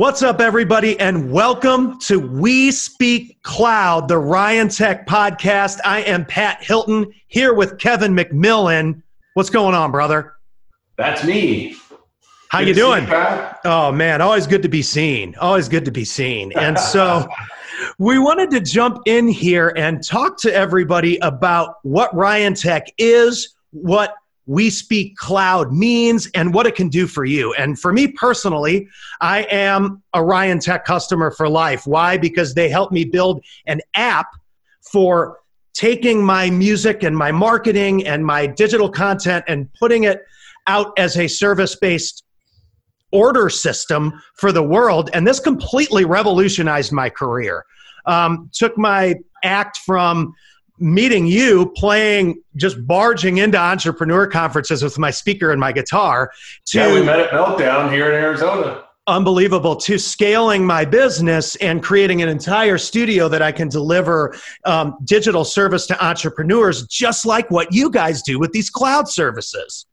What's 0.00 0.22
up, 0.22 0.40
everybody, 0.40 0.98
and 0.98 1.30
welcome 1.30 1.98
to 2.00 2.18
We 2.18 2.70
Speak 2.70 3.42
Cloud, 3.42 4.08
the 4.08 4.16
Ryan 4.16 4.70
Tech 4.70 5.06
podcast. 5.06 5.78
I 5.84 6.00
am 6.00 6.24
Pat 6.24 6.64
Hilton 6.64 7.12
here 7.28 7.52
with 7.52 7.76
Kevin 7.76 8.14
McMillan. 8.14 9.02
What's 9.34 9.50
going 9.50 9.74
on, 9.74 9.90
brother? 9.90 10.36
That's 10.96 11.22
me. 11.22 11.76
How 12.48 12.60
good 12.60 12.68
you 12.68 12.74
doing? 12.74 13.06
oh 13.66 13.92
man, 13.92 14.22
always 14.22 14.46
good 14.46 14.62
to 14.62 14.70
be 14.70 14.80
seen. 14.80 15.34
Always 15.38 15.68
good 15.68 15.84
to 15.84 15.90
be 15.90 16.06
seen. 16.06 16.50
And 16.56 16.78
so 16.78 17.28
we 17.98 18.18
wanted 18.18 18.48
to 18.52 18.60
jump 18.60 19.02
in 19.04 19.28
here 19.28 19.74
and 19.76 20.02
talk 20.02 20.38
to 20.38 20.54
everybody 20.54 21.18
about 21.18 21.74
what 21.82 22.14
Ryan 22.16 22.54
Tech 22.54 22.86
is, 22.96 23.54
what 23.72 24.14
we 24.50 24.68
Speak 24.68 25.16
Cloud 25.16 25.72
means 25.72 26.28
and 26.34 26.52
what 26.52 26.66
it 26.66 26.74
can 26.74 26.88
do 26.88 27.06
for 27.06 27.24
you. 27.24 27.54
And 27.54 27.78
for 27.78 27.92
me 27.92 28.08
personally, 28.08 28.88
I 29.20 29.42
am 29.42 30.02
a 30.12 30.24
Ryan 30.24 30.58
Tech 30.58 30.84
customer 30.84 31.30
for 31.30 31.48
life. 31.48 31.86
Why? 31.86 32.16
Because 32.16 32.52
they 32.52 32.68
helped 32.68 32.92
me 32.92 33.04
build 33.04 33.44
an 33.66 33.80
app 33.94 34.26
for 34.90 35.38
taking 35.72 36.20
my 36.20 36.50
music 36.50 37.04
and 37.04 37.16
my 37.16 37.30
marketing 37.30 38.04
and 38.04 38.26
my 38.26 38.48
digital 38.48 38.90
content 38.90 39.44
and 39.46 39.72
putting 39.74 40.02
it 40.02 40.24
out 40.66 40.98
as 40.98 41.16
a 41.16 41.28
service 41.28 41.76
based 41.76 42.24
order 43.12 43.50
system 43.50 44.20
for 44.34 44.50
the 44.50 44.64
world. 44.64 45.10
And 45.12 45.24
this 45.24 45.38
completely 45.38 46.04
revolutionized 46.04 46.90
my 46.90 47.08
career. 47.08 47.64
Um, 48.06 48.50
took 48.52 48.76
my 48.76 49.14
act 49.44 49.78
from 49.86 50.34
meeting 50.80 51.26
you 51.26 51.72
playing 51.76 52.42
just 52.56 52.86
barging 52.86 53.38
into 53.38 53.58
entrepreneur 53.58 54.26
conferences 54.26 54.82
with 54.82 54.98
my 54.98 55.10
speaker 55.10 55.50
and 55.50 55.60
my 55.60 55.72
guitar 55.72 56.30
to 56.66 56.78
yeah, 56.78 56.92
we 56.92 57.02
met 57.02 57.20
at 57.20 57.30
meltdown 57.30 57.92
here 57.92 58.10
in 58.12 58.22
arizona 58.22 58.82
unbelievable 59.06 59.76
to 59.76 59.98
scaling 59.98 60.64
my 60.64 60.84
business 60.84 61.56
and 61.56 61.82
creating 61.82 62.22
an 62.22 62.28
entire 62.28 62.78
studio 62.78 63.28
that 63.28 63.42
i 63.42 63.52
can 63.52 63.68
deliver 63.68 64.34
um, 64.64 64.96
digital 65.04 65.44
service 65.44 65.86
to 65.86 66.04
entrepreneurs 66.04 66.86
just 66.86 67.26
like 67.26 67.50
what 67.50 67.72
you 67.72 67.90
guys 67.90 68.22
do 68.22 68.38
with 68.38 68.52
these 68.52 68.70
cloud 68.70 69.08
services 69.08 69.86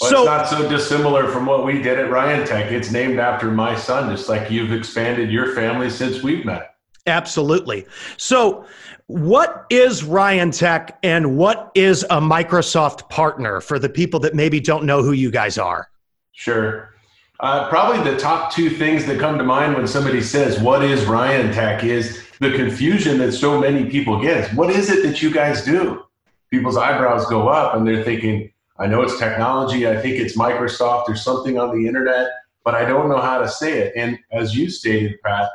well, 0.00 0.10
so, 0.10 0.18
it's 0.22 0.26
not 0.26 0.48
so 0.48 0.68
dissimilar 0.68 1.28
from 1.28 1.46
what 1.46 1.64
we 1.64 1.80
did 1.80 1.98
at 1.98 2.10
Ryan 2.10 2.44
Tech. 2.44 2.72
It's 2.72 2.90
named 2.90 3.20
after 3.20 3.52
my 3.52 3.76
son, 3.76 4.10
just 4.10 4.28
like 4.28 4.50
you've 4.50 4.72
expanded 4.72 5.30
your 5.30 5.54
family 5.54 5.90
since 5.90 6.24
we've 6.24 6.44
met. 6.44 6.71
Absolutely. 7.06 7.86
So, 8.16 8.64
what 9.06 9.66
is 9.68 10.04
Ryan 10.04 10.50
Tech 10.50 10.98
and 11.02 11.36
what 11.36 11.70
is 11.74 12.04
a 12.04 12.20
Microsoft 12.20 13.08
partner 13.10 13.60
for 13.60 13.78
the 13.78 13.88
people 13.88 14.20
that 14.20 14.34
maybe 14.34 14.60
don't 14.60 14.84
know 14.84 15.02
who 15.02 15.12
you 15.12 15.30
guys 15.30 15.58
are? 15.58 15.88
Sure. 16.32 16.94
Uh, 17.40 17.68
probably 17.68 18.08
the 18.08 18.16
top 18.16 18.52
two 18.52 18.70
things 18.70 19.04
that 19.04 19.18
come 19.18 19.36
to 19.36 19.44
mind 19.44 19.74
when 19.74 19.86
somebody 19.88 20.22
says, 20.22 20.60
What 20.60 20.84
is 20.84 21.04
Ryan 21.06 21.52
Tech? 21.52 21.82
is 21.82 22.22
the 22.38 22.52
confusion 22.52 23.18
that 23.18 23.32
so 23.32 23.60
many 23.60 23.90
people 23.90 24.20
get. 24.20 24.52
What 24.54 24.70
is 24.70 24.90
it 24.90 25.02
that 25.04 25.22
you 25.22 25.30
guys 25.30 25.64
do? 25.64 26.04
People's 26.50 26.76
eyebrows 26.76 27.26
go 27.26 27.48
up 27.48 27.74
and 27.74 27.86
they're 27.86 28.04
thinking, 28.04 28.52
I 28.78 28.86
know 28.86 29.02
it's 29.02 29.18
technology. 29.18 29.88
I 29.88 30.00
think 30.00 30.16
it's 30.16 30.36
Microsoft 30.36 31.08
or 31.08 31.16
something 31.16 31.58
on 31.58 31.76
the 31.76 31.86
internet, 31.86 32.28
but 32.64 32.74
I 32.74 32.84
don't 32.84 33.08
know 33.08 33.20
how 33.20 33.38
to 33.38 33.48
say 33.48 33.78
it. 33.78 33.92
And 33.96 34.18
as 34.30 34.56
you 34.56 34.70
stated, 34.70 35.20
Pat, 35.22 35.50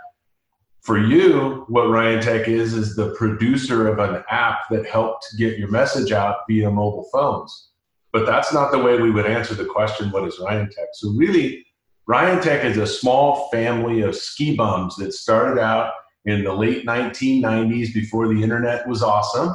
for 0.87 0.97
you, 0.97 1.65
what 1.67 1.89
Ryan 1.89 2.21
Tech 2.21 2.47
is, 2.47 2.73
is 2.73 2.95
the 2.95 3.13
producer 3.15 3.89
of 3.89 3.99
an 3.99 4.23
app 4.29 4.69
that 4.69 4.85
helped 4.85 5.27
get 5.37 5.59
your 5.59 5.67
message 5.67 6.13
out 6.13 6.37
via 6.47 6.71
mobile 6.71 7.09
phones. 7.11 7.71
But 8.13 8.25
that's 8.25 8.53
not 8.53 8.71
the 8.71 8.79
way 8.79 8.97
we 8.97 9.11
would 9.11 9.25
answer 9.25 9.53
the 9.53 9.65
question, 9.65 10.11
what 10.11 10.25
is 10.25 10.39
Ryan 10.39 10.69
Tech? 10.69 10.87
So, 10.93 11.09
really, 11.09 11.65
Ryan 12.07 12.41
Tech 12.41 12.63
is 12.63 12.77
a 12.77 12.87
small 12.87 13.49
family 13.51 13.99
of 13.99 14.15
ski 14.15 14.55
bums 14.55 14.95
that 14.95 15.11
started 15.11 15.61
out 15.61 15.91
in 16.23 16.45
the 16.45 16.53
late 16.53 16.85
1990s 16.85 17.93
before 17.93 18.33
the 18.33 18.41
internet 18.41 18.87
was 18.87 19.03
awesome. 19.03 19.53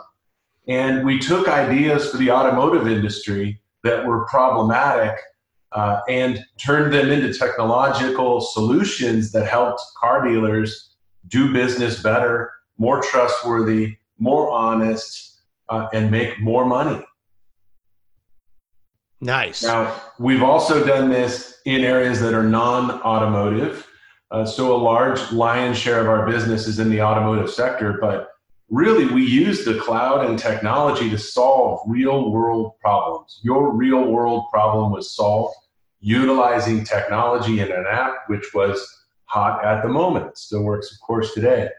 And 0.69 1.03
we 1.03 1.19
took 1.19 1.49
ideas 1.49 2.11
for 2.11 2.19
the 2.19 2.31
automotive 2.31 2.87
industry 2.87 3.59
that 3.85 4.05
were 4.05 4.27
problematic 4.27 5.19
uh, 5.73 6.01
and 6.11 6.45
turned 6.59 6.93
them 6.93 7.11
into 7.11 7.33
technological 7.33 8.43
solutions 8.43 9.33
that 9.33 9.49
helped 9.49 9.81
car 9.99 10.29
dealers 10.29 10.91
do 11.29 11.53
business 11.53 12.03
better, 12.03 12.53
more 12.79 13.03
trustworthy, 13.03 13.97
more 14.19 14.51
honest, 14.51 15.41
uh, 15.69 15.89
and 15.93 16.11
make 16.11 16.41
more 16.41 16.65
money. 16.65 17.05
Nice. 19.21 19.63
Now, 19.63 20.01
we've 20.19 20.43
also 20.43 20.85
done 20.85 21.09
this 21.09 21.61
in 21.65 21.83
areas 21.83 22.21
that 22.21 22.35
are 22.35 22.43
non 22.43 22.91
automotive. 23.03 23.87
Uh, 24.31 24.45
so, 24.45 24.75
a 24.75 24.77
large 24.77 25.31
lion's 25.31 25.79
share 25.79 26.01
of 26.01 26.09
our 26.09 26.27
business 26.27 26.67
is 26.67 26.79
in 26.79 26.91
the 26.91 27.01
automotive 27.03 27.51
sector, 27.51 27.99
but 28.01 28.31
really 28.69 29.07
we 29.07 29.25
use 29.25 29.65
the 29.65 29.79
cloud 29.79 30.25
and 30.25 30.39
technology 30.39 31.09
to 31.11 31.19
solve 31.19 31.81
real 31.87 32.33
world 32.33 32.73
problems. 32.81 33.39
Your 33.43 33.73
real 33.73 34.11
world 34.11 34.47
problem 34.51 34.91
was 34.91 35.15
solved 35.15 35.55
utilizing 36.01 36.83
technology 36.83 37.61
in 37.61 37.71
an 37.71 37.85
app, 37.89 38.25
which 38.27 38.53
was 38.53 39.02
hot 39.33 39.65
at 39.65 39.83
the 39.83 39.89
moment. 39.89 40.37
Still 40.37 40.63
works, 40.63 40.93
of 40.93 41.01
course, 41.01 41.33
today. 41.33 41.71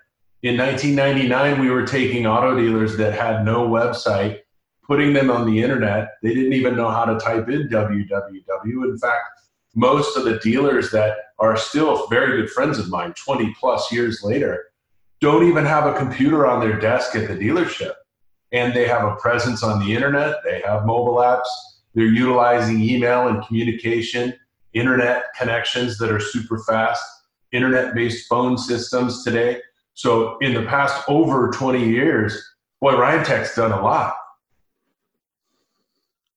In 0.41 0.57
1999, 0.57 1.61
we 1.61 1.69
were 1.69 1.85
taking 1.85 2.25
auto 2.25 2.57
dealers 2.57 2.97
that 2.97 3.13
had 3.13 3.45
no 3.45 3.67
website, 3.69 4.39
putting 4.85 5.13
them 5.13 5.29
on 5.29 5.45
the 5.45 5.61
internet. 5.61 6.09
They 6.23 6.33
didn't 6.33 6.53
even 6.53 6.75
know 6.75 6.89
how 6.89 7.05
to 7.05 7.19
type 7.19 7.47
in 7.49 7.69
www. 7.69 8.65
In 8.65 8.97
fact, 8.97 9.23
most 9.75 10.17
of 10.17 10.25
the 10.25 10.39
dealers 10.39 10.89
that 10.91 11.17
are 11.37 11.55
still 11.55 12.07
very 12.07 12.41
good 12.41 12.49
friends 12.49 12.79
of 12.79 12.89
mine 12.89 13.13
20 13.13 13.55
plus 13.59 13.91
years 13.91 14.21
later 14.23 14.65
don't 15.21 15.47
even 15.47 15.65
have 15.65 15.85
a 15.85 15.97
computer 15.97 16.47
on 16.47 16.59
their 16.59 16.79
desk 16.79 17.15
at 17.15 17.27
the 17.27 17.35
dealership. 17.35 17.93
And 18.51 18.73
they 18.73 18.87
have 18.87 19.03
a 19.07 19.15
presence 19.15 19.63
on 19.63 19.79
the 19.79 19.93
internet, 19.93 20.37
they 20.43 20.61
have 20.65 20.85
mobile 20.85 21.17
apps, 21.17 21.47
they're 21.93 22.05
utilizing 22.05 22.81
email 22.81 23.27
and 23.27 23.45
communication, 23.45 24.33
internet 24.73 25.25
connections 25.39 25.97
that 25.99 26.11
are 26.11 26.19
super 26.19 26.59
fast 26.59 27.03
internet 27.53 27.95
based 27.95 28.27
phone 28.27 28.57
systems 28.57 29.23
today. 29.23 29.61
So 29.93 30.37
in 30.41 30.53
the 30.53 30.63
past 30.63 31.03
over 31.07 31.51
20 31.51 31.87
years, 31.87 32.41
boy, 32.81 32.97
Ryan 32.97 33.23
Tech's 33.23 33.55
done 33.55 33.71
a 33.71 33.81
lot. 33.81 34.15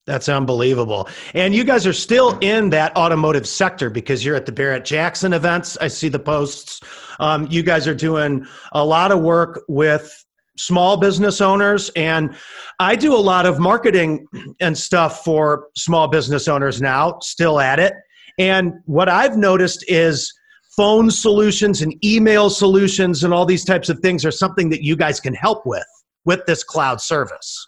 That's 0.05 0.29
unbelievable. 0.29 1.09
And 1.33 1.53
you 1.53 1.65
guys 1.65 1.85
are 1.85 1.93
still 1.93 2.37
in 2.39 2.69
that 2.69 2.95
automotive 2.95 3.45
sector 3.45 3.89
because 3.89 4.23
you're 4.23 4.37
at 4.37 4.45
the 4.45 4.53
Barrett 4.53 4.85
Jackson 4.85 5.33
events. 5.33 5.77
I 5.81 5.89
see 5.89 6.07
the 6.07 6.19
posts. 6.19 6.79
Um, 7.19 7.45
you 7.51 7.61
guys 7.61 7.87
are 7.87 7.95
doing 7.95 8.47
a 8.71 8.85
lot 8.85 9.11
of 9.11 9.19
work 9.19 9.63
with 9.67 10.23
small 10.57 10.95
business 10.95 11.41
owners. 11.41 11.89
And 11.95 12.35
I 12.79 12.95
do 12.95 13.13
a 13.13 13.19
lot 13.19 13.45
of 13.45 13.59
marketing 13.59 14.27
and 14.61 14.77
stuff 14.77 15.25
for 15.25 15.67
small 15.75 16.07
business 16.07 16.47
owners 16.47 16.81
now, 16.81 17.19
still 17.21 17.59
at 17.59 17.77
it. 17.79 17.93
And 18.39 18.73
what 18.85 19.09
I've 19.09 19.37
noticed 19.37 19.83
is 19.89 20.33
phone 20.77 21.09
solutions 21.09 21.81
and 21.81 21.93
email 22.05 22.49
solutions 22.49 23.23
and 23.23 23.33
all 23.33 23.45
these 23.45 23.65
types 23.65 23.89
of 23.89 23.99
things 23.99 24.23
are 24.23 24.31
something 24.31 24.69
that 24.69 24.83
you 24.83 24.95
guys 24.95 25.19
can 25.19 25.33
help 25.33 25.65
with 25.65 25.87
with 26.23 26.45
this 26.45 26.63
cloud 26.63 27.01
service. 27.01 27.67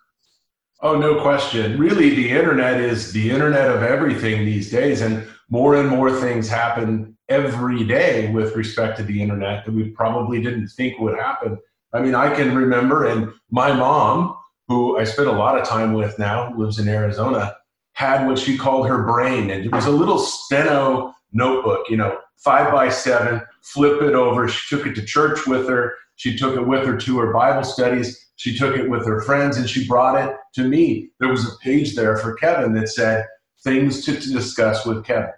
Oh, 0.81 0.97
no 0.97 1.19
question. 1.21 1.77
Really, 1.77 2.11
the 2.11 2.29
internet 2.29 2.79
is 2.79 3.11
the 3.11 3.31
internet 3.31 3.69
of 3.69 3.83
everything 3.83 4.45
these 4.45 4.71
days, 4.71 5.01
and 5.01 5.27
more 5.49 5.75
and 5.75 5.89
more 5.89 6.11
things 6.11 6.47
happen 6.47 7.17
every 7.27 7.83
day 7.83 8.31
with 8.31 8.55
respect 8.55 8.97
to 8.97 9.03
the 9.03 9.21
internet 9.21 9.65
that 9.65 9.73
we 9.73 9.89
probably 9.89 10.41
didn't 10.41 10.67
think 10.69 10.97
would 10.99 11.17
happen. 11.17 11.57
I 11.91 11.99
mean, 11.99 12.15
I 12.15 12.33
can 12.33 12.55
remember, 12.55 13.07
and 13.07 13.33
my 13.49 13.73
mom, 13.73 14.37
who 14.67 14.97
I 14.97 15.03
spend 15.03 15.27
a 15.27 15.33
lot 15.33 15.59
of 15.59 15.67
time 15.67 15.93
with 15.93 16.17
now, 16.17 16.55
lives 16.55 16.79
in 16.79 16.87
Arizona, 16.87 17.57
had 17.93 18.25
what 18.25 18.39
she 18.39 18.57
called 18.57 18.87
her 18.87 19.03
brain, 19.03 19.49
and 19.49 19.65
it 19.65 19.73
was 19.73 19.85
a 19.85 19.91
little 19.91 20.19
steno 20.19 21.13
notebook, 21.31 21.89
you 21.89 21.97
know, 21.97 22.17
five 22.37 22.71
by 22.71 22.89
seven, 22.89 23.41
flip 23.61 24.01
it 24.01 24.15
over. 24.15 24.47
She 24.47 24.75
took 24.75 24.87
it 24.87 24.95
to 24.95 25.05
church 25.05 25.45
with 25.45 25.67
her. 25.67 25.95
She 26.15 26.37
took 26.37 26.55
it 26.55 26.67
with 26.67 26.85
her 26.85 26.97
to 26.97 27.19
her 27.19 27.33
Bible 27.33 27.63
studies. 27.63 28.29
She 28.35 28.57
took 28.57 28.77
it 28.77 28.89
with 28.89 29.05
her 29.05 29.21
friends 29.21 29.57
and 29.57 29.69
she 29.69 29.87
brought 29.87 30.21
it 30.23 30.35
to 30.55 30.63
me. 30.63 31.09
There 31.19 31.29
was 31.29 31.45
a 31.45 31.57
page 31.61 31.95
there 31.95 32.17
for 32.17 32.35
Kevin 32.35 32.73
that 32.73 32.89
said 32.89 33.25
things 33.63 34.05
to, 34.05 34.19
to 34.19 34.31
discuss 34.31 34.85
with 34.85 35.05
Kevin. 35.05 35.31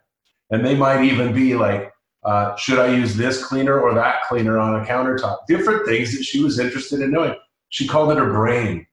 And 0.51 0.65
they 0.65 0.75
might 0.75 1.03
even 1.03 1.33
be 1.33 1.55
like, 1.55 1.91
uh, 2.23 2.55
should 2.55 2.77
I 2.77 2.94
use 2.94 3.15
this 3.15 3.44
cleaner 3.44 3.79
or 3.79 3.95
that 3.95 4.23
cleaner 4.27 4.59
on 4.59 4.79
a 4.79 4.85
countertop? 4.85 5.39
Different 5.47 5.87
things 5.87 6.15
that 6.15 6.23
she 6.23 6.44
was 6.44 6.59
interested 6.59 7.01
in 7.01 7.11
knowing. 7.11 7.35
She 7.69 7.87
called 7.87 8.11
it 8.11 8.17
her 8.17 8.31
brain. 8.31 8.85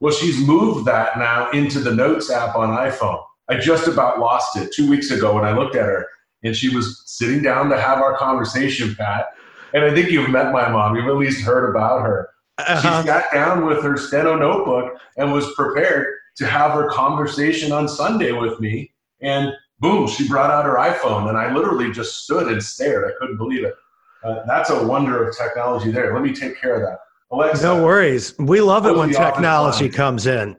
Well, 0.00 0.12
she's 0.12 0.38
moved 0.38 0.86
that 0.86 1.16
now 1.18 1.50
into 1.52 1.78
the 1.78 1.94
Notes 1.94 2.30
app 2.30 2.56
on 2.56 2.70
iPhone. 2.70 3.22
I 3.48 3.58
just 3.58 3.86
about 3.86 4.18
lost 4.18 4.56
it 4.56 4.72
two 4.72 4.88
weeks 4.88 5.10
ago 5.10 5.34
when 5.34 5.44
I 5.44 5.56
looked 5.56 5.76
at 5.76 5.86
her 5.86 6.08
and 6.44 6.54
she 6.56 6.74
was 6.74 7.02
sitting 7.06 7.42
down 7.42 7.68
to 7.70 7.80
have 7.80 7.98
our 7.98 8.16
conversation, 8.16 8.94
Pat. 8.94 9.28
And 9.72 9.84
I 9.84 9.92
think 9.92 10.10
you've 10.10 10.30
met 10.30 10.52
my 10.52 10.68
mom. 10.68 10.94
You've 10.94 11.08
at 11.08 11.16
least 11.16 11.42
heard 11.42 11.70
about 11.70 12.02
her. 12.02 12.28
Uh-huh. 12.58 13.02
She 13.02 13.08
sat 13.08 13.32
down 13.32 13.66
with 13.66 13.82
her 13.82 13.96
steno 13.96 14.36
notebook 14.36 14.98
and 15.16 15.32
was 15.32 15.52
prepared 15.54 16.14
to 16.36 16.46
have 16.46 16.72
her 16.72 16.88
conversation 16.90 17.72
on 17.72 17.88
Sunday 17.88 18.32
with 18.32 18.60
me. 18.60 18.92
And 19.20 19.52
boom, 19.80 20.06
she 20.06 20.28
brought 20.28 20.50
out 20.50 20.64
her 20.64 20.76
iPhone, 20.76 21.28
and 21.28 21.36
I 21.36 21.52
literally 21.52 21.90
just 21.90 22.24
stood 22.24 22.48
and 22.48 22.62
stared. 22.62 23.10
I 23.10 23.12
couldn't 23.18 23.38
believe 23.38 23.64
it. 23.64 23.74
Uh, 24.22 24.44
that's 24.46 24.70
a 24.70 24.86
wonder 24.86 25.28
of 25.28 25.36
technology 25.36 25.90
there. 25.90 26.14
Let 26.14 26.22
me 26.22 26.32
take 26.32 26.60
care 26.60 26.76
of 26.76 26.82
that. 26.82 26.98
Alexa, 27.30 27.62
no 27.64 27.82
worries. 27.82 28.38
We 28.38 28.60
love 28.60 28.86
it 28.86 28.94
when 28.94 29.10
technology 29.10 29.88
comes 29.88 30.26
in. 30.26 30.56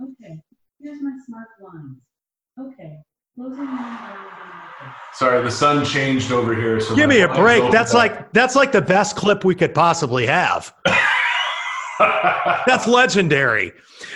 Okay, 0.00 0.38
here's 0.80 1.00
my 1.02 1.16
smart 1.26 1.48
blinds. 1.58 2.00
Okay, 2.60 2.98
Sorry, 5.14 5.42
the 5.42 5.50
sun 5.50 5.84
changed 5.84 6.32
over 6.32 6.54
here. 6.54 6.80
So 6.80 6.94
Give 6.94 7.08
me 7.08 7.20
a 7.20 7.28
break. 7.28 7.70
That's 7.72 7.94
like 7.94 8.32
that's 8.32 8.54
like 8.56 8.72
the 8.72 8.82
best 8.82 9.16
clip 9.16 9.44
we 9.44 9.54
could 9.54 9.74
possibly 9.74 10.26
have. 10.26 10.72
that's 11.98 12.86
legendary. 12.86 13.72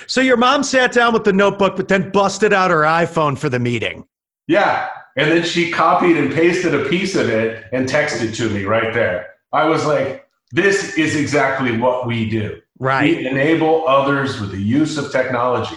So 0.06 0.20
your 0.20 0.36
mom 0.36 0.62
sat 0.62 0.92
down 0.92 1.12
with 1.12 1.24
the 1.24 1.32
notebook, 1.32 1.76
but 1.76 1.88
then 1.88 2.10
busted 2.10 2.52
out 2.52 2.70
her 2.70 2.82
iPhone 2.82 3.36
for 3.38 3.48
the 3.48 3.58
meeting. 3.58 4.06
Yeah, 4.48 4.88
and 5.16 5.30
then 5.30 5.44
she 5.44 5.70
copied 5.70 6.16
and 6.16 6.32
pasted 6.32 6.74
a 6.74 6.88
piece 6.88 7.14
of 7.14 7.28
it 7.28 7.64
and 7.72 7.88
texted 7.88 8.34
to 8.36 8.50
me 8.50 8.64
right 8.64 8.92
there. 8.92 9.34
I 9.52 9.64
was 9.64 9.84
like, 9.84 10.26
this 10.50 10.96
is 10.96 11.16
exactly 11.16 11.78
what 11.78 12.06
we 12.06 12.28
do. 12.28 12.60
Right. 12.78 13.16
We 13.16 13.26
enable 13.26 13.86
others 13.86 14.40
with 14.40 14.50
the 14.50 14.60
use 14.60 14.98
of 14.98 15.12
technology. 15.12 15.76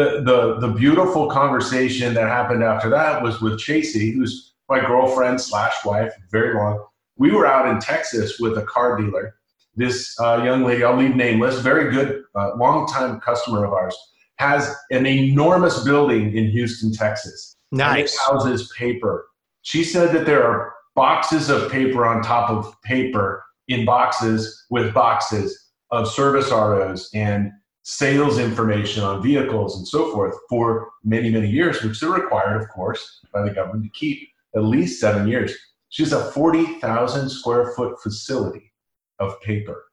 The, 0.00 0.22
the, 0.22 0.66
the 0.66 0.72
beautiful 0.72 1.28
conversation 1.28 2.14
that 2.14 2.26
happened 2.26 2.64
after 2.64 2.88
that 2.88 3.22
was 3.22 3.42
with 3.42 3.60
Chasey, 3.60 4.14
who's 4.14 4.54
my 4.66 4.80
girlfriend 4.80 5.38
slash 5.38 5.74
wife, 5.84 6.10
very 6.30 6.54
long. 6.54 6.86
We 7.18 7.32
were 7.32 7.46
out 7.46 7.68
in 7.68 7.78
Texas 7.80 8.38
with 8.40 8.56
a 8.56 8.62
car 8.62 8.96
dealer. 8.96 9.34
This 9.76 10.18
uh, 10.18 10.40
young 10.42 10.64
lady, 10.64 10.84
I'll 10.84 10.96
leave 10.96 11.16
nameless, 11.16 11.58
very 11.58 11.92
good, 11.92 12.22
uh, 12.34 12.56
long-time 12.56 13.20
customer 13.20 13.62
of 13.66 13.74
ours, 13.74 13.94
has 14.36 14.74
an 14.90 15.04
enormous 15.04 15.84
building 15.84 16.34
in 16.34 16.50
Houston, 16.50 16.94
Texas 16.94 17.56
Nice. 17.70 18.14
it 18.14 18.20
houses 18.26 18.72
paper. 18.74 19.26
She 19.60 19.84
said 19.84 20.14
that 20.14 20.24
there 20.24 20.42
are 20.42 20.72
boxes 20.94 21.50
of 21.50 21.70
paper 21.70 22.06
on 22.06 22.22
top 22.22 22.48
of 22.48 22.74
paper 22.80 23.44
in 23.68 23.84
boxes 23.84 24.64
with 24.70 24.94
boxes 24.94 25.72
of 25.90 26.08
service 26.08 26.50
ROs 26.50 27.10
and 27.12 27.50
sales 27.90 28.38
information 28.38 29.02
on 29.02 29.20
vehicles 29.20 29.76
and 29.76 29.86
so 29.86 30.12
forth 30.12 30.36
for 30.48 30.90
many, 31.02 31.28
many 31.28 31.48
years, 31.48 31.82
which 31.82 31.98
they're 31.98 32.10
required, 32.10 32.62
of 32.62 32.68
course, 32.68 33.20
by 33.32 33.42
the 33.42 33.50
government 33.50 33.82
to 33.82 33.90
keep 33.90 34.28
at 34.54 34.62
least 34.62 35.00
seven 35.00 35.26
years. 35.26 35.52
She's 35.88 36.12
a 36.12 36.30
40,000 36.30 37.28
square 37.28 37.72
foot 37.72 38.00
facility 38.00 38.72
of 39.18 39.40
paper. 39.40 39.84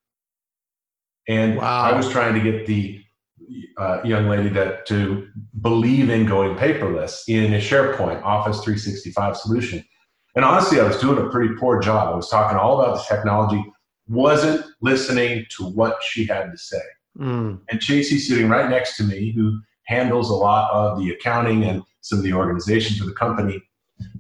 And 1.27 1.57
wow. 1.57 1.81
I 1.81 1.97
was 1.97 2.07
trying 2.09 2.35
to 2.35 2.39
get 2.39 2.67
the 2.67 3.01
uh, 3.77 4.01
young 4.03 4.27
lady 4.27 4.49
that 4.49 4.85
to 4.87 5.27
believe 5.61 6.11
in 6.11 6.27
going 6.27 6.55
paperless 6.55 7.23
in 7.27 7.53
a 7.55 7.57
SharePoint 7.57 8.21
Office 8.21 8.57
365 8.57 9.37
solution. 9.37 9.83
And 10.35 10.45
honestly, 10.45 10.79
I 10.79 10.83
was 10.83 10.99
doing 10.99 11.17
a 11.17 11.29
pretty 11.31 11.55
poor 11.55 11.79
job. 11.79 12.13
I 12.13 12.15
was 12.15 12.29
talking 12.29 12.59
all 12.59 12.79
about 12.79 12.97
the 12.97 13.15
technology, 13.15 13.63
wasn't 14.07 14.63
listening 14.81 15.45
to 15.57 15.63
what 15.63 15.97
she 16.03 16.25
had 16.25 16.51
to 16.51 16.57
say. 16.57 16.81
Mm. 17.17 17.59
And 17.69 17.79
Chasey's 17.79 18.27
sitting 18.27 18.49
right 18.49 18.69
next 18.69 18.97
to 18.97 19.03
me, 19.03 19.31
who 19.31 19.59
handles 19.85 20.29
a 20.29 20.35
lot 20.35 20.71
of 20.71 20.99
the 20.99 21.11
accounting 21.11 21.63
and 21.63 21.83
some 22.01 22.19
of 22.19 22.23
the 22.23 22.33
organization 22.33 22.97
for 22.97 23.05
the 23.05 23.15
company, 23.15 23.61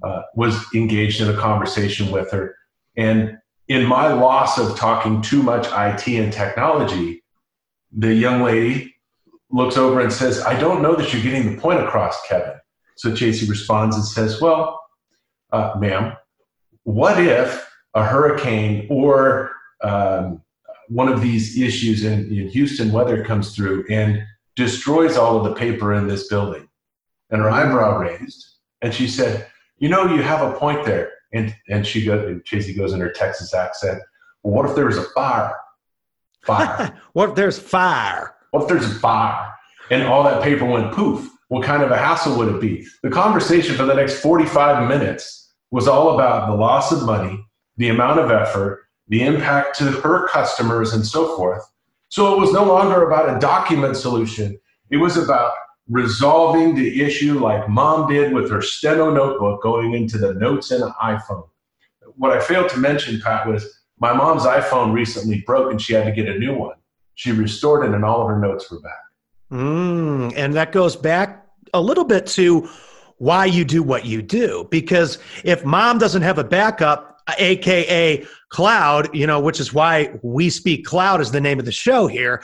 uh, 0.03 0.23
was 0.35 0.55
engaged 0.73 1.21
in 1.21 1.29
a 1.29 1.37
conversation 1.37 2.11
with 2.11 2.31
her. 2.31 2.55
And 2.95 3.37
in 3.67 3.85
my 3.85 4.11
loss 4.13 4.57
of 4.57 4.77
talking 4.77 5.21
too 5.21 5.43
much 5.43 5.67
IT 5.67 6.07
and 6.07 6.33
technology, 6.33 7.23
the 7.91 8.13
young 8.13 8.41
lady 8.41 8.95
looks 9.51 9.77
over 9.77 9.99
and 9.99 10.11
says, 10.11 10.41
I 10.41 10.59
don't 10.59 10.81
know 10.81 10.95
that 10.95 11.13
you're 11.13 11.21
getting 11.21 11.55
the 11.55 11.61
point 11.61 11.79
across, 11.79 12.19
Kevin. 12.27 12.55
So 12.95 13.11
Chasey 13.11 13.47
responds 13.47 13.95
and 13.95 14.05
says, 14.05 14.41
Well, 14.41 14.79
uh, 15.51 15.73
ma'am, 15.77 16.15
what 16.83 17.19
if 17.19 17.69
a 17.93 18.03
hurricane 18.03 18.87
or 18.89 19.51
um, 19.83 20.41
one 20.87 21.09
of 21.09 21.21
these 21.21 21.59
issues 21.59 22.03
in, 22.03 22.31
in 22.33 22.47
Houston 22.49 22.91
weather 22.91 23.23
comes 23.23 23.55
through 23.55 23.85
and 23.89 24.23
destroys 24.55 25.17
all 25.17 25.37
of 25.37 25.43
the 25.43 25.55
paper 25.55 25.93
in 25.93 26.07
this 26.07 26.27
building? 26.27 26.67
And 27.29 27.41
her 27.41 27.49
eyebrow 27.49 27.97
raised, 27.99 28.45
and 28.81 28.93
she 28.93 29.07
said, 29.07 29.47
You 29.77 29.89
know, 29.89 30.13
you 30.13 30.21
have 30.21 30.41
a 30.41 30.57
point 30.57 30.85
there. 30.85 31.11
And, 31.33 31.53
and 31.69 31.85
she 31.85 32.05
goes, 32.05 32.25
and 32.25 32.43
Chasey 32.45 32.75
goes 32.75 32.93
in 32.93 33.01
her 33.01 33.11
Texas 33.11 33.53
accent, 33.53 34.01
Well, 34.43 34.53
what 34.53 34.69
if 34.69 34.75
there 34.75 34.85
was 34.85 34.97
a 34.97 35.03
fire? 35.03 35.55
Fire. 36.43 36.97
what 37.13 37.29
if 37.29 37.35
there's 37.35 37.59
fire? 37.59 38.35
What 38.51 38.63
if 38.63 38.69
there's 38.69 38.89
a 38.89 38.99
fire 38.99 39.53
and 39.89 40.03
all 40.03 40.23
that 40.23 40.41
paper 40.41 40.65
went 40.65 40.93
poof? 40.93 41.29
What 41.49 41.63
kind 41.63 41.83
of 41.83 41.91
a 41.91 41.97
hassle 41.97 42.37
would 42.37 42.55
it 42.55 42.61
be? 42.61 42.85
The 43.03 43.09
conversation 43.09 43.75
for 43.75 43.85
the 43.85 43.93
next 43.93 44.19
45 44.21 44.87
minutes 44.87 45.53
was 45.71 45.87
all 45.87 46.15
about 46.15 46.47
the 46.47 46.55
loss 46.55 46.91
of 46.91 47.05
money, 47.05 47.45
the 47.77 47.89
amount 47.89 48.19
of 48.19 48.31
effort, 48.31 48.86
the 49.09 49.23
impact 49.23 49.77
to 49.79 49.85
her 49.85 50.27
customers, 50.27 50.93
and 50.93 51.05
so 51.05 51.35
forth. 51.37 51.63
So 52.09 52.33
it 52.33 52.39
was 52.39 52.53
no 52.53 52.63
longer 52.63 53.07
about 53.07 53.35
a 53.35 53.39
document 53.39 53.97
solution. 53.97 54.57
It 54.89 54.97
was 54.97 55.17
about 55.17 55.51
resolving 55.89 56.75
the 56.75 57.01
issue 57.01 57.39
like 57.39 57.67
mom 57.69 58.07
did 58.07 58.33
with 58.33 58.49
her 58.49 58.61
steno 58.61 59.09
notebook 59.09 59.61
going 59.61 59.93
into 59.93 60.17
the 60.17 60.33
notes 60.33 60.71
in 60.71 60.81
an 60.81 60.93
iPhone. 61.01 61.47
What 62.15 62.31
I 62.31 62.39
failed 62.39 62.69
to 62.69 62.77
mention, 62.77 63.21
Pat, 63.21 63.47
was 63.47 63.65
my 63.99 64.13
mom's 64.13 64.43
iPhone 64.43 64.93
recently 64.93 65.43
broke 65.45 65.71
and 65.71 65.81
she 65.81 65.93
had 65.93 66.05
to 66.05 66.11
get 66.11 66.27
a 66.27 66.37
new 66.37 66.55
one 66.55 66.75
she 67.17 67.31
restored 67.31 67.83
it 67.83 67.95
and 67.95 68.05
all 68.05 68.21
of 68.21 68.27
her 68.27 68.39
notes 68.39 68.71
were 68.71 68.79
back. 68.79 69.03
Mm, 69.51 70.33
and 70.37 70.53
that 70.53 70.71
goes 70.71 70.95
back 70.95 71.47
a 71.73 71.81
little 71.81 72.05
bit 72.05 72.27
to 72.27 72.69
why 73.17 73.45
you 73.45 73.65
do 73.65 73.81
what 73.81 74.05
you 74.05 74.21
do. 74.21 74.67
Because 74.69 75.17
if 75.43 75.65
mom 75.65 75.97
doesn't 75.97 76.21
have 76.21 76.37
a 76.37 76.43
backup, 76.43 77.16
aka 77.37 78.25
cloud, 78.49 79.13
you 79.13 79.27
know, 79.27 79.39
which 79.39 79.59
is 79.59 79.73
why 79.73 80.11
we 80.21 80.49
speak 80.49 80.85
cloud 80.85 81.21
is 81.21 81.31
the 81.31 81.41
name 81.41 81.59
of 81.59 81.65
the 81.65 81.71
show 81.71 82.07
here, 82.07 82.43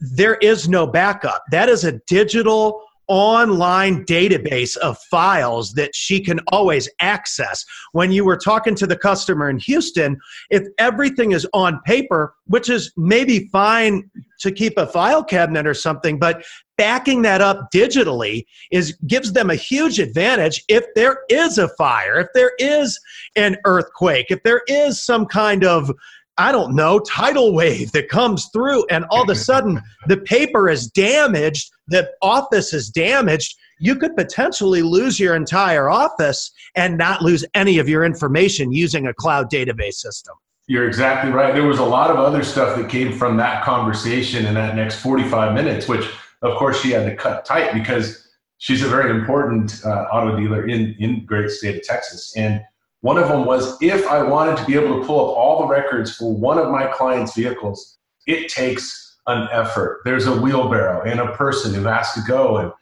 there 0.00 0.34
is 0.36 0.68
no 0.68 0.86
backup. 0.86 1.44
That 1.50 1.68
is 1.68 1.84
a 1.84 1.92
digital 2.06 2.82
online 3.10 4.04
database 4.04 4.76
of 4.76 4.96
files 5.10 5.72
that 5.72 5.94
she 5.96 6.20
can 6.20 6.38
always 6.52 6.88
access. 7.00 7.64
When 7.90 8.12
you 8.12 8.24
were 8.24 8.36
talking 8.36 8.76
to 8.76 8.86
the 8.86 8.96
customer 8.96 9.50
in 9.50 9.58
Houston, 9.58 10.16
if 10.48 10.62
everything 10.78 11.32
is 11.32 11.46
on 11.52 11.80
paper, 11.84 12.34
which 12.46 12.70
is 12.70 12.92
maybe 12.96 13.48
fine 13.48 14.08
to 14.40 14.52
keep 14.52 14.78
a 14.78 14.86
file 14.86 15.24
cabinet 15.24 15.66
or 15.66 15.74
something, 15.74 16.20
but 16.20 16.44
backing 16.78 17.22
that 17.22 17.42
up 17.42 17.70
digitally 17.74 18.46
is 18.70 18.96
gives 19.06 19.32
them 19.32 19.50
a 19.50 19.54
huge 19.54 19.98
advantage 19.98 20.64
if 20.68 20.84
there 20.94 21.18
is 21.28 21.58
a 21.58 21.68
fire, 21.76 22.20
if 22.20 22.28
there 22.32 22.52
is 22.58 22.98
an 23.34 23.56
earthquake, 23.66 24.26
if 24.30 24.42
there 24.44 24.62
is 24.68 25.04
some 25.04 25.26
kind 25.26 25.64
of 25.64 25.90
I 26.38 26.52
don't 26.52 26.74
know, 26.74 27.00
tidal 27.00 27.54
wave 27.54 27.92
that 27.92 28.08
comes 28.08 28.48
through, 28.52 28.86
and 28.90 29.04
all 29.10 29.22
of 29.22 29.28
a 29.28 29.34
sudden 29.34 29.80
the 30.06 30.16
paper 30.16 30.68
is 30.68 30.86
damaged, 30.86 31.70
the 31.88 32.10
office 32.22 32.72
is 32.72 32.88
damaged. 32.88 33.56
You 33.78 33.96
could 33.96 34.16
potentially 34.16 34.82
lose 34.82 35.18
your 35.18 35.34
entire 35.34 35.90
office 35.90 36.50
and 36.74 36.96
not 36.96 37.22
lose 37.22 37.44
any 37.54 37.78
of 37.78 37.88
your 37.88 38.04
information 38.04 38.72
using 38.72 39.06
a 39.06 39.14
cloud 39.14 39.50
database 39.50 39.94
system. 39.94 40.34
You're 40.66 40.86
exactly 40.86 41.32
right. 41.32 41.52
There 41.52 41.66
was 41.66 41.78
a 41.78 41.84
lot 41.84 42.10
of 42.10 42.16
other 42.18 42.44
stuff 42.44 42.76
that 42.76 42.88
came 42.88 43.12
from 43.12 43.36
that 43.38 43.64
conversation 43.64 44.46
in 44.46 44.54
that 44.54 44.76
next 44.76 45.00
45 45.00 45.52
minutes, 45.52 45.88
which 45.88 46.08
of 46.42 46.56
course 46.56 46.80
she 46.80 46.90
had 46.90 47.06
to 47.06 47.16
cut 47.16 47.44
tight 47.44 47.74
because 47.74 48.28
she's 48.58 48.82
a 48.82 48.88
very 48.88 49.10
important 49.10 49.84
uh, 49.84 50.04
auto 50.12 50.38
dealer 50.38 50.66
in 50.68 50.94
in 51.00 51.26
great 51.26 51.50
state 51.50 51.76
of 51.76 51.82
Texas. 51.82 52.36
And 52.36 52.62
one 53.02 53.16
of 53.16 53.28
them 53.28 53.44
was 53.44 53.80
if 53.80 54.06
I 54.06 54.22
wanted 54.22 54.56
to 54.58 54.64
be 54.66 54.74
able 54.74 55.00
to 55.00 55.06
pull 55.06 55.30
up 55.30 55.36
all 55.36 55.60
the 55.60 55.66
records 55.66 56.16
for 56.16 56.34
one 56.34 56.58
of 56.58 56.70
my 56.70 56.86
clients' 56.86 57.34
vehicles, 57.34 57.98
it 58.26 58.48
takes 58.50 59.18
an 59.26 59.48
effort. 59.52 60.02
There's 60.04 60.26
a 60.26 60.40
wheelbarrow 60.40 61.02
and 61.02 61.20
a 61.20 61.32
person 61.32 61.72
who 61.72 61.84
has 61.84 62.12
to 62.12 62.20
go 62.26 62.58
and 62.58 62.72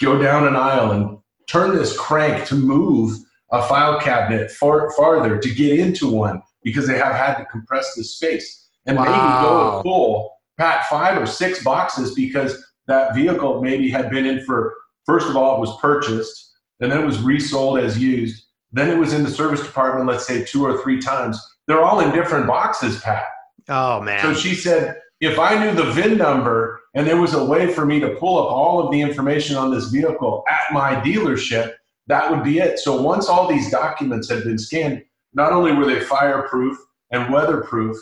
go 0.00 0.20
down 0.20 0.46
an 0.46 0.56
aisle 0.56 0.92
and 0.92 1.18
turn 1.46 1.76
this 1.76 1.96
crank 1.96 2.46
to 2.46 2.54
move 2.54 3.18
a 3.52 3.62
file 3.62 4.00
cabinet 4.00 4.50
far, 4.50 4.90
farther 4.92 5.38
to 5.38 5.54
get 5.54 5.78
into 5.78 6.10
one 6.10 6.42
because 6.62 6.86
they 6.86 6.98
have 6.98 7.14
had 7.14 7.36
to 7.36 7.44
compress 7.46 7.94
the 7.94 8.02
space 8.02 8.68
and 8.86 8.96
wow. 8.96 9.04
maybe 9.04 9.46
go 9.48 9.74
and 9.74 9.82
pull 9.82 10.32
pat 10.58 10.86
five 10.86 11.20
or 11.20 11.26
six 11.26 11.62
boxes 11.62 12.14
because 12.14 12.64
that 12.86 13.14
vehicle 13.14 13.62
maybe 13.62 13.88
had 13.90 14.10
been 14.10 14.26
in 14.26 14.44
for 14.44 14.74
first 15.04 15.28
of 15.28 15.36
all 15.36 15.56
it 15.56 15.60
was 15.60 15.78
purchased 15.80 16.54
and 16.80 16.90
then 16.90 17.00
it 17.00 17.06
was 17.06 17.20
resold 17.20 17.78
as 17.78 17.98
used 17.98 18.45
then 18.76 18.90
it 18.90 18.98
was 18.98 19.12
in 19.12 19.22
the 19.22 19.30
service 19.30 19.62
department, 19.62 20.06
let's 20.06 20.26
say 20.26 20.44
two 20.44 20.64
or 20.64 20.82
three 20.82 21.00
times. 21.00 21.40
They're 21.66 21.82
all 21.82 22.00
in 22.00 22.12
different 22.12 22.46
boxes, 22.46 23.00
Pat. 23.00 23.26
Oh, 23.68 24.00
man. 24.00 24.20
So 24.22 24.34
she 24.34 24.54
said, 24.54 25.00
if 25.20 25.38
I 25.38 25.58
knew 25.58 25.74
the 25.74 25.90
VIN 25.92 26.18
number 26.18 26.80
and 26.94 27.06
there 27.06 27.20
was 27.20 27.34
a 27.34 27.44
way 27.44 27.72
for 27.72 27.86
me 27.86 28.00
to 28.00 28.10
pull 28.16 28.38
up 28.38 28.50
all 28.50 28.80
of 28.80 28.92
the 28.92 29.00
information 29.00 29.56
on 29.56 29.70
this 29.70 29.88
vehicle 29.88 30.44
at 30.48 30.72
my 30.72 30.96
dealership, 30.96 31.72
that 32.06 32.30
would 32.30 32.44
be 32.44 32.58
it. 32.58 32.78
So 32.78 33.00
once 33.00 33.28
all 33.28 33.48
these 33.48 33.70
documents 33.70 34.28
had 34.28 34.44
been 34.44 34.58
scanned, 34.58 35.02
not 35.32 35.52
only 35.52 35.72
were 35.72 35.86
they 35.86 36.00
fireproof 36.00 36.76
and 37.10 37.32
weatherproof, 37.32 37.96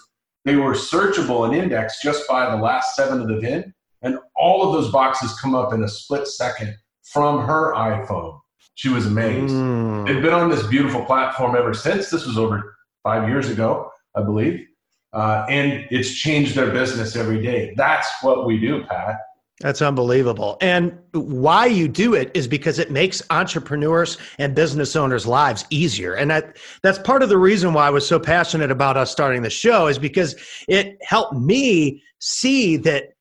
they 0.45 0.57
were 0.57 0.73
searchable 0.73 1.47
and 1.47 1.54
indexed 1.54 2.02
just 2.02 2.28
by 2.28 2.50
the 2.50 2.61
last 2.61 2.97
seven 2.97 3.21
of 3.21 3.28
the 3.28 3.38
VIN. 3.38 3.73
And 4.02 4.19
all 4.37 4.66
of 4.66 4.75
those 4.75 4.93
boxes 4.93 5.38
come 5.40 5.54
up 5.54 5.73
in 5.73 5.83
a 5.85 5.88
split 5.88 6.26
second 6.26 6.76
from 7.02 7.47
her 7.47 7.73
iPhone. 7.75 8.40
She 8.75 8.88
was 8.88 9.07
amazed. 9.07 9.54
Mm. 9.54 10.07
They've 10.07 10.23
been 10.23 10.35
on 10.35 10.50
this 10.50 10.66
beautiful 10.66 11.04
platform 11.04 11.57
ever 11.57 11.75
since. 11.75 12.11
This 12.11 12.26
was 12.26 12.38
over 12.38 12.76
five 13.02 13.28
years 13.28 13.49
ago, 13.49 13.90
I 14.14 14.23
believe. 14.23 14.66
Uh, 15.12 15.47
and 15.49 15.87
it's 15.90 16.12
changed 16.12 16.57
their 16.57 16.73
business 16.73 17.14
every 17.14 17.40
day. 17.40 17.73
That's 17.76 18.09
what 18.23 18.47
we 18.47 18.59
do, 18.59 18.85
Pat. 18.85 19.16
That's 19.61 19.81
unbelievable. 19.81 20.59
And 20.61 20.99
why 21.12 21.66
you 21.66 21.87
do 21.87 22.14
it 22.14 22.33
is 22.35 22.49
because 22.49 22.81
it 22.81 22.90
makes 22.90 23.23
entrepreneurs 23.31 24.19
and 24.38 24.52
business 24.52 24.97
owners' 24.97 25.28
lives 25.28 25.64
easier. 25.71 26.14
And 26.14 26.28
that 26.33 26.57
that's 26.83 26.99
part 26.99 27.23
of 27.23 27.28
the 27.28 27.38
reason 27.38 27.73
why 27.73 27.87
I 27.87 27.90
was 27.90 28.07
so 28.07 28.19
passionate 28.19 28.73
about 28.73 28.97
us 28.97 29.12
starting 29.12 29.43
the 29.43 29.50
show 29.50 29.87
is 29.87 29.97
because 29.97 30.35
it 30.66 30.99
helped 31.02 31.35
me 31.35 32.02
see 32.19 32.76
that 32.78 33.13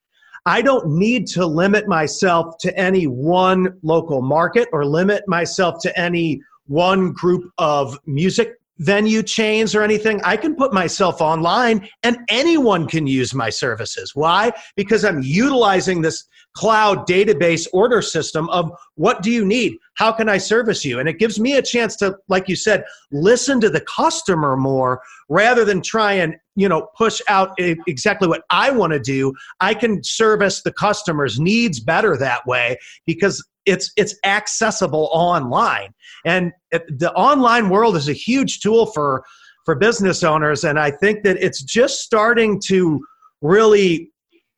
I 0.46 0.62
don't 0.62 0.88
need 0.98 1.28
to 1.28 1.46
limit 1.46 1.88
myself 1.88 2.58
to 2.60 2.78
any 2.78 3.08
one 3.08 3.80
local 3.82 4.22
market 4.22 4.68
or 4.74 4.86
limit 4.86 5.24
myself 5.28 5.82
to 5.84 6.00
any 6.00 6.42
one 6.68 7.14
group 7.14 7.52
of 7.58 7.98
music 8.06 8.60
venue 8.80 9.24
chains 9.24 9.76
or 9.76 9.84
anything. 9.84 10.22
I 10.24 10.38
can 10.38 10.56
put 10.56 10.74
myself 10.74 11.22
online 11.22 11.88
and 12.04 12.18
anyone 12.30 12.88
can 12.88 13.08
use 13.08 13.34
my 13.34 13.50
services. 13.50 14.12
Why? 14.16 14.52
Because 14.76 15.06
I'm 15.06 15.22
utilizing 15.22 16.02
this 16.02 16.26
cloud 16.56 17.08
database 17.08 17.68
order 17.74 18.02
system 18.02 18.50
of 18.50 18.72
what 18.96 19.22
do 19.22 19.32
you 19.32 19.44
need? 19.46 19.78
How 19.96 20.12
can 20.12 20.30
I 20.30 20.38
service 20.38 20.86
you? 20.86 21.00
And 21.00 21.10
it 21.10 21.20
gives 21.20 21.40
me 21.40 21.58
a 21.58 21.62
chance 21.62 21.96
to, 21.98 22.16
like 22.28 22.48
you 22.48 22.56
said, 22.56 22.84
listen 23.12 23.60
to 23.62 23.70
the 23.70 23.82
customer 23.82 24.56
more 24.56 25.02
rather 25.30 25.66
than 25.66 25.82
try 25.82 26.14
and 26.14 26.36
you 26.56 26.70
know 26.70 26.90
push 26.96 27.22
out 27.28 27.58
exactly 27.58 28.28
what 28.28 28.44
I 28.50 28.70
want 28.70 28.94
to 28.94 29.00
do. 29.00 29.34
I 29.62 29.74
can 29.74 30.04
service 30.04 30.62
the 30.62 30.74
customer's 30.74 31.40
needs 31.40 31.80
better 31.80 32.18
that 32.18 32.46
way 32.46 32.78
because 33.06 33.44
it's 33.66 33.92
it's 33.98 34.16
accessible 34.24 35.10
online 35.12 35.94
and 36.26 36.52
the 36.72 37.12
online 37.16 37.70
world 37.70 37.96
is 37.96 38.10
a 38.10 38.14
huge 38.14 38.60
tool 38.60 38.86
for 38.88 39.24
for 39.66 39.76
business 39.76 40.24
owners 40.24 40.64
and 40.64 40.80
i 40.80 40.92
think 40.92 41.24
that 41.24 41.38
it's 41.38 41.62
just 41.64 42.00
starting 42.00 42.60
to 42.60 43.02
really 43.42 44.10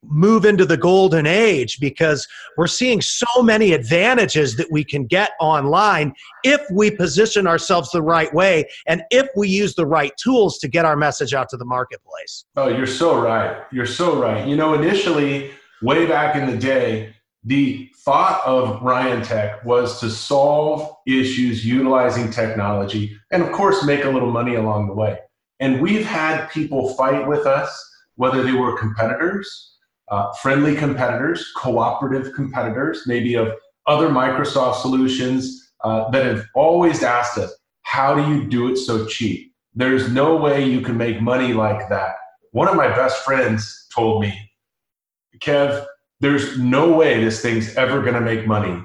move 0.08 0.44
into 0.44 0.64
the 0.64 0.76
golden 0.76 1.26
age 1.26 1.78
because 1.80 2.26
we're 2.56 2.66
seeing 2.66 3.00
so 3.00 3.42
many 3.42 3.72
advantages 3.72 4.56
that 4.56 4.70
we 4.70 4.84
can 4.84 5.06
get 5.06 5.30
online 5.40 6.12
if 6.44 6.60
we 6.70 6.90
position 6.90 7.46
ourselves 7.46 7.90
the 7.90 8.02
right 8.02 8.32
way 8.32 8.64
and 8.86 9.02
if 9.10 9.26
we 9.36 9.48
use 9.48 9.74
the 9.74 9.86
right 9.86 10.12
tools 10.16 10.58
to 10.58 10.68
get 10.68 10.84
our 10.84 10.96
message 10.96 11.34
out 11.34 11.48
to 11.48 11.56
the 11.56 11.64
marketplace. 11.64 12.44
Oh, 12.56 12.68
you're 12.68 12.86
so 12.86 13.20
right. 13.20 13.64
You're 13.72 13.86
so 13.86 14.20
right. 14.20 14.46
You 14.46 14.56
know, 14.56 14.74
initially, 14.74 15.50
way 15.82 16.06
back 16.06 16.36
in 16.36 16.46
the 16.46 16.56
day, 16.56 17.14
the 17.46 17.90
thought 18.04 18.42
of 18.44 18.82
Ryan 18.82 19.22
Tech 19.22 19.64
was 19.64 19.98
to 20.00 20.10
solve 20.10 20.94
issues 21.06 21.64
utilizing 21.64 22.30
technology 22.30 23.16
and, 23.30 23.42
of 23.42 23.52
course, 23.52 23.84
make 23.84 24.04
a 24.04 24.10
little 24.10 24.30
money 24.30 24.56
along 24.56 24.88
the 24.88 24.94
way. 24.94 25.18
And 25.60 25.80
we've 25.80 26.04
had 26.04 26.50
people 26.50 26.92
fight 26.94 27.26
with 27.26 27.46
us, 27.46 27.70
whether 28.16 28.42
they 28.42 28.52
were 28.52 28.76
competitors 28.76 29.76
uh, 30.08 30.32
friendly 30.34 30.76
competitors, 30.76 31.52
cooperative 31.56 32.32
competitors, 32.34 33.02
maybe 33.06 33.34
of 33.34 33.48
other 33.86 34.08
Microsoft 34.08 34.80
solutions 34.80 35.72
uh, 35.84 36.08
that 36.10 36.24
have 36.24 36.44
always 36.54 37.02
asked 37.02 37.38
us, 37.38 37.52
how 37.82 38.14
do 38.14 38.32
you 38.32 38.46
do 38.48 38.70
it 38.70 38.76
so 38.76 39.06
cheap? 39.06 39.52
There's 39.74 40.10
no 40.10 40.36
way 40.36 40.64
you 40.64 40.80
can 40.80 40.96
make 40.96 41.20
money 41.20 41.52
like 41.52 41.88
that. 41.88 42.14
One 42.52 42.68
of 42.68 42.76
my 42.76 42.88
best 42.88 43.24
friends 43.24 43.86
told 43.94 44.22
me, 44.22 44.50
Kev, 45.40 45.84
there's 46.20 46.58
no 46.58 46.92
way 46.92 47.22
this 47.22 47.42
thing's 47.42 47.74
ever 47.76 48.00
going 48.02 48.14
to 48.14 48.20
make 48.20 48.46
money. 48.46 48.82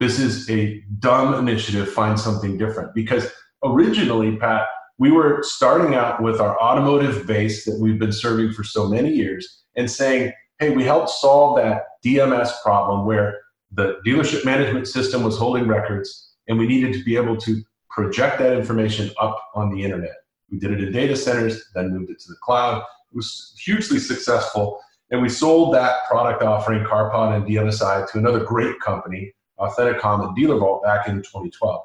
This 0.00 0.18
is 0.18 0.48
a 0.48 0.80
dumb 1.00 1.34
initiative. 1.34 1.90
Find 1.92 2.18
something 2.18 2.56
different. 2.56 2.94
Because 2.94 3.30
originally, 3.64 4.36
Pat, 4.36 4.66
we 4.98 5.10
were 5.10 5.42
starting 5.42 5.94
out 5.94 6.22
with 6.22 6.40
our 6.40 6.60
automotive 6.60 7.26
base 7.26 7.64
that 7.64 7.78
we've 7.80 7.98
been 7.98 8.12
serving 8.12 8.52
for 8.52 8.64
so 8.64 8.88
many 8.88 9.10
years 9.10 9.64
and 9.76 9.90
saying, 9.90 10.32
hey, 10.58 10.70
we 10.70 10.84
helped 10.84 11.10
solve 11.10 11.56
that 11.56 11.82
DMS 12.04 12.50
problem 12.62 13.06
where 13.06 13.38
the 13.72 13.98
dealership 14.06 14.44
management 14.44 14.88
system 14.88 15.22
was 15.22 15.36
holding 15.36 15.68
records 15.68 16.32
and 16.48 16.58
we 16.58 16.66
needed 16.66 16.94
to 16.94 17.04
be 17.04 17.16
able 17.16 17.36
to 17.36 17.62
project 17.90 18.38
that 18.38 18.56
information 18.56 19.10
up 19.20 19.38
on 19.54 19.74
the 19.74 19.82
internet. 19.82 20.14
We 20.50 20.58
did 20.58 20.72
it 20.72 20.82
in 20.82 20.92
data 20.92 21.16
centers, 21.16 21.62
then 21.74 21.92
moved 21.92 22.10
it 22.10 22.18
to 22.20 22.28
the 22.28 22.36
cloud. 22.42 22.78
It 22.78 23.16
was 23.16 23.54
hugely 23.62 23.98
successful. 23.98 24.80
And 25.10 25.22
we 25.22 25.28
sold 25.28 25.74
that 25.74 26.06
product 26.08 26.42
offering, 26.42 26.84
CarPod 26.84 27.34
and 27.34 27.44
DMSI, 27.44 28.10
to 28.10 28.18
another 28.18 28.44
great 28.44 28.78
company, 28.80 29.32
Authenticom 29.58 30.26
and 30.26 30.36
Dealer 30.36 30.58
Vault, 30.58 30.82
back 30.82 31.08
in 31.08 31.16
2012. 31.16 31.84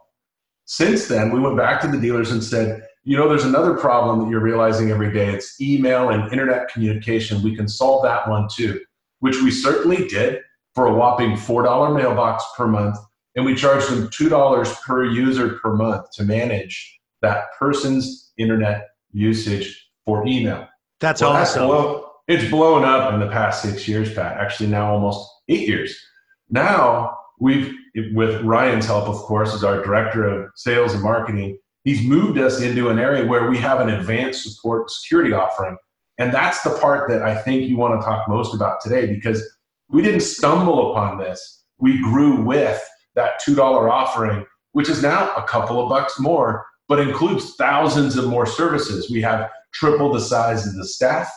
Since 0.65 1.07
then, 1.07 1.31
we 1.31 1.39
went 1.39 1.57
back 1.57 1.81
to 1.81 1.87
the 1.87 1.99
dealers 1.99 2.31
and 2.31 2.43
said, 2.43 2.87
you 3.03 3.17
know, 3.17 3.27
there's 3.27 3.43
another 3.43 3.73
problem 3.75 4.19
that 4.19 4.29
you're 4.29 4.39
realizing 4.39 4.91
every 4.91 5.11
day. 5.11 5.33
It's 5.33 5.59
email 5.59 6.09
and 6.09 6.31
internet 6.31 6.69
communication. 6.69 7.41
We 7.41 7.55
can 7.55 7.67
solve 7.67 8.03
that 8.03 8.29
one 8.29 8.47
too, 8.49 8.79
which 9.19 9.41
we 9.41 9.51
certainly 9.51 10.07
did 10.07 10.41
for 10.73 10.87
a 10.87 10.93
whopping 10.93 11.31
$4 11.31 11.95
mailbox 11.95 12.43
per 12.55 12.67
month. 12.67 12.97
And 13.35 13.45
we 13.45 13.55
charged 13.55 13.89
them 13.89 14.07
$2 14.07 14.81
per 14.83 15.05
user 15.05 15.59
per 15.61 15.75
month 15.75 16.11
to 16.11 16.23
manage 16.23 16.99
that 17.21 17.45
person's 17.57 18.31
internet 18.37 18.89
usage 19.11 19.89
for 20.05 20.25
email. 20.25 20.67
That's 20.99 21.21
well, 21.21 21.31
awesome. 21.31 22.03
It's 22.27 22.49
blown 22.49 22.83
up 22.83 23.13
in 23.13 23.19
the 23.19 23.27
past 23.27 23.61
six 23.61 23.87
years, 23.87 24.13
Pat. 24.13 24.37
Actually, 24.37 24.69
now 24.69 24.91
almost 24.91 25.29
eight 25.49 25.67
years. 25.67 25.95
Now 26.49 27.17
we've, 27.39 27.73
with 28.13 28.41
Ryan's 28.43 28.85
help, 28.85 29.07
of 29.07 29.17
course, 29.17 29.53
as 29.53 29.63
our 29.63 29.83
director 29.83 30.25
of 30.25 30.51
sales 30.55 30.93
and 30.93 31.03
marketing, 31.03 31.57
he's 31.83 32.03
moved 32.03 32.37
us 32.37 32.61
into 32.61 32.89
an 32.89 32.99
area 32.99 33.25
where 33.25 33.49
we 33.49 33.57
have 33.57 33.79
an 33.81 33.89
advanced 33.89 34.43
support 34.43 34.89
security 34.89 35.33
offering. 35.33 35.77
And 36.17 36.33
that's 36.33 36.61
the 36.61 36.77
part 36.77 37.09
that 37.09 37.23
I 37.23 37.35
think 37.35 37.67
you 37.67 37.75
want 37.75 37.99
to 37.99 38.05
talk 38.05 38.27
most 38.29 38.53
about 38.53 38.79
today 38.81 39.07
because 39.07 39.43
we 39.89 40.01
didn't 40.01 40.21
stumble 40.21 40.91
upon 40.91 41.17
this. 41.17 41.63
We 41.79 42.01
grew 42.01 42.41
with 42.41 42.81
that 43.15 43.41
$2 43.45 43.57
offering, 43.59 44.45
which 44.71 44.89
is 44.89 45.01
now 45.01 45.33
a 45.35 45.43
couple 45.43 45.81
of 45.81 45.89
bucks 45.89 46.19
more, 46.19 46.65
but 46.87 46.99
includes 46.99 47.55
thousands 47.55 48.15
of 48.15 48.27
more 48.27 48.45
services. 48.45 49.09
We 49.11 49.21
have 49.21 49.49
triple 49.73 50.13
the 50.13 50.21
size 50.21 50.67
of 50.67 50.75
the 50.75 50.85
staff. 50.85 51.29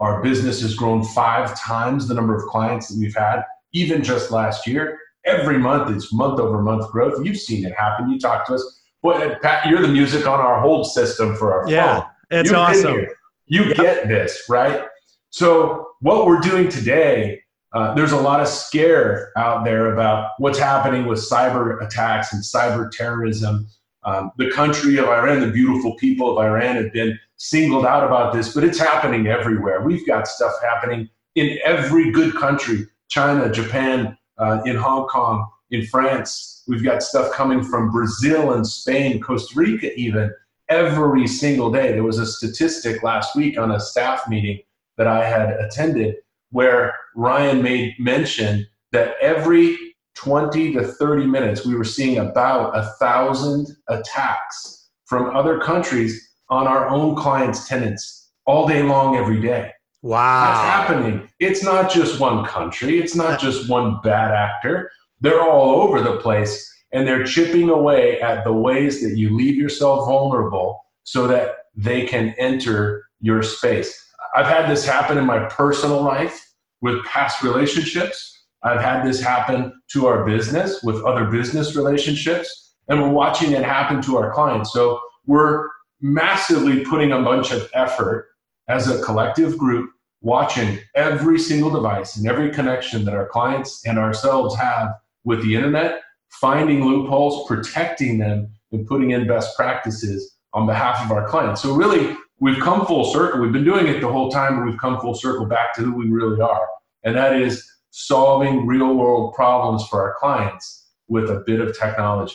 Our 0.00 0.22
business 0.22 0.60
has 0.62 0.74
grown 0.74 1.04
five 1.04 1.58
times 1.58 2.08
the 2.08 2.14
number 2.14 2.34
of 2.34 2.44
clients 2.44 2.88
that 2.88 2.98
we've 2.98 3.14
had, 3.14 3.42
even 3.72 4.02
just 4.02 4.30
last 4.30 4.66
year. 4.66 4.98
Every 5.24 5.56
month, 5.58 5.94
it's 5.94 6.12
month 6.12 6.38
over 6.38 6.60
month 6.60 6.90
growth. 6.90 7.24
You've 7.24 7.38
seen 7.38 7.64
it 7.64 7.72
happen. 7.74 8.10
You 8.10 8.18
talk 8.18 8.46
to 8.46 8.54
us 8.54 8.82
well, 9.04 9.36
Pat, 9.42 9.68
you're 9.68 9.82
the 9.82 9.88
music 9.88 10.26
on 10.26 10.40
our 10.40 10.62
hold 10.62 10.86
system 10.86 11.36
for 11.36 11.52
our 11.52 11.68
yeah, 11.68 12.00
phone. 12.00 12.10
it's 12.30 12.50
You've 12.50 12.58
awesome. 12.58 13.06
You 13.46 13.64
yep. 13.64 13.76
get 13.76 14.08
this, 14.08 14.44
right? 14.48 14.86
So, 15.28 15.88
what 16.00 16.26
we're 16.26 16.40
doing 16.40 16.70
today, 16.70 17.42
uh, 17.74 17.92
there's 17.92 18.12
a 18.12 18.20
lot 18.20 18.40
of 18.40 18.48
scare 18.48 19.30
out 19.36 19.62
there 19.62 19.92
about 19.92 20.30
what's 20.38 20.58
happening 20.58 21.04
with 21.04 21.18
cyber 21.18 21.84
attacks 21.84 22.32
and 22.32 22.42
cyber 22.42 22.90
terrorism. 22.90 23.68
Um, 24.04 24.32
the 24.36 24.50
country 24.50 24.98
of 24.98 25.06
Iran, 25.06 25.40
the 25.40 25.50
beautiful 25.50 25.94
people 25.96 26.30
of 26.30 26.44
Iran 26.44 26.76
have 26.76 26.92
been 26.92 27.18
singled 27.36 27.86
out 27.86 28.04
about 28.04 28.32
this, 28.32 28.54
but 28.54 28.64
it's 28.64 28.78
happening 28.78 29.26
everywhere. 29.26 29.82
We've 29.82 30.06
got 30.06 30.28
stuff 30.28 30.52
happening 30.62 31.08
in 31.34 31.58
every 31.64 32.10
good 32.10 32.34
country 32.34 32.86
China, 33.08 33.50
Japan, 33.50 34.16
uh, 34.38 34.60
in 34.64 34.76
Hong 34.76 35.06
Kong, 35.06 35.48
in 35.70 35.86
France, 35.86 36.54
We've 36.66 36.84
got 36.84 37.02
stuff 37.02 37.32
coming 37.32 37.62
from 37.62 37.90
Brazil 37.90 38.54
and 38.54 38.66
Spain, 38.66 39.20
Costa 39.20 39.58
Rica, 39.58 39.92
even 39.98 40.32
every 40.68 41.26
single 41.26 41.70
day. 41.70 41.92
There 41.92 42.02
was 42.02 42.18
a 42.18 42.26
statistic 42.26 43.02
last 43.02 43.36
week 43.36 43.58
on 43.58 43.70
a 43.70 43.80
staff 43.80 44.26
meeting 44.28 44.60
that 44.96 45.06
I 45.06 45.28
had 45.28 45.50
attended 45.60 46.16
where 46.50 46.94
Ryan 47.14 47.62
made 47.62 47.94
mention 47.98 48.66
that 48.92 49.16
every 49.20 49.76
20 50.14 50.72
to 50.74 50.84
30 50.84 51.26
minutes, 51.26 51.66
we 51.66 51.74
were 51.74 51.84
seeing 51.84 52.18
about 52.18 52.76
a 52.76 52.84
thousand 52.98 53.68
attacks 53.88 54.88
from 55.06 55.34
other 55.34 55.58
countries 55.58 56.32
on 56.48 56.66
our 56.66 56.88
own 56.88 57.16
clients' 57.16 57.68
tenants 57.68 58.30
all 58.46 58.68
day 58.68 58.82
long, 58.82 59.16
every 59.16 59.40
day. 59.40 59.72
Wow. 60.02 60.44
That's 60.44 60.60
happening. 60.60 61.28
It's 61.40 61.62
not 61.62 61.90
just 61.90 62.20
one 62.20 62.44
country, 62.44 62.98
it's 62.98 63.14
not 63.14 63.40
just 63.40 63.68
one 63.68 64.00
bad 64.02 64.32
actor. 64.32 64.90
They're 65.20 65.40
all 65.40 65.80
over 65.80 66.00
the 66.00 66.18
place 66.18 66.70
and 66.92 67.08
they're 67.08 67.24
chipping 67.24 67.70
away 67.70 68.20
at 68.20 68.44
the 68.44 68.52
ways 68.52 69.02
that 69.02 69.16
you 69.16 69.34
leave 69.34 69.56
yourself 69.56 70.06
vulnerable 70.06 70.84
so 71.02 71.26
that 71.26 71.56
they 71.74 72.06
can 72.06 72.34
enter 72.38 73.04
your 73.20 73.42
space. 73.42 73.98
I've 74.36 74.46
had 74.46 74.70
this 74.70 74.84
happen 74.84 75.18
in 75.18 75.24
my 75.24 75.46
personal 75.46 76.02
life 76.02 76.52
with 76.82 77.04
past 77.04 77.42
relationships. 77.42 78.33
I've 78.64 78.80
had 78.80 79.04
this 79.04 79.20
happen 79.20 79.72
to 79.92 80.06
our 80.06 80.24
business 80.24 80.82
with 80.82 81.02
other 81.04 81.26
business 81.26 81.76
relationships, 81.76 82.74
and 82.88 83.00
we're 83.00 83.10
watching 83.10 83.52
it 83.52 83.62
happen 83.62 84.02
to 84.02 84.16
our 84.16 84.32
clients. 84.32 84.72
So 84.72 85.00
we're 85.26 85.68
massively 86.00 86.84
putting 86.84 87.12
a 87.12 87.22
bunch 87.22 87.52
of 87.52 87.70
effort 87.74 88.28
as 88.68 88.88
a 88.88 89.02
collective 89.02 89.58
group 89.58 89.90
watching 90.22 90.78
every 90.94 91.38
single 91.38 91.70
device 91.70 92.16
and 92.16 92.26
every 92.26 92.50
connection 92.50 93.04
that 93.04 93.14
our 93.14 93.28
clients 93.28 93.86
and 93.86 93.98
ourselves 93.98 94.56
have 94.56 94.94
with 95.24 95.42
the 95.42 95.54
internet 95.54 96.00
finding 96.40 96.84
loopholes, 96.84 97.46
protecting 97.46 98.18
them, 98.18 98.48
and 98.72 98.86
putting 98.86 99.12
in 99.12 99.26
best 99.26 99.56
practices 99.56 100.36
on 100.52 100.66
behalf 100.66 101.04
of 101.04 101.10
our 101.12 101.28
clients. 101.28 101.62
So 101.62 101.74
really, 101.74 102.16
we've 102.40 102.58
come 102.58 102.86
full 102.86 103.04
circle. 103.04 103.40
We've 103.40 103.52
been 103.52 103.64
doing 103.64 103.86
it 103.86 104.00
the 104.00 104.10
whole 104.10 104.30
time, 104.30 104.56
but 104.56 104.66
we've 104.66 104.78
come 104.78 105.00
full 105.00 105.14
circle 105.14 105.46
back 105.46 105.74
to 105.76 105.82
who 105.82 105.94
we 105.94 106.10
really 106.10 106.40
are. 106.40 106.66
And 107.04 107.16
that 107.16 107.40
is 107.40 107.70
solving 107.96 108.66
real 108.66 108.96
world 108.96 109.32
problems 109.34 109.86
for 109.86 110.02
our 110.02 110.16
clients 110.18 110.88
with 111.06 111.30
a 111.30 111.44
bit 111.46 111.60
of 111.60 111.78
technology. 111.78 112.34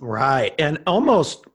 Right. 0.00 0.54
And 0.58 0.78
almost 0.86 1.46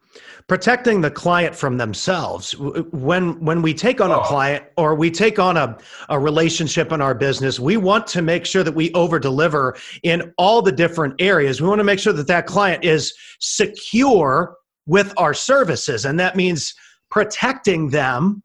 protecting 0.48 1.02
the 1.02 1.12
client 1.12 1.56
from 1.56 1.78
themselves 1.78 2.58
when 2.58 3.40
when 3.46 3.62
we 3.62 3.72
take 3.72 4.02
on 4.02 4.10
a 4.10 4.18
oh. 4.18 4.24
client 4.24 4.66
or 4.76 4.96
we 4.96 5.12
take 5.12 5.38
on 5.38 5.56
a, 5.56 5.78
a 6.10 6.20
relationship 6.20 6.92
in 6.92 7.00
our 7.00 7.14
business 7.16 7.60
we 7.60 7.78
want 7.78 8.06
to 8.06 8.22
make 8.22 8.46
sure 8.46 8.64
that 8.64 8.74
we 8.74 8.92
over 8.94 9.20
deliver 9.20 9.78
in 10.02 10.34
all 10.38 10.62
the 10.62 10.72
different 10.72 11.14
areas 11.20 11.62
we 11.62 11.68
want 11.68 11.80
to 11.80 11.86
make 11.86 12.00
sure 12.00 12.12
that 12.12 12.28
that 12.28 12.46
client 12.46 12.84
is 12.84 13.14
secure 13.40 14.58
with 14.86 15.14
our 15.18 15.34
services 15.34 16.06
and 16.06 16.20
that 16.20 16.36
means 16.36 16.76
protecting 17.10 17.90
them 17.90 18.44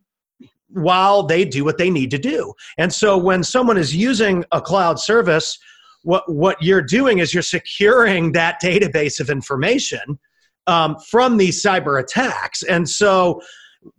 while 0.69 1.23
they 1.23 1.45
do 1.45 1.65
what 1.65 1.79
they 1.79 1.91
need 1.91 2.11
to 2.11 2.19
do 2.19 2.53
and 2.77 2.93
so 2.93 3.17
when 3.17 3.43
someone 3.43 3.79
is 3.79 3.95
using 3.95 4.45
a 4.53 4.61
cloud 4.61 4.99
service 4.99 5.59
what 6.03 6.31
what 6.33 6.63
you're 6.63 6.83
doing 6.83 7.19
is 7.19 7.35
you're 7.35 7.43
securing 7.43 8.33
that 8.33 8.61
database 8.63 9.21
of 9.21 9.31
information 9.31 10.19
um, 10.69 10.97
from 10.99 11.39
these 11.39 11.63
cyber 11.63 12.01
attacks. 12.01 12.63
And 12.63 12.89
so, 12.89 13.41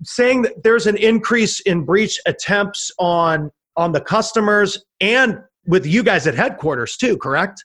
saying 0.03 0.43
that 0.43 0.63
there's 0.63 0.87
an 0.87 0.97
increase 0.97 1.59
in 1.61 1.83
breach 1.83 2.19
attempts 2.25 2.91
on 2.99 3.51
on 3.75 3.91
the 3.91 4.01
customers 4.01 4.85
and 5.01 5.39
with 5.65 5.85
you 5.85 6.03
guys 6.03 6.27
at 6.27 6.35
headquarters 6.35 6.97
too, 6.97 7.17
correct? 7.17 7.63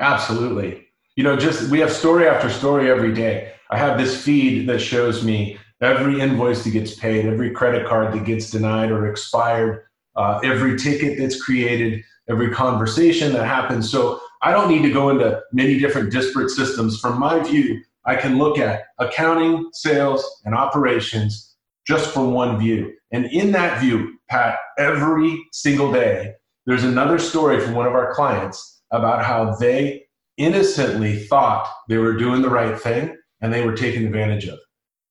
Absolutely. 0.00 0.86
You 1.16 1.24
know, 1.24 1.36
just 1.36 1.70
we 1.70 1.80
have 1.80 1.92
story 1.92 2.28
after 2.28 2.48
story 2.48 2.90
every 2.90 3.12
day. 3.12 3.52
I 3.70 3.76
have 3.76 3.98
this 3.98 4.22
feed 4.22 4.68
that 4.68 4.80
shows 4.80 5.24
me 5.24 5.58
every 5.80 6.20
invoice 6.20 6.64
that 6.64 6.70
gets 6.70 6.94
paid, 6.94 7.26
every 7.26 7.50
credit 7.50 7.86
card 7.86 8.12
that 8.12 8.24
gets 8.24 8.50
denied 8.50 8.90
or 8.90 9.10
expired, 9.10 9.84
uh, 10.16 10.40
every 10.42 10.76
ticket 10.76 11.18
that's 11.18 11.40
created, 11.40 12.02
every 12.28 12.50
conversation 12.50 13.32
that 13.32 13.46
happens. 13.46 13.90
So 13.90 14.20
I 14.42 14.52
don't 14.52 14.70
need 14.70 14.82
to 14.82 14.92
go 14.92 15.10
into 15.10 15.40
many 15.52 15.78
different 15.78 16.10
disparate 16.12 16.50
systems. 16.50 17.00
From 17.00 17.18
my 17.18 17.40
view, 17.40 17.80
I 18.04 18.16
can 18.16 18.38
look 18.38 18.58
at 18.58 18.84
accounting, 18.98 19.68
sales, 19.72 20.24
and 20.44 20.54
operations 20.54 21.56
just 21.86 22.10
from 22.12 22.32
one 22.32 22.58
view. 22.58 22.92
And 23.12 23.26
in 23.26 23.52
that 23.52 23.80
view, 23.80 24.18
Pat, 24.28 24.58
every 24.78 25.42
single 25.52 25.92
day, 25.92 26.34
there's 26.66 26.84
another 26.84 27.18
story 27.18 27.60
from 27.60 27.74
one 27.74 27.86
of 27.86 27.94
our 27.94 28.12
clients 28.14 28.82
about 28.90 29.24
how 29.24 29.54
they 29.56 30.04
innocently 30.36 31.18
thought 31.24 31.68
they 31.88 31.98
were 31.98 32.12
doing 32.14 32.42
the 32.42 32.50
right 32.50 32.78
thing 32.78 33.16
and 33.40 33.52
they 33.52 33.64
were 33.64 33.74
taken 33.74 34.06
advantage 34.06 34.46
of. 34.46 34.58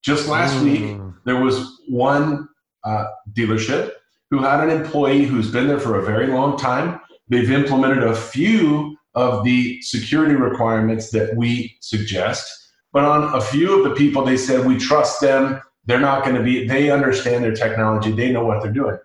Just 0.03 0.27
last 0.27 0.55
mm. 0.57 0.63
week, 0.63 1.13
there 1.25 1.41
was 1.41 1.81
one 1.87 2.47
uh, 2.83 3.05
dealership 3.33 3.91
who 4.29 4.39
had 4.39 4.61
an 4.61 4.69
employee 4.69 5.25
who's 5.25 5.51
been 5.51 5.67
there 5.67 5.79
for 5.79 5.99
a 5.99 6.05
very 6.05 6.27
long 6.27 6.57
time. 6.57 6.99
They've 7.29 7.51
implemented 7.51 8.03
a 8.03 8.15
few 8.15 8.97
of 9.15 9.43
the 9.43 9.81
security 9.81 10.35
requirements 10.35 11.11
that 11.11 11.35
we 11.35 11.75
suggest 11.81 12.67
but 12.97 13.05
on 13.05 13.35
a 13.35 13.41
few 13.41 13.77
of 13.77 13.87
the 13.87 13.95
people, 13.95 14.23
they 14.23 14.37
said, 14.37 14.65
we 14.65 14.77
trust 14.77 15.21
them. 15.21 15.61
They're 15.85 15.99
not 15.99 16.23
going 16.23 16.35
to 16.35 16.41
be, 16.41 16.67
they 16.67 16.89
understand 16.89 17.43
their 17.43 17.53
technology. 17.53 18.11
They 18.11 18.31
know 18.31 18.43
what 18.43 18.63
they're 18.63 18.71
doing. 18.71 18.97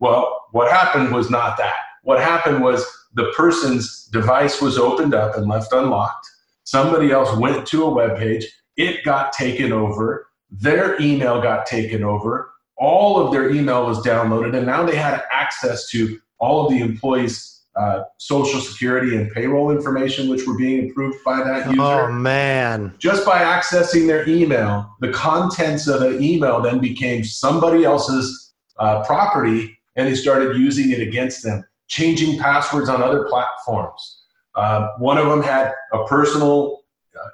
Well, 0.00 0.46
what 0.52 0.70
happened 0.70 1.12
was 1.12 1.28
not 1.28 1.56
that. 1.58 1.74
What 2.02 2.20
happened 2.20 2.62
was 2.62 2.84
the 3.12 3.32
person's 3.36 4.06
device 4.06 4.60
was 4.60 4.78
opened 4.78 5.14
up 5.14 5.36
and 5.36 5.46
left 5.46 5.74
unlocked. 5.74 6.26
Somebody 6.64 7.12
else 7.12 7.36
went 7.36 7.66
to 7.66 7.84
a 7.84 7.90
web 7.90 8.16
page. 8.16 8.46
It 8.76 9.04
got 9.04 9.32
taken 9.32 9.72
over. 9.72 10.28
Their 10.60 11.00
email 11.00 11.40
got 11.40 11.66
taken 11.66 12.04
over. 12.04 12.50
All 12.76 13.18
of 13.18 13.32
their 13.32 13.50
email 13.50 13.86
was 13.86 13.98
downloaded. 14.04 14.56
And 14.56 14.66
now 14.66 14.84
they 14.84 14.96
had 14.96 15.22
access 15.30 15.88
to 15.90 16.18
all 16.38 16.66
of 16.66 16.72
the 16.72 16.80
employees' 16.80 17.62
uh, 17.76 18.04
social 18.18 18.60
security 18.60 19.16
and 19.16 19.30
payroll 19.32 19.70
information, 19.70 20.28
which 20.28 20.46
were 20.46 20.56
being 20.56 20.90
approved 20.90 21.18
by 21.24 21.42
that 21.42 21.68
user. 21.68 21.82
Oh, 21.82 22.12
man. 22.12 22.94
Just 22.98 23.26
by 23.26 23.40
accessing 23.42 24.06
their 24.06 24.28
email, 24.28 24.94
the 25.00 25.12
contents 25.12 25.88
of 25.88 26.00
the 26.00 26.20
email 26.20 26.60
then 26.60 26.78
became 26.78 27.24
somebody 27.24 27.84
else's 27.84 28.54
uh, 28.78 29.04
property, 29.04 29.76
and 29.96 30.06
they 30.06 30.14
started 30.14 30.56
using 30.56 30.90
it 30.90 31.00
against 31.00 31.42
them, 31.42 31.64
changing 31.88 32.38
passwords 32.38 32.88
on 32.88 33.02
other 33.02 33.24
platforms. 33.24 34.22
Uh, 34.54 34.90
one 34.98 35.18
of 35.18 35.26
them 35.26 35.42
had 35.42 35.72
a 35.92 36.04
personal 36.04 36.83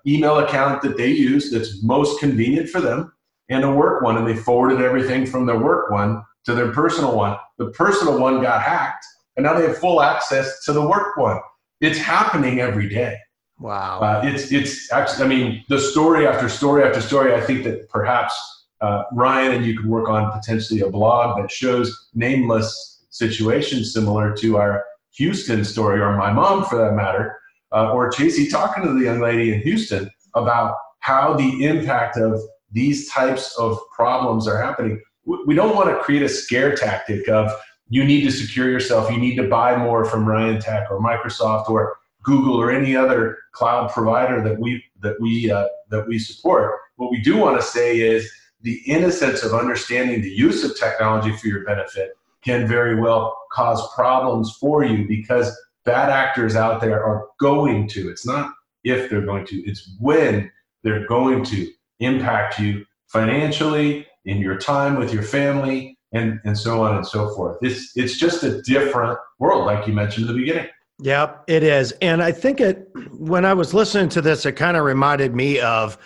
email 0.07 0.39
account 0.39 0.83
that 0.83 0.97
they 0.97 1.11
use 1.11 1.51
that's 1.51 1.83
most 1.83 2.21
convenient 2.21 2.69
for 2.69 2.81
them 2.81 3.13
and 3.49 3.65
a 3.65 3.73
work 3.73 4.03
one, 4.03 4.17
and 4.17 4.27
they 4.27 4.37
forwarded 4.37 4.81
everything 4.81 5.27
from 5.27 5.47
their 5.47 5.59
work 5.59 5.91
one 5.91 6.23
to 6.45 6.55
their 6.55 6.73
personal 6.73 7.17
one. 7.17 7.37
The 7.59 7.71
personal 7.71 8.19
one 8.19 8.41
got 8.41 8.63
hacked 8.63 9.05
and 9.37 9.47
now 9.47 9.59
they 9.59 9.67
have 9.67 9.79
full 9.79 10.03
access 10.03 10.63
to 10.65 10.73
the 10.73 10.87
work 10.87 11.17
one. 11.17 11.41
It's 11.81 11.99
happening 11.99 12.61
every 12.61 12.89
day. 12.89 13.17
Wow. 13.59 14.01
Uh, 14.01 14.23
it's 14.25 14.53
it's 14.53 14.93
actually. 14.93 15.25
I 15.25 15.29
mean, 15.29 15.65
the 15.69 15.79
story 15.79 16.27
after 16.27 16.49
story 16.49 16.83
after 16.85 17.01
story. 17.01 17.35
I 17.35 17.41
think 17.41 17.65
that 17.65 17.89
perhaps 17.89 18.35
uh, 18.81 19.05
Ryan 19.13 19.53
and 19.53 19.65
you 19.65 19.77
could 19.77 19.87
work 19.87 20.09
on 20.09 20.31
potentially 20.33 20.81
a 20.81 20.91
blog 20.91 21.41
that 21.41 21.51
shows 21.51 22.09
nameless 22.15 23.05
situations 23.11 23.93
similar 23.93 24.35
to 24.37 24.57
our 24.57 24.85
Houston 25.13 25.65
story, 25.65 26.01
or 26.01 26.17
my 26.17 26.33
mom 26.33 26.65
for 26.65 26.77
that 26.77 26.95
matter, 26.95 27.40
uh, 27.73 27.93
or 27.93 28.11
Chasey 28.11 28.51
talking 28.51 28.85
to 28.85 28.93
the 28.93 29.05
young 29.05 29.21
lady 29.21 29.53
in 29.53 29.61
Houston 29.61 30.11
about 30.35 30.75
how 31.01 31.35
the 31.35 31.65
impact 31.65 32.17
of 32.17 32.41
these 32.73 33.09
types 33.11 33.57
of 33.59 33.79
problems 33.95 34.47
are 34.47 34.61
happening. 34.61 35.01
We 35.47 35.55
don't 35.55 35.75
want 35.75 35.89
to 35.89 36.03
create 36.03 36.23
a 36.23 36.29
scare 36.29 36.75
tactic 36.75 37.29
of 37.29 37.53
you 37.89 38.05
need 38.05 38.23
to 38.23 38.31
secure 38.31 38.71
yourself. 38.71 39.11
You 39.11 39.19
need 39.19 39.37
to 39.37 39.49
buy 39.49 39.77
more 39.77 40.05
from 40.05 40.27
Ryan 40.27 40.61
Tech 40.61 40.91
or 40.91 41.01
Microsoft 41.01 41.69
or 41.69 41.97
Google 42.23 42.55
or 42.55 42.71
any 42.71 42.95
other 42.95 43.39
cloud 43.53 43.91
provider 43.91 44.43
that 44.43 44.59
we 44.59 44.85
that 45.01 45.21
we 45.21 45.51
uh, 45.51 45.67
that 45.91 46.07
we 46.07 46.19
support. 46.19 46.79
What 46.97 47.11
we 47.11 47.21
do 47.21 47.37
want 47.37 47.61
to 47.61 47.67
say 47.67 48.01
is 48.01 48.31
the 48.63 48.81
innocence 48.87 49.43
of 49.43 49.55
understanding 49.55 50.21
the 50.21 50.31
use 50.31 50.63
of 50.65 50.79
technology 50.79 51.35
for 51.37 51.49
your 51.49 51.65
benefit 51.65 52.13
can 52.43 52.67
very 52.67 53.01
well 53.01 53.39
cause 53.53 53.83
problems 53.95 54.57
for 54.61 54.85
you 54.85 55.07
because 55.07 55.57
bad 55.91 56.09
actors 56.09 56.55
out 56.55 56.81
there 56.81 57.05
are 57.05 57.27
going 57.41 57.89
to. 57.89 58.09
It's 58.11 58.25
not 58.25 58.53
if 58.85 59.11
they're 59.11 59.27
going 59.27 59.45
to. 59.47 59.57
It's 59.69 59.97
when 59.99 60.51
they're 60.85 61.07
going 61.07 61.45
to 61.45 61.69
impact 61.99 62.61
you 62.61 62.85
financially 63.09 64.07
in 64.25 64.39
your 64.39 64.57
time 64.57 64.97
with 64.97 65.13
your 65.13 65.25
family 65.25 65.99
and 66.13 66.41
and 66.45 66.57
so 66.57 66.83
on 66.85 66.97
and 66.97 67.07
so 67.07 67.35
forth. 67.35 67.59
It's 67.61 67.97
it's 67.97 68.17
just 68.19 68.45
a 68.45 68.63
different 68.63 69.19
world, 69.41 69.67
like 69.67 69.87
you 69.87 69.93
mentioned 69.93 70.29
in 70.29 70.35
the 70.35 70.41
beginning. 70.41 70.69
Yep, 71.03 71.45
it 71.49 71.63
is. 71.63 71.93
And 72.03 72.23
I 72.23 72.31
think 72.31 72.61
it 72.61 72.89
when 73.11 73.45
I 73.45 73.55
was 73.55 73.75
listening 73.75 74.11
to 74.11 74.21
this, 74.21 74.47
it 74.47 74.53
kind 74.53 74.77
of 74.77 74.85
reminded 74.85 75.35
me 75.35 75.59
of 75.61 75.99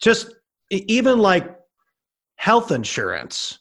just 0.00 0.34
even 0.70 1.18
like 1.18 1.56
health 2.36 2.70
insurance. 2.70 3.58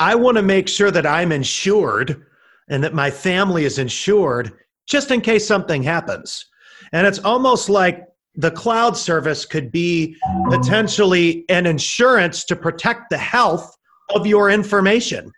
I 0.00 0.14
want 0.14 0.36
to 0.36 0.42
make 0.42 0.68
sure 0.68 0.90
that 0.90 1.06
I'm 1.06 1.32
insured 1.32 2.26
and 2.68 2.84
that 2.84 2.94
my 2.94 3.10
family 3.10 3.64
is 3.64 3.78
insured 3.78 4.52
just 4.88 5.10
in 5.10 5.20
case 5.20 5.46
something 5.46 5.82
happens. 5.82 6.46
And 6.92 7.06
it's 7.06 7.18
almost 7.20 7.68
like 7.68 8.06
the 8.34 8.50
cloud 8.50 8.96
service 8.96 9.44
could 9.44 9.70
be 9.70 10.16
potentially 10.48 11.44
an 11.48 11.66
insurance 11.66 12.44
to 12.44 12.56
protect 12.56 13.10
the 13.10 13.18
health 13.18 13.76
of 14.14 14.26
your 14.26 14.50
information. 14.50 15.30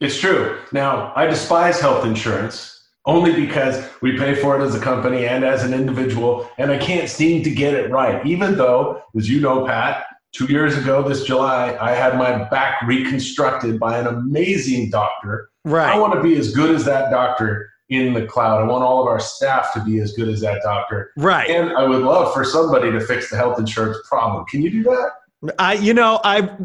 It's 0.00 0.18
true. 0.18 0.58
Now, 0.72 1.12
I 1.14 1.26
despise 1.26 1.78
health 1.78 2.06
insurance 2.06 2.88
only 3.06 3.34
because 3.34 3.86
we 4.02 4.16
pay 4.16 4.34
for 4.34 4.58
it 4.58 4.64
as 4.64 4.74
a 4.74 4.80
company 4.80 5.26
and 5.26 5.44
as 5.44 5.62
an 5.62 5.74
individual, 5.74 6.50
and 6.58 6.70
I 6.70 6.78
can't 6.78 7.08
seem 7.08 7.42
to 7.44 7.50
get 7.50 7.74
it 7.74 7.90
right. 7.90 8.24
Even 8.26 8.56
though, 8.56 9.02
as 9.16 9.28
you 9.28 9.40
know, 9.40 9.66
Pat, 9.66 10.04
two 10.32 10.46
years 10.46 10.76
ago 10.76 11.06
this 11.06 11.24
July, 11.24 11.76
I 11.80 11.92
had 11.92 12.16
my 12.16 12.48
back 12.48 12.80
reconstructed 12.82 13.78
by 13.78 13.98
an 13.98 14.06
amazing 14.06 14.90
doctor. 14.90 15.50
Right. 15.64 15.92
I 15.94 15.98
want 15.98 16.14
to 16.14 16.22
be 16.22 16.36
as 16.36 16.54
good 16.54 16.74
as 16.74 16.84
that 16.86 17.10
doctor 17.10 17.70
in 17.90 18.14
the 18.14 18.24
cloud. 18.24 18.62
I 18.62 18.64
want 18.64 18.84
all 18.84 19.02
of 19.02 19.08
our 19.08 19.20
staff 19.20 19.74
to 19.74 19.84
be 19.84 19.98
as 19.98 20.12
good 20.12 20.28
as 20.28 20.40
that 20.40 20.62
doctor. 20.62 21.12
Right. 21.16 21.50
And 21.50 21.72
I 21.72 21.84
would 21.84 22.02
love 22.02 22.32
for 22.32 22.44
somebody 22.44 22.90
to 22.90 23.00
fix 23.00 23.30
the 23.30 23.36
health 23.36 23.58
insurance 23.58 23.98
problem. 24.08 24.44
Can 24.46 24.62
you 24.62 24.70
do 24.70 24.82
that? 24.84 25.52
I, 25.58 25.74
you 25.74 25.92
know, 25.92 26.20
I 26.22 26.56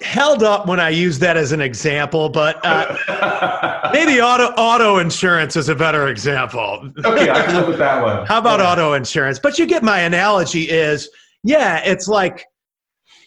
held 0.00 0.44
up 0.44 0.66
when 0.66 0.78
I 0.78 0.90
used 0.90 1.20
that 1.22 1.36
as 1.36 1.50
an 1.50 1.60
example, 1.60 2.28
but 2.28 2.64
uh, 2.64 3.90
maybe 3.92 4.20
auto 4.20 4.52
auto 4.56 4.98
insurance 4.98 5.56
is 5.56 5.68
a 5.68 5.74
better 5.74 6.08
example. 6.08 6.92
okay, 7.04 7.30
I 7.30 7.44
can 7.44 7.56
live 7.56 7.66
with 7.66 7.78
that 7.78 8.02
one. 8.02 8.24
How 8.26 8.38
about 8.38 8.60
yeah. 8.60 8.70
auto 8.70 8.92
insurance? 8.92 9.40
But 9.40 9.58
you 9.58 9.66
get 9.66 9.82
my 9.82 10.00
analogy 10.00 10.70
is, 10.70 11.08
yeah, 11.42 11.82
it's 11.84 12.06
like 12.06 12.46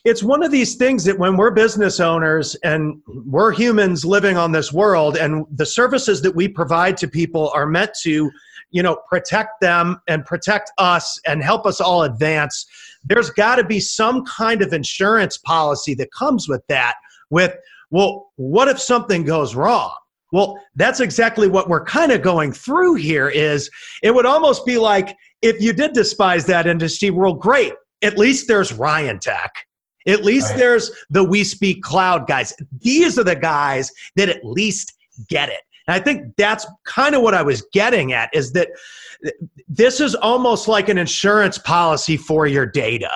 it's 0.03 0.23
one 0.23 0.43
of 0.43 0.51
these 0.51 0.75
things 0.75 1.03
that 1.03 1.17
when 1.17 1.37
we're 1.37 1.51
business 1.51 1.99
owners 1.99 2.55
and 2.63 2.99
we're 3.07 3.51
humans 3.51 4.03
living 4.03 4.35
on 4.35 4.51
this 4.51 4.73
world 4.73 5.15
and 5.15 5.45
the 5.51 5.65
services 5.65 6.21
that 6.23 6.35
we 6.35 6.47
provide 6.47 6.97
to 6.97 7.07
people 7.07 7.51
are 7.53 7.67
meant 7.67 7.91
to 8.01 8.31
you 8.71 8.81
know, 8.81 8.97
protect 9.07 9.61
them 9.61 10.01
and 10.07 10.25
protect 10.25 10.71
us 10.77 11.19
and 11.27 11.43
help 11.43 11.65
us 11.65 11.79
all 11.79 12.03
advance, 12.03 12.65
there's 13.03 13.29
got 13.29 13.55
to 13.55 13.63
be 13.63 13.79
some 13.79 14.25
kind 14.25 14.61
of 14.61 14.73
insurance 14.73 15.37
policy 15.37 15.93
that 15.95 16.11
comes 16.11 16.47
with 16.47 16.65
that. 16.67 16.95
With, 17.29 17.55
well, 17.91 18.31
what 18.37 18.67
if 18.67 18.79
something 18.79 19.23
goes 19.23 19.55
wrong? 19.55 19.95
Well, 20.31 20.57
that's 20.75 21.01
exactly 21.01 21.49
what 21.49 21.69
we're 21.69 21.83
kind 21.83 22.11
of 22.11 22.21
going 22.21 22.53
through 22.53 22.95
here 22.95 23.29
is 23.29 23.69
it 24.01 24.15
would 24.15 24.25
almost 24.25 24.65
be 24.65 24.77
like 24.77 25.15
if 25.41 25.61
you 25.61 25.73
did 25.73 25.91
despise 25.91 26.45
that 26.45 26.67
industry, 26.67 27.09
well, 27.09 27.33
great. 27.33 27.73
At 28.01 28.17
least 28.17 28.47
there's 28.47 28.71
Ryan 28.73 29.19
Tech. 29.19 29.51
At 30.07 30.23
least 30.23 30.49
right. 30.51 30.57
there's 30.57 30.91
the 31.09 31.23
We 31.23 31.43
Speak 31.43 31.83
Cloud 31.83 32.27
guys. 32.27 32.53
These 32.79 33.19
are 33.19 33.23
the 33.23 33.35
guys 33.35 33.91
that 34.15 34.29
at 34.29 34.43
least 34.43 34.93
get 35.27 35.49
it. 35.49 35.61
And 35.87 35.95
I 35.95 35.99
think 35.99 36.35
that's 36.37 36.65
kind 36.85 37.15
of 37.15 37.21
what 37.21 37.33
I 37.33 37.41
was 37.41 37.65
getting 37.73 38.13
at 38.13 38.29
is 38.33 38.53
that 38.53 38.69
this 39.67 39.99
is 39.99 40.15
almost 40.15 40.67
like 40.67 40.89
an 40.89 40.97
insurance 40.97 41.57
policy 41.57 42.17
for 42.17 42.47
your 42.47 42.65
data. 42.65 43.11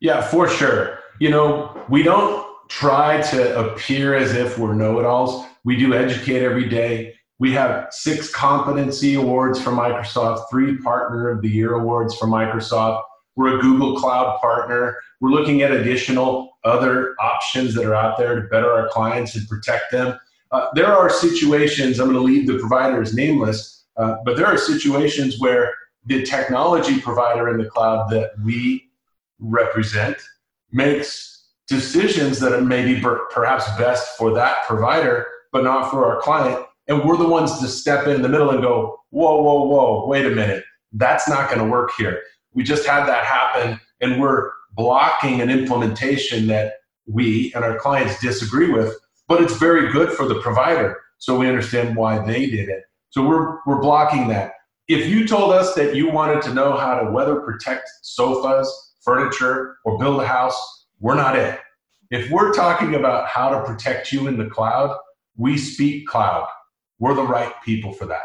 Yeah, 0.00 0.20
for 0.20 0.48
sure. 0.48 0.98
You 1.20 1.30
know, 1.30 1.84
we 1.88 2.02
don't 2.02 2.46
try 2.68 3.20
to 3.20 3.58
appear 3.58 4.14
as 4.14 4.34
if 4.34 4.58
we're 4.58 4.74
know 4.74 4.98
it 4.98 5.04
alls. 5.04 5.46
We 5.64 5.76
do 5.76 5.94
educate 5.94 6.42
every 6.42 6.68
day. 6.68 7.14
We 7.38 7.52
have 7.52 7.88
six 7.90 8.30
competency 8.30 9.14
awards 9.14 9.60
from 9.60 9.76
Microsoft, 9.76 10.44
three 10.50 10.78
partner 10.78 11.28
of 11.28 11.42
the 11.42 11.48
year 11.48 11.74
awards 11.74 12.16
from 12.16 12.30
Microsoft. 12.30 13.02
We're 13.36 13.58
a 13.58 13.60
Google 13.60 13.96
Cloud 13.96 14.40
partner. 14.40 14.96
We're 15.22 15.30
looking 15.30 15.62
at 15.62 15.70
additional 15.70 16.58
other 16.64 17.14
options 17.20 17.74
that 17.74 17.84
are 17.84 17.94
out 17.94 18.18
there 18.18 18.34
to 18.34 18.48
better 18.48 18.72
our 18.72 18.88
clients 18.88 19.36
and 19.36 19.48
protect 19.48 19.92
them. 19.92 20.18
Uh, 20.50 20.66
there 20.74 20.88
are 20.88 21.08
situations, 21.08 22.00
I'm 22.00 22.12
going 22.12 22.18
to 22.18 22.22
leave 22.22 22.48
the 22.48 22.58
providers 22.58 23.14
nameless, 23.14 23.84
uh, 23.96 24.16
but 24.24 24.36
there 24.36 24.46
are 24.46 24.58
situations 24.58 25.38
where 25.38 25.72
the 26.06 26.24
technology 26.24 27.00
provider 27.00 27.48
in 27.50 27.58
the 27.58 27.70
cloud 27.70 28.10
that 28.10 28.32
we 28.44 28.90
represent 29.38 30.16
makes 30.72 31.50
decisions 31.68 32.40
that 32.40 32.52
are 32.52 32.60
maybe 32.60 33.00
perhaps 33.30 33.68
best 33.78 34.18
for 34.18 34.34
that 34.34 34.66
provider, 34.66 35.24
but 35.52 35.62
not 35.62 35.88
for 35.88 36.04
our 36.04 36.20
client. 36.20 36.66
And 36.88 37.04
we're 37.04 37.16
the 37.16 37.28
ones 37.28 37.60
to 37.60 37.68
step 37.68 38.08
in 38.08 38.22
the 38.22 38.28
middle 38.28 38.50
and 38.50 38.60
go, 38.60 38.98
whoa, 39.10 39.40
whoa, 39.40 39.66
whoa, 39.66 40.06
wait 40.08 40.26
a 40.26 40.30
minute. 40.30 40.64
That's 40.92 41.28
not 41.28 41.48
going 41.48 41.60
to 41.60 41.70
work 41.70 41.92
here. 41.96 42.22
We 42.54 42.64
just 42.64 42.84
had 42.84 43.06
that 43.06 43.24
happen, 43.24 43.80
and 44.00 44.20
we're 44.20 44.50
blocking 44.74 45.40
an 45.40 45.50
implementation 45.50 46.46
that 46.48 46.74
we 47.06 47.52
and 47.54 47.64
our 47.64 47.78
clients 47.78 48.20
disagree 48.20 48.70
with, 48.70 48.94
but 49.28 49.42
it's 49.42 49.56
very 49.56 49.92
good 49.92 50.12
for 50.12 50.26
the 50.26 50.40
provider. 50.40 51.00
So 51.18 51.38
we 51.38 51.48
understand 51.48 51.96
why 51.96 52.24
they 52.24 52.46
did 52.46 52.68
it. 52.68 52.82
So 53.10 53.26
we're, 53.26 53.58
we're 53.66 53.80
blocking 53.80 54.28
that. 54.28 54.52
If 54.88 55.06
you 55.06 55.26
told 55.26 55.52
us 55.52 55.74
that 55.74 55.94
you 55.94 56.10
wanted 56.10 56.42
to 56.42 56.54
know 56.54 56.76
how 56.76 56.98
to 56.98 57.10
weather 57.10 57.40
protect 57.40 57.88
sofas, 58.02 58.94
furniture, 59.00 59.76
or 59.84 59.98
build 59.98 60.20
a 60.20 60.26
house, 60.26 60.86
we're 61.00 61.14
not 61.14 61.36
it. 61.36 61.58
If 62.10 62.30
we're 62.30 62.52
talking 62.52 62.94
about 62.94 63.28
how 63.28 63.50
to 63.50 63.64
protect 63.64 64.12
you 64.12 64.26
in 64.26 64.36
the 64.36 64.46
cloud, 64.46 64.96
we 65.36 65.56
speak 65.56 66.06
cloud. 66.06 66.46
We're 66.98 67.14
the 67.14 67.22
right 67.22 67.52
people 67.64 67.92
for 67.92 68.06
that. 68.06 68.22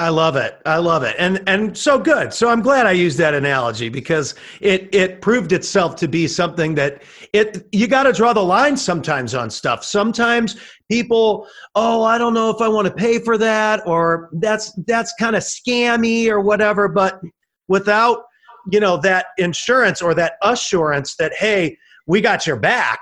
I 0.00 0.08
love 0.08 0.34
it. 0.36 0.58
I 0.64 0.78
love 0.78 1.02
it. 1.02 1.14
And 1.18 1.42
and 1.46 1.76
so 1.76 1.98
good. 1.98 2.32
So 2.32 2.48
I'm 2.48 2.62
glad 2.62 2.86
I 2.86 2.92
used 2.92 3.18
that 3.18 3.34
analogy 3.34 3.90
because 3.90 4.34
it 4.62 4.88
it 4.94 5.20
proved 5.20 5.52
itself 5.52 5.94
to 5.96 6.08
be 6.08 6.26
something 6.26 6.74
that 6.76 7.02
it 7.34 7.68
you 7.70 7.86
got 7.86 8.04
to 8.04 8.14
draw 8.14 8.32
the 8.32 8.42
line 8.42 8.78
sometimes 8.78 9.34
on 9.34 9.50
stuff. 9.50 9.84
Sometimes 9.84 10.56
people, 10.90 11.46
"Oh, 11.74 12.02
I 12.02 12.16
don't 12.16 12.32
know 12.32 12.48
if 12.48 12.62
I 12.62 12.68
want 12.68 12.86
to 12.86 12.94
pay 12.94 13.18
for 13.18 13.36
that 13.36 13.86
or 13.86 14.30
that's 14.32 14.72
that's 14.86 15.12
kind 15.20 15.36
of 15.36 15.42
scammy 15.42 16.28
or 16.28 16.40
whatever." 16.40 16.88
But 16.88 17.20
without, 17.68 18.22
you 18.72 18.80
know, 18.80 18.96
that 19.02 19.26
insurance 19.36 20.00
or 20.00 20.14
that 20.14 20.32
assurance 20.42 21.14
that 21.16 21.34
hey, 21.34 21.76
we 22.06 22.22
got 22.22 22.46
your 22.46 22.56
back. 22.56 23.00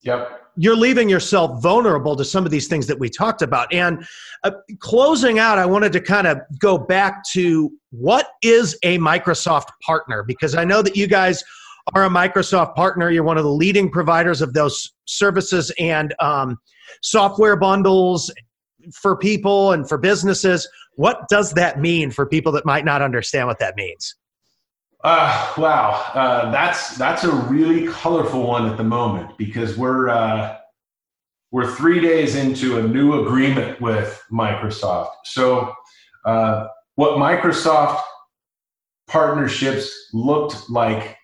Yep 0.00 0.35
you're 0.56 0.76
leaving 0.76 1.08
yourself 1.08 1.62
vulnerable 1.62 2.16
to 2.16 2.24
some 2.24 2.44
of 2.44 2.50
these 2.50 2.66
things 2.66 2.86
that 2.86 2.98
we 2.98 3.10
talked 3.10 3.42
about. 3.42 3.72
And 3.72 4.06
uh, 4.42 4.52
closing 4.78 5.38
out, 5.38 5.58
I 5.58 5.66
wanted 5.66 5.92
to 5.92 6.00
kind 6.00 6.26
of 6.26 6.40
go 6.58 6.78
back 6.78 7.24
to 7.32 7.70
what 7.90 8.28
is 8.42 8.78
a 8.82 8.98
Microsoft 8.98 9.68
partner? 9.82 10.22
Because 10.22 10.54
I 10.54 10.64
know 10.64 10.82
that 10.82 10.96
you 10.96 11.06
guys 11.06 11.44
are 11.94 12.04
a 12.04 12.08
Microsoft 12.08 12.74
partner. 12.74 13.10
You're 13.10 13.22
one 13.22 13.38
of 13.38 13.44
the 13.44 13.50
leading 13.50 13.90
providers 13.90 14.40
of 14.40 14.54
those 14.54 14.92
services 15.04 15.70
and 15.78 16.14
um, 16.20 16.58
software 17.02 17.56
bundles 17.56 18.32
for 18.92 19.16
people 19.16 19.72
and 19.72 19.88
for 19.88 19.98
businesses. 19.98 20.68
What 20.94 21.28
does 21.28 21.52
that 21.52 21.80
mean 21.80 22.10
for 22.10 22.26
people 22.26 22.52
that 22.52 22.64
might 22.64 22.84
not 22.84 23.02
understand 23.02 23.46
what 23.46 23.58
that 23.58 23.76
means? 23.76 24.14
Uh, 25.06 25.52
wow, 25.56 25.90
uh, 26.14 26.50
that's 26.50 26.96
that's 26.96 27.22
a 27.22 27.30
really 27.32 27.86
colorful 27.86 28.44
one 28.44 28.68
at 28.68 28.76
the 28.76 28.82
moment 28.82 29.38
because 29.38 29.78
we're 29.78 30.08
uh, 30.08 30.56
we're 31.52 31.72
three 31.76 32.00
days 32.00 32.34
into 32.34 32.78
a 32.78 32.82
new 32.82 33.24
agreement 33.24 33.80
with 33.80 34.20
Microsoft. 34.32 35.12
So, 35.24 35.72
uh, 36.24 36.66
what 36.96 37.18
Microsoft 37.18 38.00
partnerships 39.06 40.08
looked 40.12 40.68
like 40.68 41.16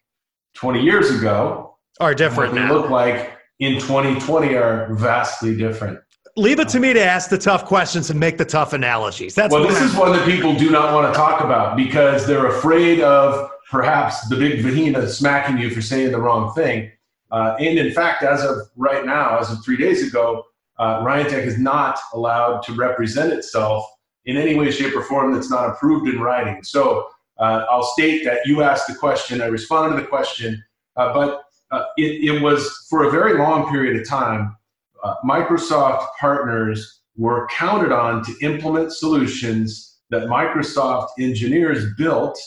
20 0.54 0.80
years 0.80 1.10
ago 1.10 1.76
are 1.98 2.14
different 2.14 2.54
now. 2.54 2.72
Look 2.72 2.88
like 2.88 3.36
in 3.58 3.80
2020 3.80 4.54
are 4.54 4.94
vastly 4.94 5.56
different. 5.56 5.98
Leave 6.36 6.60
it 6.60 6.68
to 6.68 6.78
me 6.78 6.92
to 6.92 7.04
ask 7.04 7.30
the 7.30 7.36
tough 7.36 7.64
questions 7.64 8.10
and 8.10 8.20
make 8.20 8.38
the 8.38 8.44
tough 8.44 8.74
analogies. 8.74 9.34
That's 9.34 9.52
well. 9.52 9.66
This 9.66 9.80
is 9.80 9.96
one 9.96 10.12
that 10.12 10.24
people 10.24 10.54
do 10.54 10.70
not 10.70 10.94
want 10.94 11.12
to 11.12 11.18
talk 11.18 11.42
about 11.42 11.76
because 11.76 12.28
they're 12.28 12.46
afraid 12.46 13.00
of 13.00 13.50
perhaps 13.72 14.28
the 14.28 14.36
big 14.36 14.62
kahuna 14.62 15.08
smacking 15.08 15.56
you 15.56 15.70
for 15.70 15.80
saying 15.80 16.12
the 16.12 16.20
wrong 16.20 16.52
thing. 16.52 16.92
Uh, 17.30 17.56
and 17.58 17.78
in 17.78 17.90
fact, 17.90 18.22
as 18.22 18.44
of 18.44 18.58
right 18.76 19.06
now, 19.06 19.38
as 19.38 19.50
of 19.50 19.64
three 19.64 19.78
days 19.78 20.06
ago, 20.06 20.44
uh, 20.78 21.00
Ryan 21.02 21.30
Tech 21.30 21.44
is 21.44 21.58
not 21.58 21.98
allowed 22.12 22.62
to 22.64 22.74
represent 22.74 23.32
itself 23.32 23.86
in 24.26 24.36
any 24.36 24.54
way, 24.54 24.70
shape, 24.70 24.94
or 24.94 25.02
form 25.02 25.32
that's 25.32 25.50
not 25.50 25.70
approved 25.70 26.06
in 26.06 26.20
writing. 26.20 26.62
So 26.62 27.08
uh, 27.38 27.64
I'll 27.70 27.82
state 27.82 28.24
that 28.26 28.40
you 28.44 28.62
asked 28.62 28.88
the 28.88 28.94
question, 28.94 29.40
I 29.40 29.46
responded 29.46 29.96
to 29.96 30.02
the 30.02 30.08
question, 30.08 30.62
uh, 30.96 31.14
but 31.14 31.44
uh, 31.70 31.84
it, 31.96 32.34
it, 32.34 32.42
was 32.42 32.86
for 32.90 33.04
a 33.04 33.10
very 33.10 33.38
long 33.38 33.70
period 33.70 33.98
of 33.98 34.06
time, 34.06 34.54
uh, 35.02 35.14
Microsoft 35.24 36.08
partners 36.20 37.00
were 37.16 37.48
counted 37.50 37.90
on 37.90 38.22
to 38.24 38.34
implement 38.42 38.92
solutions 38.92 39.96
that 40.10 40.24
Microsoft 40.24 41.08
engineers 41.18 41.86
built 41.96 42.38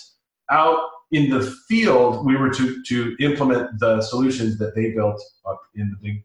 out 0.51 0.77
in 1.11 1.29
the 1.29 1.41
field, 1.67 2.25
we 2.25 2.35
were 2.35 2.49
to, 2.49 2.83
to 2.83 3.15
implement 3.19 3.79
the 3.79 4.01
solutions 4.01 4.57
that 4.57 4.75
they 4.75 4.91
built 4.91 5.21
up 5.47 5.61
in 5.75 5.89
the 5.89 6.07
big 6.07 6.23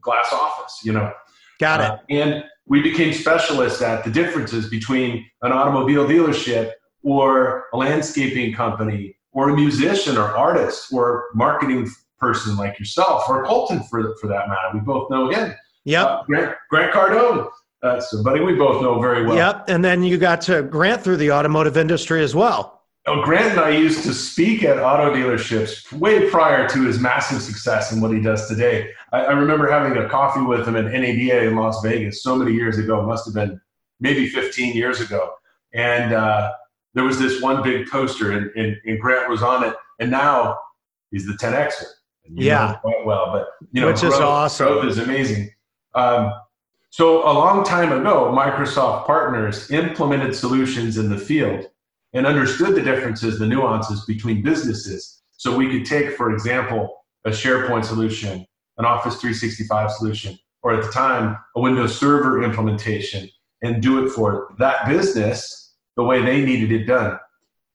glass 0.00 0.32
office, 0.32 0.80
you 0.84 0.92
know. 0.92 1.12
Got 1.58 1.80
it. 1.80 1.90
Uh, 1.90 1.98
and 2.10 2.44
we 2.66 2.80
became 2.80 3.12
specialists 3.12 3.82
at 3.82 4.04
the 4.04 4.10
differences 4.10 4.70
between 4.70 5.26
an 5.42 5.52
automobile 5.52 6.06
dealership 6.06 6.72
or 7.02 7.64
a 7.72 7.76
landscaping 7.76 8.54
company 8.54 9.16
or 9.32 9.50
a 9.50 9.56
musician 9.56 10.16
or 10.16 10.36
artist 10.36 10.92
or 10.92 11.26
marketing 11.34 11.88
person 12.18 12.56
like 12.56 12.78
yourself 12.78 13.24
or 13.28 13.44
Colton 13.44 13.82
for, 13.84 14.14
for 14.20 14.26
that 14.28 14.48
matter. 14.48 14.70
We 14.74 14.80
both 14.80 15.10
know 15.10 15.30
him. 15.30 15.54
Yep. 15.84 16.06
Uh, 16.06 16.22
Grant, 16.24 16.56
Grant 16.70 16.92
Cardone. 16.92 17.50
Uh, 17.82 17.98
somebody 17.98 18.40
we 18.40 18.54
both 18.54 18.82
know 18.82 19.00
very 19.00 19.26
well. 19.26 19.36
Yep. 19.36 19.64
And 19.68 19.84
then 19.84 20.02
you 20.02 20.18
got 20.18 20.42
to 20.42 20.62
Grant 20.62 21.02
through 21.02 21.16
the 21.16 21.32
automotive 21.32 21.76
industry 21.78 22.22
as 22.22 22.34
well. 22.34 22.79
Oh, 23.06 23.22
Grant 23.22 23.52
and 23.52 23.60
I 23.60 23.70
used 23.70 24.02
to 24.04 24.12
speak 24.12 24.62
at 24.62 24.78
auto 24.78 25.14
dealerships 25.14 25.90
way 25.90 26.28
prior 26.28 26.68
to 26.68 26.84
his 26.84 26.98
massive 27.00 27.40
success 27.40 27.92
and 27.92 28.02
what 28.02 28.12
he 28.12 28.20
does 28.20 28.46
today. 28.46 28.90
I, 29.12 29.20
I, 29.20 29.32
remember 29.32 29.70
having 29.70 29.96
a 29.96 30.06
coffee 30.06 30.42
with 30.42 30.68
him 30.68 30.76
at 30.76 30.84
NADA 30.84 31.44
in 31.44 31.56
Las 31.56 31.82
Vegas 31.82 32.22
so 32.22 32.36
many 32.36 32.52
years 32.52 32.76
ago, 32.76 33.06
must 33.06 33.24
have 33.24 33.34
been 33.34 33.58
maybe 34.00 34.28
15 34.28 34.76
years 34.76 35.00
ago. 35.00 35.32
And 35.72 36.12
uh, 36.12 36.52
there 36.92 37.04
was 37.04 37.18
this 37.18 37.40
one 37.40 37.62
big 37.62 37.86
poster, 37.88 38.32
and, 38.32 38.50
and, 38.54 38.76
and, 38.84 39.00
Grant 39.00 39.30
was 39.30 39.42
on 39.42 39.64
it. 39.64 39.74
And 39.98 40.10
now 40.10 40.58
he's 41.10 41.26
the 41.26 41.34
10Xer. 41.34 41.84
yeah. 42.34 42.76
quite 42.82 43.06
well, 43.06 43.32
but 43.32 43.48
you 43.72 43.80
know, 43.80 43.86
which 43.86 44.00
growth, 44.00 44.14
is 44.14 44.20
awesome. 44.20 44.66
Growth 44.66 44.84
is 44.84 44.98
amazing. 44.98 45.50
Um, 45.94 46.34
so 46.90 47.22
a 47.22 47.32
long 47.32 47.64
time 47.64 47.92
ago, 47.92 48.30
Microsoft 48.36 49.06
partners 49.06 49.70
implemented 49.70 50.34
solutions 50.34 50.98
in 50.98 51.08
the 51.08 51.18
field 51.18 51.69
and 52.12 52.26
understood 52.26 52.74
the 52.74 52.82
differences, 52.82 53.38
the 53.38 53.46
nuances 53.46 54.04
between 54.04 54.42
businesses. 54.42 55.22
So 55.36 55.56
we 55.56 55.70
could 55.70 55.86
take, 55.86 56.16
for 56.16 56.32
example, 56.32 57.04
a 57.24 57.30
SharePoint 57.30 57.84
solution, 57.84 58.46
an 58.78 58.84
Office 58.84 59.16
365 59.16 59.92
solution, 59.92 60.38
or 60.62 60.74
at 60.74 60.84
the 60.84 60.90
time, 60.90 61.36
a 61.56 61.60
Windows 61.60 61.98
Server 61.98 62.42
implementation, 62.42 63.28
and 63.62 63.82
do 63.82 64.04
it 64.04 64.10
for 64.10 64.54
that 64.58 64.88
business 64.88 65.74
the 65.96 66.02
way 66.02 66.22
they 66.22 66.44
needed 66.44 66.72
it 66.72 66.86
done. 66.86 67.18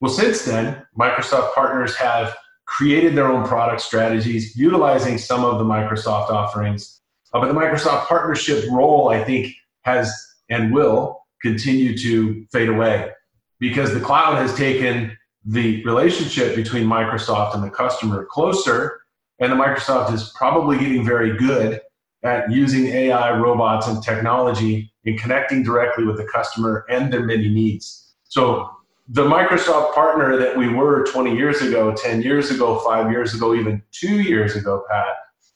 Well, 0.00 0.12
since 0.12 0.44
then, 0.44 0.84
Microsoft 0.98 1.54
partners 1.54 1.96
have 1.96 2.36
created 2.66 3.14
their 3.14 3.28
own 3.28 3.46
product 3.46 3.80
strategies 3.80 4.56
utilizing 4.56 5.18
some 5.18 5.44
of 5.44 5.58
the 5.58 5.64
Microsoft 5.64 6.30
offerings. 6.30 7.00
Uh, 7.32 7.40
but 7.40 7.48
the 7.48 7.54
Microsoft 7.54 8.06
partnership 8.06 8.64
role, 8.70 9.08
I 9.08 9.22
think, 9.24 9.54
has 9.82 10.12
and 10.50 10.72
will 10.72 11.24
continue 11.42 11.96
to 11.98 12.44
fade 12.52 12.68
away. 12.68 13.10
Because 13.58 13.92
the 13.94 14.00
cloud 14.00 14.36
has 14.36 14.54
taken 14.54 15.16
the 15.44 15.84
relationship 15.84 16.56
between 16.56 16.84
Microsoft 16.84 17.54
and 17.54 17.62
the 17.62 17.70
customer 17.70 18.24
closer, 18.24 19.00
and 19.38 19.52
the 19.52 19.56
Microsoft 19.56 20.12
is 20.12 20.32
probably 20.36 20.78
getting 20.78 21.04
very 21.04 21.36
good 21.36 21.80
at 22.22 22.50
using 22.50 22.86
AI, 22.86 23.38
robots, 23.38 23.86
and 23.86 24.02
technology 24.02 24.92
in 25.04 25.16
connecting 25.16 25.62
directly 25.62 26.04
with 26.04 26.16
the 26.16 26.24
customer 26.24 26.84
and 26.88 27.12
their 27.12 27.24
many 27.24 27.48
needs. 27.48 28.14
So 28.24 28.70
the 29.08 29.24
Microsoft 29.24 29.94
partner 29.94 30.36
that 30.36 30.56
we 30.56 30.68
were 30.68 31.06
20 31.06 31.36
years 31.36 31.62
ago, 31.62 31.94
10 31.94 32.22
years 32.22 32.50
ago, 32.50 32.80
five 32.80 33.10
years 33.10 33.34
ago, 33.34 33.54
even 33.54 33.82
two 33.92 34.20
years 34.20 34.56
ago, 34.56 34.84
Pat, 34.90 35.14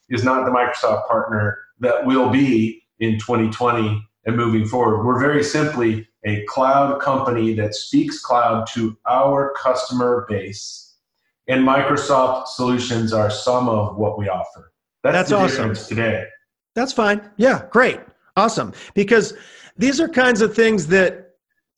is 0.09 0.23
not 0.23 0.45
the 0.45 0.53
Microsoft 0.53 1.09
partner 1.09 1.59
that 1.81 2.07
will 2.07 2.31
be 2.31 2.85
in 3.01 3.19
2020 3.19 4.07
and 4.31 4.39
moving 4.39 4.67
forward. 4.67 5.05
We're 5.05 5.21
very 5.21 5.45
simply 5.45 6.09
a 6.25 6.45
cloud 6.47 7.01
company 7.01 7.55
that 7.55 7.75
speaks 7.75 8.21
cloud 8.21 8.67
to 8.75 8.97
our 9.09 9.53
customer 9.55 10.27
base, 10.29 10.97
and 11.49 11.67
Microsoft 11.67 12.47
solutions 12.49 13.13
are 13.13 13.31
some 13.31 13.69
of 13.69 13.97
what 13.97 14.19
we 14.19 14.29
offer. 14.29 14.73
That's, 15.03 15.31
That's 15.31 15.33
awesome 15.33 15.75
today. 15.75 16.27
That's 16.75 16.93
fine. 16.93 17.31
Yeah, 17.37 17.67
great. 17.71 18.01
Awesome. 18.37 18.73
Because 18.95 19.35
these 19.77 20.01
are 20.01 20.09
kinds 20.09 20.41
of 20.41 20.55
things 20.55 20.87
that 20.89 21.27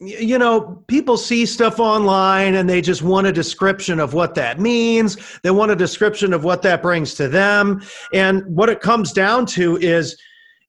you 0.04 0.36
know, 0.36 0.82
people 0.88 1.16
see 1.16 1.46
stuff 1.46 1.78
online 1.78 2.56
and 2.56 2.68
they 2.68 2.80
just 2.80 3.02
want 3.02 3.28
a 3.28 3.32
description 3.32 4.00
of 4.00 4.14
what 4.14 4.34
that 4.34 4.58
means. 4.58 5.16
They 5.44 5.52
want 5.52 5.70
a 5.70 5.76
description 5.76 6.32
of 6.32 6.42
what 6.42 6.60
that 6.62 6.82
brings 6.82 7.14
to 7.14 7.28
them. 7.28 7.82
And 8.12 8.44
what 8.46 8.68
it 8.68 8.80
comes 8.80 9.12
down 9.12 9.46
to 9.46 9.76
is, 9.76 10.16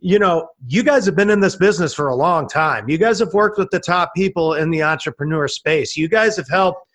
you 0.03 0.19
know, 0.19 0.49
you 0.67 0.83
guys 0.83 1.05
have 1.05 1.15
been 1.15 1.29
in 1.29 1.39
this 1.39 1.55
business 1.55 1.93
for 1.93 2.09
a 2.09 2.15
long 2.15 2.45
time. 2.45 2.89
You 2.89 2.97
guys 2.97 3.19
have 3.19 3.33
worked 3.33 3.57
with 3.57 3.69
the 3.71 3.79
top 3.79 4.11
people 4.13 4.53
in 4.53 4.69
the 4.69 4.83
entrepreneur 4.83 5.47
space. 5.47 5.95
You 5.95 6.09
guys 6.09 6.35
have 6.35 6.49
helped 6.49 6.85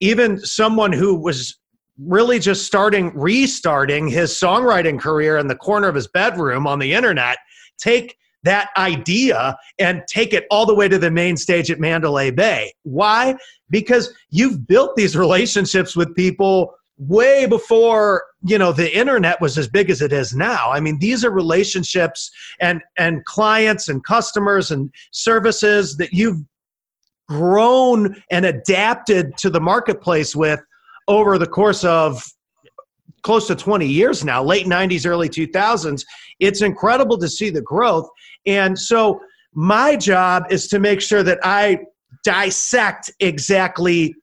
even 0.00 0.38
someone 0.38 0.90
who 0.90 1.14
was 1.20 1.58
really 2.02 2.38
just 2.38 2.66
starting, 2.66 3.12
restarting 3.14 4.08
his 4.08 4.32
songwriting 4.32 4.98
career 4.98 5.36
in 5.36 5.48
the 5.48 5.54
corner 5.54 5.86
of 5.86 5.94
his 5.94 6.08
bedroom 6.08 6.66
on 6.66 6.78
the 6.78 6.94
internet 6.94 7.36
take 7.78 8.16
that 8.42 8.70
idea 8.78 9.56
and 9.78 10.02
take 10.08 10.32
it 10.32 10.46
all 10.50 10.64
the 10.64 10.74
way 10.74 10.88
to 10.88 10.98
the 10.98 11.10
main 11.10 11.36
stage 11.36 11.70
at 11.70 11.78
Mandalay 11.78 12.30
Bay. 12.30 12.72
Why? 12.84 13.36
Because 13.68 14.14
you've 14.30 14.66
built 14.66 14.96
these 14.96 15.16
relationships 15.16 15.94
with 15.94 16.14
people 16.14 16.72
way 16.98 17.46
before 17.46 18.24
you 18.42 18.56
know 18.58 18.72
the 18.72 18.96
internet 18.96 19.40
was 19.40 19.58
as 19.58 19.68
big 19.68 19.90
as 19.90 20.00
it 20.00 20.12
is 20.12 20.34
now. 20.34 20.70
I 20.70 20.80
mean 20.80 20.98
these 20.98 21.24
are 21.24 21.30
relationships 21.30 22.30
and 22.60 22.80
and 22.96 23.24
clients 23.24 23.88
and 23.88 24.02
customers 24.04 24.70
and 24.70 24.90
services 25.12 25.96
that 25.98 26.12
you've 26.12 26.42
grown 27.28 28.22
and 28.30 28.46
adapted 28.46 29.36
to 29.38 29.50
the 29.50 29.60
marketplace 29.60 30.34
with 30.34 30.60
over 31.08 31.38
the 31.38 31.46
course 31.46 31.84
of 31.84 32.24
close 33.22 33.48
to 33.48 33.56
20 33.56 33.84
years 33.84 34.24
now 34.24 34.40
late 34.42 34.66
90s 34.66 35.04
early 35.04 35.28
2000s 35.28 36.04
it's 36.40 36.62
incredible 36.62 37.18
to 37.18 37.28
see 37.28 37.50
the 37.50 37.62
growth. 37.62 38.08
And 38.46 38.78
so 38.78 39.20
my 39.54 39.96
job 39.96 40.44
is 40.50 40.68
to 40.68 40.78
make 40.78 41.00
sure 41.00 41.22
that 41.22 41.38
I 41.42 41.80
dissect 42.24 43.10
exactly 43.20 44.14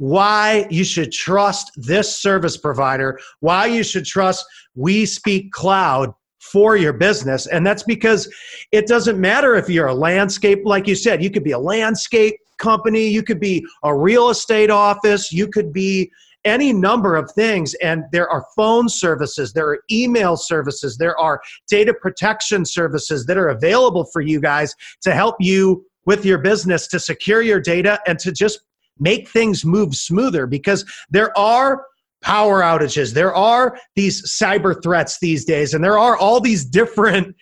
why 0.00 0.66
you 0.70 0.82
should 0.82 1.12
trust 1.12 1.72
this 1.76 2.16
service 2.16 2.56
provider, 2.56 3.20
why 3.40 3.66
you 3.66 3.82
should 3.82 4.06
trust 4.06 4.46
We 4.74 5.04
Speak 5.04 5.52
Cloud 5.52 6.14
for 6.38 6.74
your 6.74 6.94
business. 6.94 7.46
And 7.46 7.66
that's 7.66 7.82
because 7.82 8.26
it 8.72 8.86
doesn't 8.86 9.20
matter 9.20 9.56
if 9.56 9.68
you're 9.68 9.88
a 9.88 9.94
landscape, 9.94 10.60
like 10.64 10.88
you 10.88 10.94
said, 10.94 11.22
you 11.22 11.30
could 11.30 11.44
be 11.44 11.50
a 11.50 11.58
landscape 11.58 12.34
company, 12.56 13.08
you 13.08 13.22
could 13.22 13.40
be 13.40 13.62
a 13.84 13.94
real 13.94 14.30
estate 14.30 14.70
office, 14.70 15.32
you 15.32 15.46
could 15.46 15.70
be 15.70 16.10
any 16.46 16.72
number 16.72 17.14
of 17.14 17.30
things. 17.32 17.74
And 17.82 18.04
there 18.10 18.30
are 18.30 18.46
phone 18.56 18.88
services, 18.88 19.52
there 19.52 19.68
are 19.68 19.80
email 19.90 20.38
services, 20.38 20.96
there 20.96 21.18
are 21.18 21.42
data 21.68 21.92
protection 21.92 22.64
services 22.64 23.26
that 23.26 23.36
are 23.36 23.48
available 23.48 24.06
for 24.14 24.22
you 24.22 24.40
guys 24.40 24.74
to 25.02 25.12
help 25.12 25.36
you 25.40 25.84
with 26.06 26.24
your 26.24 26.38
business 26.38 26.86
to 26.88 26.98
secure 26.98 27.42
your 27.42 27.60
data 27.60 28.00
and 28.06 28.18
to 28.20 28.32
just 28.32 28.60
make 29.00 29.28
things 29.28 29.64
move 29.64 29.94
smoother 29.94 30.46
because 30.46 30.84
there 31.10 31.36
are 31.36 31.84
power 32.22 32.60
outages, 32.60 33.14
there 33.14 33.34
are 33.34 33.78
these 33.96 34.30
cyber 34.30 34.80
threats 34.82 35.18
these 35.20 35.44
days, 35.44 35.74
and 35.74 35.82
there 35.82 35.98
are 35.98 36.16
all 36.16 36.40
these 36.40 36.64
different 36.64 37.34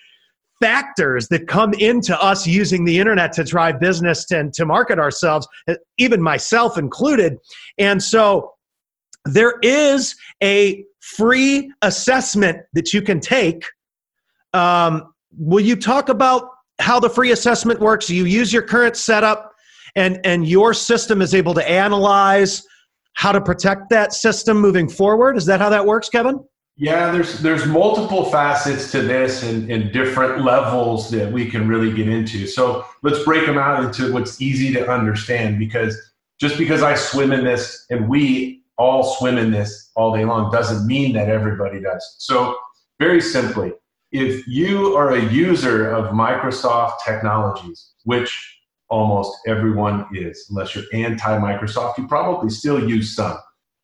factors 0.61 1.29
that 1.29 1.47
come 1.47 1.73
into 1.75 2.21
us 2.21 2.47
using 2.47 2.85
the 2.85 2.99
internet 2.99 3.33
to 3.33 3.45
drive 3.45 3.79
business 3.79 4.31
and 4.31 4.53
to 4.55 4.67
market 4.67 4.99
ourselves, 4.99 5.47
even 5.99 6.21
myself 6.21 6.79
included. 6.79 7.37
And 7.79 8.03
so 8.03 8.53
there 9.25 9.55
is 9.63 10.17
a 10.43 10.85
free 11.01 11.73
assessment 11.83 12.59
that 12.73 12.93
you 12.93 13.03
can 13.03 13.21
take. 13.21 13.65
Um, 14.53 15.13
will 15.37 15.65
you 15.65 15.77
talk 15.77 16.09
about 16.09 16.51
how 16.81 16.99
the 16.99 17.11
free 17.11 17.33
assessment 17.33 17.81
works? 17.81 18.11
You 18.11 18.25
use 18.25 18.53
your 18.53 18.63
current 18.63 18.97
setup, 18.97 19.53
and 19.99 20.21
and 20.25 20.47
your 20.47 20.73
system 20.73 21.21
is 21.21 21.35
able 21.35 21.55
to 21.55 21.69
analyze 21.69 22.63
how 23.15 23.33
to 23.33 23.41
protect 23.41 23.91
that 23.91 24.13
system 24.13 24.59
moving 24.59 24.89
forward. 24.89 25.37
Is 25.37 25.45
that 25.47 25.61
how 25.61 25.69
that 25.71 25.85
works, 25.85 26.09
Kevin? 26.09 26.43
Yeah, 26.77 27.11
there's 27.11 27.41
there's 27.41 27.67
multiple 27.67 28.27
facets 28.27 28.93
to 28.93 29.03
this 29.03 29.43
and, 29.43 29.71
and 29.71 29.93
different 29.93 30.45
levels 30.45 31.11
that 31.11 31.31
we 31.33 31.51
can 31.51 31.67
really 31.67 31.93
get 31.93 32.09
into. 32.09 32.47
So 32.47 32.87
let's 33.03 33.25
break 33.25 33.45
them 33.47 33.59
out 33.59 33.85
into 33.85 34.13
what's 34.13 34.41
easy 34.41 34.73
to 34.75 34.89
understand 34.89 35.59
because 35.59 35.99
just 36.41 36.57
because 36.57 36.85
I 36.85 36.95
swim 36.95 37.33
in 37.33 37.45
this 37.45 37.85
and 37.91 38.09
we 38.09 38.63
all 38.79 39.03
swim 39.17 39.39
in 39.39 39.51
this 39.51 39.91
all 39.97 40.15
day 40.15 40.25
long 40.25 40.53
doesn't 40.53 40.87
mean 40.87 41.13
that 41.15 41.29
everybody 41.29 41.81
does. 41.81 42.15
So, 42.19 42.57
very 43.01 43.21
simply, 43.21 43.73
if 44.13 44.47
you 44.47 44.97
are 44.97 45.11
a 45.11 45.25
user 45.25 45.91
of 45.91 46.15
Microsoft 46.15 46.95
technologies, 47.05 47.91
which 48.05 48.58
almost 48.91 49.37
everyone 49.47 50.07
is, 50.13 50.47
unless 50.51 50.75
you're 50.75 50.85
anti 50.93 51.39
Microsoft, 51.39 51.99
you 51.99 52.07
probably 52.07 52.51
still 52.51 52.89
use 52.89 53.15
some. 53.15 53.37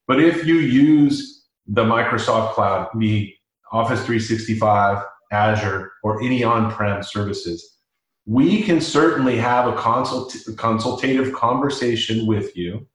But 0.06 0.20
if 0.22 0.46
you 0.46 0.56
use 0.56 1.46
the 1.66 1.84
Microsoft 1.84 2.52
Cloud, 2.52 2.88
be 2.98 3.36
Office 3.72 4.00
365, 4.00 5.02
Azure, 5.32 5.92
or 6.02 6.22
any 6.22 6.44
on 6.44 6.70
prem 6.70 7.02
services, 7.02 7.78
we 8.26 8.62
can 8.62 8.80
certainly 8.80 9.36
have 9.36 9.66
a 9.66 9.76
consult- 9.76 10.36
consultative 10.56 11.32
conversation 11.34 12.26
with 12.26 12.56
you 12.56 12.86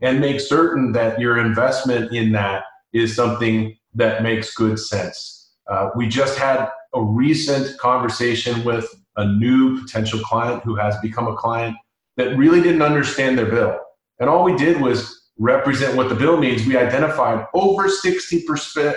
and 0.00 0.20
make 0.20 0.40
certain 0.40 0.92
that 0.92 1.18
your 1.18 1.38
investment 1.38 2.12
in 2.12 2.32
that 2.32 2.64
is 2.92 3.14
something 3.14 3.76
that 3.94 4.22
makes 4.22 4.54
good 4.54 4.78
sense. 4.78 5.52
Uh, 5.70 5.90
we 5.96 6.06
just 6.08 6.38
had 6.38 6.68
a 6.94 7.02
recent 7.02 7.78
conversation 7.78 8.64
with 8.64 8.86
a 9.16 9.26
new 9.26 9.80
potential 9.80 10.18
client 10.20 10.62
who 10.64 10.74
has 10.74 10.96
become 11.00 11.26
a 11.26 11.36
client 11.36 11.76
that 12.16 12.36
really 12.36 12.60
didn't 12.60 12.82
understand 12.82 13.36
their 13.38 13.46
bill. 13.46 13.78
And 14.20 14.28
all 14.28 14.44
we 14.44 14.56
did 14.56 14.80
was 14.80 15.30
represent 15.38 15.96
what 15.96 16.08
the 16.08 16.14
bill 16.14 16.36
means. 16.36 16.66
We 16.66 16.76
identified 16.76 17.46
over 17.54 17.88
60% 17.88 18.94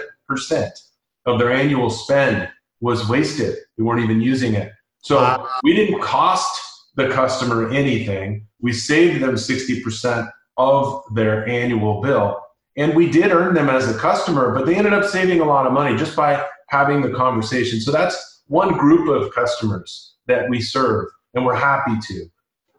of 1.25 1.39
their 1.39 1.51
annual 1.51 1.89
spend 1.89 2.49
was 2.79 3.09
wasted. 3.09 3.57
We 3.77 3.83
weren't 3.83 4.03
even 4.03 4.21
using 4.21 4.53
it. 4.53 4.71
So 5.01 5.47
we 5.63 5.73
didn't 5.75 6.01
cost 6.01 6.61
the 6.95 7.09
customer 7.09 7.71
anything. 7.71 8.45
We 8.61 8.73
saved 8.73 9.21
them 9.23 9.35
60% 9.35 10.29
of 10.57 11.03
their 11.13 11.47
annual 11.47 12.01
bill. 12.01 12.39
And 12.75 12.95
we 12.95 13.09
did 13.09 13.31
earn 13.31 13.55
them 13.55 13.69
as 13.69 13.89
a 13.89 13.97
customer, 13.97 14.53
but 14.53 14.65
they 14.65 14.75
ended 14.75 14.93
up 14.93 15.05
saving 15.05 15.39
a 15.41 15.45
lot 15.45 15.65
of 15.65 15.73
money 15.73 15.97
just 15.97 16.15
by 16.15 16.45
having 16.69 17.01
the 17.01 17.11
conversation. 17.11 17.79
So 17.79 17.91
that's 17.91 18.36
one 18.47 18.77
group 18.77 19.09
of 19.09 19.33
customers 19.33 20.15
that 20.27 20.49
we 20.49 20.61
serve, 20.61 21.07
and 21.33 21.45
we're 21.45 21.55
happy 21.55 21.97
to. 22.07 22.25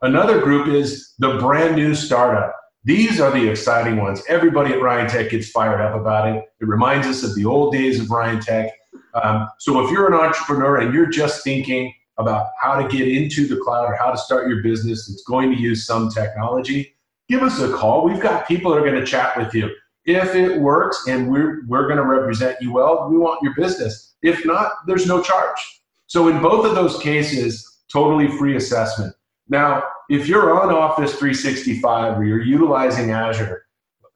Another 0.02 0.40
group 0.40 0.68
is 0.68 1.14
the 1.18 1.38
brand 1.38 1.76
new 1.76 1.94
startup. 1.94 2.54
These 2.84 3.20
are 3.20 3.30
the 3.30 3.48
exciting 3.48 3.96
ones. 3.96 4.22
Everybody 4.28 4.72
at 4.72 4.80
Ryan 4.80 5.08
Tech 5.08 5.30
gets 5.30 5.50
fired 5.50 5.80
up 5.80 5.98
about 5.98 6.28
it. 6.28 6.44
It 6.60 6.68
reminds 6.68 7.06
us 7.06 7.22
of 7.22 7.34
the 7.34 7.44
old 7.44 7.72
days 7.72 8.00
of 8.00 8.10
Ryan 8.10 8.40
Tech. 8.40 8.72
Um, 9.14 9.48
so 9.58 9.84
if 9.84 9.90
you're 9.90 10.06
an 10.06 10.14
entrepreneur 10.14 10.78
and 10.78 10.94
you're 10.94 11.10
just 11.10 11.42
thinking 11.42 11.92
about 12.18 12.48
how 12.60 12.80
to 12.80 12.88
get 12.88 13.08
into 13.08 13.46
the 13.46 13.56
cloud 13.56 13.84
or 13.84 13.94
how 13.94 14.10
to 14.10 14.16
start 14.16 14.48
your 14.48 14.62
business 14.62 15.06
that's 15.06 15.22
going 15.24 15.50
to 15.50 15.60
use 15.60 15.86
some 15.86 16.08
technology, 16.08 16.94
give 17.28 17.42
us 17.42 17.60
a 17.60 17.72
call. 17.72 18.04
We've 18.04 18.20
got 18.20 18.46
people 18.48 18.70
that 18.70 18.78
are 18.78 18.88
going 18.88 19.00
to 19.00 19.06
chat 19.06 19.36
with 19.36 19.54
you. 19.54 19.70
If 20.08 20.34
it 20.34 20.58
works 20.58 21.04
and 21.06 21.30
we're, 21.30 21.66
we're 21.66 21.86
going 21.86 21.98
to 21.98 22.04
represent 22.04 22.56
you 22.62 22.72
well, 22.72 23.10
we 23.10 23.18
want 23.18 23.42
your 23.42 23.54
business. 23.54 24.14
If 24.22 24.46
not, 24.46 24.72
there's 24.86 25.06
no 25.06 25.22
charge. 25.22 25.58
So, 26.06 26.28
in 26.28 26.40
both 26.40 26.64
of 26.64 26.74
those 26.74 26.98
cases, 26.98 27.80
totally 27.92 28.26
free 28.38 28.56
assessment. 28.56 29.14
Now, 29.50 29.84
if 30.08 30.26
you're 30.26 30.58
on 30.58 30.72
Office 30.72 31.12
365 31.12 32.18
or 32.18 32.24
you're 32.24 32.40
utilizing 32.40 33.10
Azure, 33.10 33.66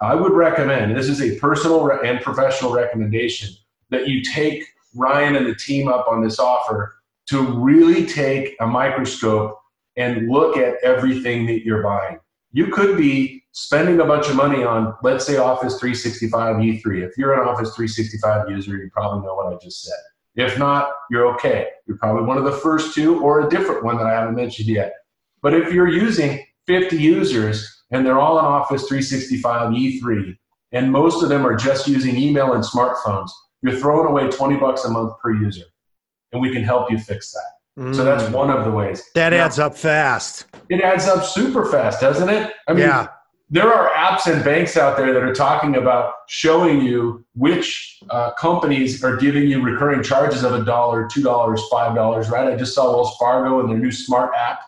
I 0.01 0.15
would 0.15 0.33
recommend, 0.33 0.97
this 0.97 1.11
is 1.11 1.21
a 1.21 1.39
personal 1.39 1.91
and 1.91 2.23
professional 2.23 2.73
recommendation, 2.73 3.51
that 3.91 4.09
you 4.09 4.23
take 4.23 4.65
Ryan 4.95 5.37
and 5.37 5.47
the 5.47 5.55
team 5.55 5.89
up 5.89 6.07
on 6.09 6.25
this 6.25 6.39
offer 6.39 6.97
to 7.27 7.43
really 7.43 8.07
take 8.07 8.57
a 8.61 8.67
microscope 8.67 9.61
and 9.99 10.31
look 10.31 10.57
at 10.57 10.77
everything 10.83 11.45
that 11.47 11.67
you're 11.67 11.83
buying 11.83 12.19
you 12.53 12.67
could 12.69 12.97
be 12.97 13.42
spending 13.53 14.01
a 14.01 14.05
bunch 14.05 14.29
of 14.29 14.37
money 14.37 14.65
on, 14.65 14.95
let's 15.03 15.27
say, 15.27 15.37
Office 15.37 15.79
365 15.79 16.57
E3. 16.57 17.09
If 17.09 17.17
you're 17.17 17.35
an 17.35 17.49
Office 17.49 17.75
365 17.75 18.51
user, 18.51 18.77
you 18.77 18.91
probably 18.91 19.27
know 19.27 19.35
what 19.35 19.53
I 19.53 19.57
just 19.63 19.83
said. 19.83 19.99
If 20.35 20.59
not, 20.59 20.89
you're 21.11 21.27
okay. 21.35 21.69
You're 21.87 21.99
probably 21.99 22.25
one 22.25 22.39
of 22.39 22.45
the 22.45 22.53
first 22.53 22.95
two 22.95 23.23
or 23.23 23.47
a 23.47 23.51
different 23.51 23.85
one 23.85 23.99
that 23.99 24.07
I 24.07 24.13
haven't 24.13 24.35
mentioned 24.35 24.69
yet. 24.69 24.95
But 25.43 25.55
if 25.55 25.73
you're 25.73 25.89
using 25.89 26.45
50 26.67 26.97
users 26.97 27.85
and 27.91 28.07
they're 28.07 28.19
all 28.19 28.39
in 28.39 28.45
Office 28.45 28.89
365 28.89 29.73
E3, 29.73 30.37
and 30.73 30.91
most 30.91 31.23
of 31.23 31.29
them 31.29 31.47
are 31.47 31.55
just 31.55 31.87
using 31.87 32.17
email 32.17 32.55
and 32.55 32.65
smartphones, 32.65 33.31
you're 33.61 33.79
throwing 33.79 34.09
away 34.09 34.31
20 34.31 34.57
bucks 34.57 34.85
a 34.85 34.91
month 34.91 35.13
per 35.21 35.33
user. 35.33 35.65
And 36.33 36.41
we 36.41 36.51
can 36.51 36.65
help 36.65 36.91
you 36.91 36.99
fix 36.99 37.33
that. 37.33 37.83
Mm. 37.83 37.95
So 37.95 38.05
that's 38.05 38.25
mm. 38.25 38.33
one 38.33 38.49
of 38.49 38.65
the 38.65 38.71
ways. 38.71 39.03
That 39.15 39.31
now, 39.31 39.45
adds 39.45 39.59
up 39.59 39.77
fast. 39.77 40.47
It 40.71 40.81
adds 40.81 41.07
up 41.07 41.25
super 41.25 41.71
fast, 41.71 42.01
doesn't 42.01 42.31
it? 42.31 42.53
I 42.67 42.73
mean, 42.73 42.83
yeah. 42.83 43.09
There 43.53 43.73
are 43.73 43.91
apps 43.91 44.33
and 44.33 44.43
banks 44.43 44.79
out 44.79 44.97
there 44.97 45.13
that 45.13 45.23
are 45.23 45.35
talking 45.35 45.77
about 45.77 46.15
showing 46.27 46.81
you 46.81 47.23
which 47.35 48.01
uh, 48.09 48.33
companies 48.33 49.05
are 49.05 49.17
giving 49.17 49.47
you 49.47 49.61
recurring 49.63 50.03
charges 50.03 50.43
of 50.43 50.55
a 50.55 50.65
dollar, 50.65 51.07
two 51.07 51.23
dollars, 51.23 51.63
five 51.71 51.95
dollars. 51.95 52.31
Right? 52.31 52.51
I 52.51 52.57
just 52.57 52.75
saw 52.75 52.93
Wells 52.95 53.15
Fargo 53.21 53.61
and 53.61 53.69
their 53.69 53.79
new 53.79 53.93
smart 53.93 54.33
app. 54.35 54.61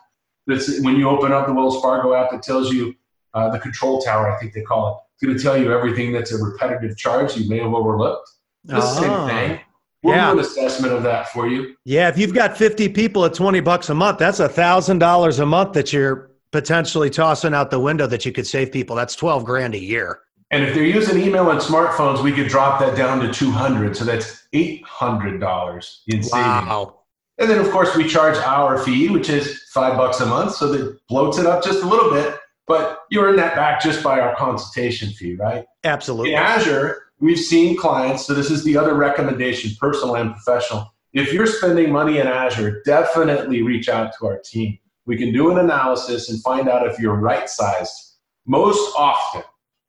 That's 0.45 0.79
when 0.81 0.97
you 0.97 1.09
open 1.09 1.31
up 1.31 1.47
the 1.47 1.53
Wells 1.53 1.81
Fargo 1.81 2.13
app, 2.13 2.31
it 2.31 2.43
tells 2.43 2.71
you 2.71 2.93
uh, 3.33 3.49
the 3.49 3.57
control 3.57 4.01
tower. 4.01 4.31
I 4.31 4.39
think 4.39 4.53
they 4.53 4.61
call 4.61 4.89
it. 4.89 5.01
It's 5.15 5.25
going 5.25 5.35
to 5.35 5.43
tell 5.43 5.57
you 5.57 5.75
everything 5.75 6.13
that's 6.13 6.31
a 6.31 6.37
repetitive 6.37 6.95
charge 6.95 7.35
you 7.35 7.49
may 7.49 7.57
have 7.57 7.73
overlooked. 7.73 8.29
The 8.65 8.77
oh. 8.77 9.01
same 9.01 9.27
thing 9.27 9.59
We'll 10.05 10.15
yeah. 10.15 10.31
do 10.33 10.37
an 10.37 10.45
assessment 10.45 10.93
of 10.93 11.01
that 11.01 11.29
for 11.29 11.47
you. 11.47 11.75
Yeah, 11.83 12.09
if 12.09 12.17
you've 12.19 12.33
got 12.33 12.55
50 12.55 12.89
people 12.89 13.25
at 13.25 13.33
20 13.33 13.59
bucks 13.61 13.89
a 13.89 13.95
month, 13.95 14.19
that's 14.19 14.39
a 14.39 14.47
thousand 14.47 14.99
dollars 14.99 15.39
a 15.39 15.47
month 15.47 15.73
that 15.73 15.91
you're 15.91 16.29
potentially 16.51 17.09
tossing 17.09 17.53
out 17.53 17.71
the 17.71 17.79
window 17.79 18.07
that 18.07 18.25
you 18.25 18.31
could 18.31 18.47
save 18.47 18.71
people. 18.71 18.95
That's 18.95 19.15
12 19.15 19.45
grand 19.45 19.75
a 19.75 19.79
year. 19.79 20.19
And 20.51 20.63
if 20.63 20.73
they're 20.73 20.83
using 20.83 21.21
email 21.21 21.49
and 21.49 21.59
smartphones, 21.59 22.23
we 22.23 22.31
could 22.31 22.47
drop 22.47 22.79
that 22.79 22.95
down 22.95 23.19
to 23.19 23.33
200. 23.33 23.97
So 23.97 24.05
that's 24.05 24.47
$800 24.53 25.99
in 26.07 26.23
savings. 26.23 26.31
Wow. 26.31 26.99
And 27.37 27.49
then 27.49 27.59
of 27.59 27.69
course 27.71 27.95
we 27.95 28.07
charge 28.07 28.37
our 28.37 28.77
fee, 28.77 29.09
which 29.09 29.29
is 29.29 29.63
five 29.73 29.97
bucks 29.97 30.21
a 30.21 30.25
month. 30.25 30.55
So 30.55 30.71
that 30.71 30.97
bloats 31.09 31.39
it 31.39 31.45
up 31.45 31.63
just 31.63 31.83
a 31.83 31.87
little 31.87 32.09
bit, 32.09 32.37
but 32.67 32.99
you 33.09 33.21
earn 33.21 33.35
that 33.37 33.55
back 33.55 33.81
just 33.81 34.01
by 34.03 34.19
our 34.19 34.35
consultation 34.35 35.09
fee, 35.09 35.35
right? 35.35 35.65
Absolutely. 35.83 36.33
In 36.33 36.39
Azure, 36.39 37.03
we've 37.19 37.39
seen 37.39 37.75
clients, 37.75 38.25
so 38.25 38.33
this 38.33 38.49
is 38.49 38.63
the 38.63 38.77
other 38.77 38.93
recommendation, 38.93 39.71
personal 39.79 40.15
and 40.15 40.31
professional. 40.31 40.93
If 41.11 41.33
you're 41.33 41.47
spending 41.47 41.91
money 41.91 42.19
in 42.19 42.27
Azure, 42.27 42.81
definitely 42.85 43.61
reach 43.61 43.89
out 43.89 44.13
to 44.19 44.27
our 44.27 44.39
team. 44.39 44.77
We 45.05 45.17
can 45.17 45.31
do 45.31 45.51
an 45.51 45.59
analysis 45.59 46.29
and 46.29 46.41
find 46.41 46.67
out 46.67 46.87
if 46.87 46.99
you're 46.99 47.15
right 47.15 47.49
sized. 47.49 48.15
Most 48.45 48.93
often, 48.97 49.43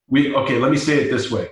we, 0.09 0.35
okay, 0.35 0.59
let 0.59 0.71
me 0.71 0.77
say 0.77 1.05
it 1.05 1.11
this 1.11 1.31
way. 1.31 1.49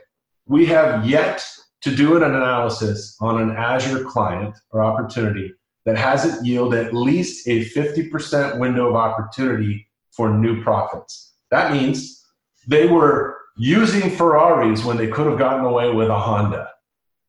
We 0.47 0.67
have 0.67 1.07
yet 1.07 1.45
to 1.83 1.95
do 1.95 2.17
an 2.17 2.23
analysis 2.23 3.17
on 3.21 3.41
an 3.41 3.51
Azure 3.57 4.05
client 4.05 4.57
or 4.71 4.83
opportunity 4.83 5.53
that 5.85 5.99
hasn't 5.99 6.47
yielded 6.47 6.87
at 6.87 6.95
least 6.95 7.47
a 7.47 7.65
50% 7.67 8.59
window 8.59 8.89
of 8.89 8.97
opportunity 8.97 9.87
for 10.13 10.33
new 10.33 10.63
profits. 10.63 11.35
That 11.51 11.73
means 11.73 12.25
they 12.67 12.87
were 12.87 13.37
using 13.57 14.11
Ferraris 14.11 14.85
when 14.85 14.97
they 14.97 15.09
could 15.09 15.27
have 15.27 15.39
gotten 15.39 15.65
away 15.65 15.93
with 15.93 16.09
a 16.09 16.19
Honda. 16.19 16.71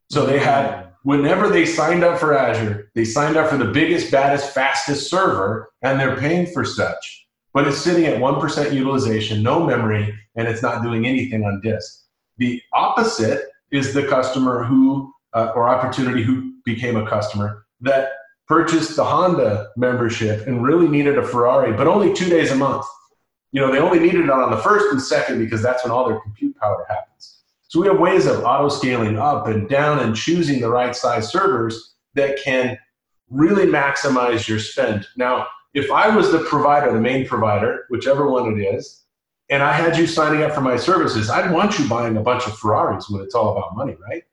So 0.10 0.26
they 0.26 0.40
had, 0.40 0.85
whenever 1.06 1.48
they 1.48 1.66
signed 1.66 2.04
up 2.04 2.20
for 2.20 2.38
Azure, 2.38 2.92
they 2.96 3.06
signed 3.06 3.38
up 3.38 3.50
for 3.50 3.58
the 3.58 3.72
biggest, 3.72 4.12
baddest, 4.12 4.54
fastest 4.54 5.10
server, 5.10 5.72
and 5.82 6.00
they're 6.00 6.18
paying 6.18 6.48
for 6.48 6.66
such. 6.66 7.28
But 7.54 7.68
it's 7.68 7.78
sitting 7.78 8.06
at 8.06 8.20
1% 8.20 8.74
utilization, 8.74 9.42
no 9.42 9.66
memory, 9.66 10.14
and 10.36 10.48
it's 10.48 10.62
not 10.62 10.84
doing 10.84 11.06
anything 11.06 11.46
on 11.46 11.62
disk. 11.62 12.06
The 12.38 12.62
opposite 12.74 13.46
is 13.72 13.94
the 13.94 14.08
customer 14.08 14.64
who, 14.64 15.14
uh, 15.34 15.54
or 15.56 15.70
opportunity 15.70 16.24
who 16.24 16.54
became 16.66 16.98
a 16.98 17.08
customer 17.08 17.66
that 17.82 18.10
purchased 18.48 18.96
the 18.96 19.06
Honda 19.06 19.70
membership 19.78 20.48
and 20.48 20.64
really 20.64 20.88
needed 20.88 21.18
a 21.18 21.24
Ferrari, 21.24 21.72
but 21.74 21.88
only 21.88 22.14
two 22.14 22.30
days 22.30 22.52
a 22.52 22.56
month 22.56 22.86
you 23.56 23.62
know, 23.62 23.72
they 23.72 23.80
only 23.80 24.00
needed 24.00 24.26
it 24.26 24.30
on 24.30 24.52
the 24.52 24.58
first 24.58 24.92
and 24.92 25.02
second 25.02 25.40
because 25.40 25.62
that's 25.62 25.82
when 25.86 25.90
all 25.90 26.10
their 26.10 26.20
compute 26.20 26.58
power 26.58 26.86
happens. 26.90 27.35
So 27.76 27.82
we 27.82 27.88
have 27.88 28.00
ways 28.00 28.26
of 28.26 28.42
auto 28.46 28.70
scaling 28.70 29.18
up 29.18 29.48
and 29.48 29.68
down 29.68 30.00
and 30.00 30.16
choosing 30.16 30.62
the 30.62 30.70
right 30.70 30.96
size 30.96 31.30
servers 31.30 31.96
that 32.14 32.40
can 32.42 32.78
really 33.30 33.66
maximize 33.66 34.48
your 34.48 34.60
spend. 34.60 35.06
Now, 35.18 35.48
if 35.74 35.92
I 35.92 36.08
was 36.16 36.32
the 36.32 36.40
provider, 36.46 36.94
the 36.94 37.02
main 37.02 37.28
provider, 37.28 37.86
whichever 37.90 38.32
one 38.32 38.58
it 38.58 38.64
is, 38.64 39.04
and 39.50 39.62
I 39.62 39.74
had 39.74 39.98
you 39.98 40.08
signing 40.08 40.42
up 40.42 40.54
for 40.54 40.62
my 40.62 40.78
services, 40.78 41.30
I'd 41.30 41.52
want 41.52 41.78
you 41.78 41.86
buying 41.90 42.16
a 42.16 42.22
bunch 42.22 42.48
of 42.48 42.58
Ferraris 42.58 43.10
when 43.10 43.22
it's 43.22 43.36
all 43.36 43.58
about 43.58 43.76
money, 43.76 43.98
right? 44.08 44.24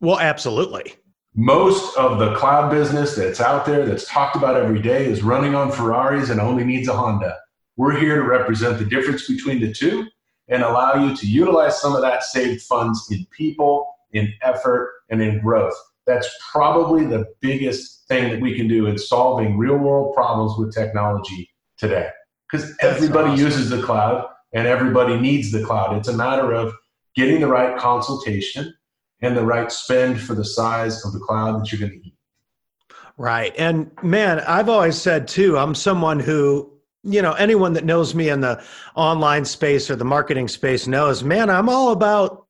Well, 0.00 0.20
absolutely. 0.20 0.92
Most 1.34 1.96
of 1.96 2.18
the 2.18 2.34
cloud 2.34 2.70
business 2.70 3.16
that's 3.16 3.40
out 3.40 3.64
there 3.64 3.86
that's 3.86 4.06
talked 4.06 4.36
about 4.36 4.56
every 4.56 4.82
day 4.82 5.06
is 5.06 5.22
running 5.22 5.54
on 5.54 5.72
Ferraris 5.72 6.28
and 6.28 6.38
only 6.38 6.62
needs 6.62 6.88
a 6.88 6.92
Honda. 6.92 7.38
We're 7.78 7.98
here 7.98 8.16
to 8.16 8.22
represent 8.24 8.78
the 8.78 8.84
difference 8.84 9.26
between 9.26 9.62
the 9.62 9.72
two 9.72 10.08
and 10.48 10.62
allow 10.62 10.94
you 10.94 11.16
to 11.16 11.26
utilize 11.26 11.80
some 11.80 11.94
of 11.94 12.02
that 12.02 12.22
saved 12.22 12.62
funds 12.62 13.08
in 13.10 13.26
people, 13.30 13.94
in 14.12 14.32
effort, 14.42 14.92
and 15.10 15.22
in 15.22 15.40
growth. 15.40 15.74
That's 16.06 16.28
probably 16.50 17.06
the 17.06 17.26
biggest 17.40 18.06
thing 18.08 18.30
that 18.30 18.40
we 18.40 18.56
can 18.56 18.68
do 18.68 18.86
in 18.86 18.98
solving 18.98 19.56
real 19.56 19.76
world 19.76 20.14
problems 20.14 20.58
with 20.58 20.74
technology 20.74 21.50
today. 21.78 22.08
Because 22.50 22.74
everybody 22.80 23.30
awesome. 23.30 23.44
uses 23.44 23.70
the 23.70 23.82
cloud 23.82 24.26
and 24.52 24.66
everybody 24.66 25.18
needs 25.18 25.50
the 25.50 25.64
cloud. 25.64 25.96
It's 25.96 26.08
a 26.08 26.16
matter 26.16 26.52
of 26.52 26.74
getting 27.14 27.40
the 27.40 27.46
right 27.46 27.78
consultation 27.78 28.74
and 29.20 29.36
the 29.36 29.44
right 29.44 29.70
spend 29.70 30.20
for 30.20 30.34
the 30.34 30.44
size 30.44 31.04
of 31.04 31.12
the 31.12 31.20
cloud 31.20 31.60
that 31.60 31.72
you're 31.72 31.80
going 31.80 31.92
to 31.92 31.98
need. 31.98 32.16
Right. 33.16 33.54
And 33.56 33.90
man, 34.02 34.40
I've 34.40 34.68
always 34.68 35.00
said 35.00 35.28
too, 35.28 35.56
I'm 35.56 35.74
someone 35.74 36.18
who 36.18 36.70
you 37.04 37.22
know 37.22 37.32
anyone 37.32 37.72
that 37.72 37.84
knows 37.84 38.14
me 38.14 38.28
in 38.28 38.40
the 38.40 38.62
online 38.94 39.44
space 39.44 39.90
or 39.90 39.96
the 39.96 40.04
marketing 40.04 40.48
space 40.48 40.86
knows 40.86 41.24
man 41.24 41.50
i'm 41.50 41.68
all 41.68 41.92
about 41.92 42.46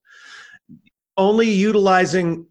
only 1.16 1.50
utilizing 1.50 2.46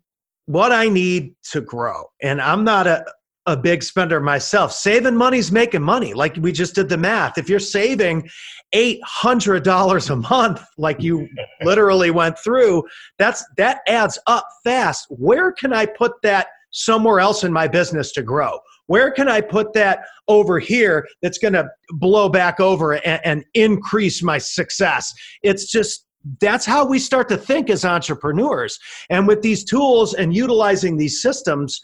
what 0.45 0.71
i 0.71 0.89
need 0.89 1.35
to 1.51 1.61
grow. 1.61 2.03
And 2.21 2.41
i'm 2.41 2.63
not 2.63 2.87
a, 2.87 3.05
a 3.47 3.57
big 3.57 3.81
spender 3.81 4.19
myself. 4.19 4.71
Saving 4.71 5.15
money's 5.15 5.51
making 5.51 5.81
money. 5.81 6.13
Like 6.13 6.35
we 6.37 6.51
just 6.51 6.75
did 6.75 6.89
the 6.89 6.97
math. 6.97 7.39
If 7.39 7.49
you're 7.49 7.59
saving 7.59 8.29
$800 8.73 10.09
a 10.09 10.15
month 10.15 10.63
like 10.77 11.01
you 11.01 11.27
literally 11.63 12.11
went 12.11 12.37
through 12.37 12.83
that's 13.17 13.43
that 13.57 13.79
adds 13.87 14.19
up 14.27 14.47
fast. 14.63 15.07
Where 15.09 15.51
can 15.51 15.73
i 15.73 15.85
put 15.85 16.13
that 16.23 16.47
somewhere 16.71 17.19
else 17.19 17.43
in 17.43 17.51
my 17.51 17.67
business 17.67 18.11
to 18.13 18.21
grow 18.21 18.59
where 18.87 19.11
can 19.11 19.29
I 19.29 19.41
put 19.41 19.73
that 19.73 20.05
over 20.27 20.59
here 20.59 21.07
that's 21.21 21.37
going 21.37 21.53
to 21.53 21.69
blow 21.91 22.29
back 22.29 22.59
over 22.59 22.93
and, 22.93 23.21
and 23.23 23.45
increase 23.53 24.21
my 24.21 24.37
success? 24.37 25.13
It's 25.43 25.71
just 25.71 26.05
that's 26.39 26.65
how 26.65 26.85
we 26.85 26.99
start 26.99 27.29
to 27.29 27.37
think 27.37 27.69
as 27.69 27.83
entrepreneurs. 27.85 28.77
And 29.09 29.27
with 29.27 29.41
these 29.41 29.63
tools 29.63 30.13
and 30.13 30.35
utilizing 30.35 30.97
these 30.97 31.21
systems, 31.21 31.81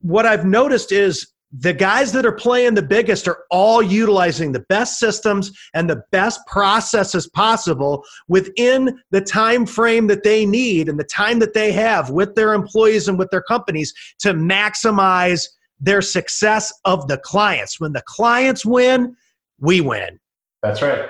what 0.00 0.26
I've 0.26 0.44
noticed 0.44 0.92
is 0.92 1.32
the 1.52 1.72
guys 1.72 2.12
that 2.12 2.26
are 2.26 2.32
playing 2.32 2.74
the 2.74 2.82
biggest 2.82 3.26
are 3.26 3.44
all 3.50 3.82
utilizing 3.82 4.52
the 4.52 4.64
best 4.68 4.98
systems 4.98 5.50
and 5.72 5.88
the 5.88 6.02
best 6.10 6.40
processes 6.46 7.26
possible 7.28 8.04
within 8.28 9.00
the 9.12 9.20
time 9.20 9.64
frame 9.64 10.06
that 10.08 10.24
they 10.24 10.44
need 10.44 10.90
and 10.90 11.00
the 11.00 11.04
time 11.04 11.38
that 11.38 11.54
they 11.54 11.72
have 11.72 12.10
with 12.10 12.34
their 12.34 12.52
employees 12.52 13.08
and 13.08 13.18
with 13.18 13.30
their 13.30 13.42
companies 13.42 13.94
to 14.18 14.34
maximize 14.34 15.46
their 15.80 16.02
success 16.02 16.72
of 16.84 17.08
the 17.08 17.18
clients. 17.18 17.80
When 17.80 17.92
the 17.92 18.02
clients 18.02 18.64
win, 18.64 19.16
we 19.60 19.80
win. 19.80 20.18
That's 20.62 20.82
right. 20.82 21.08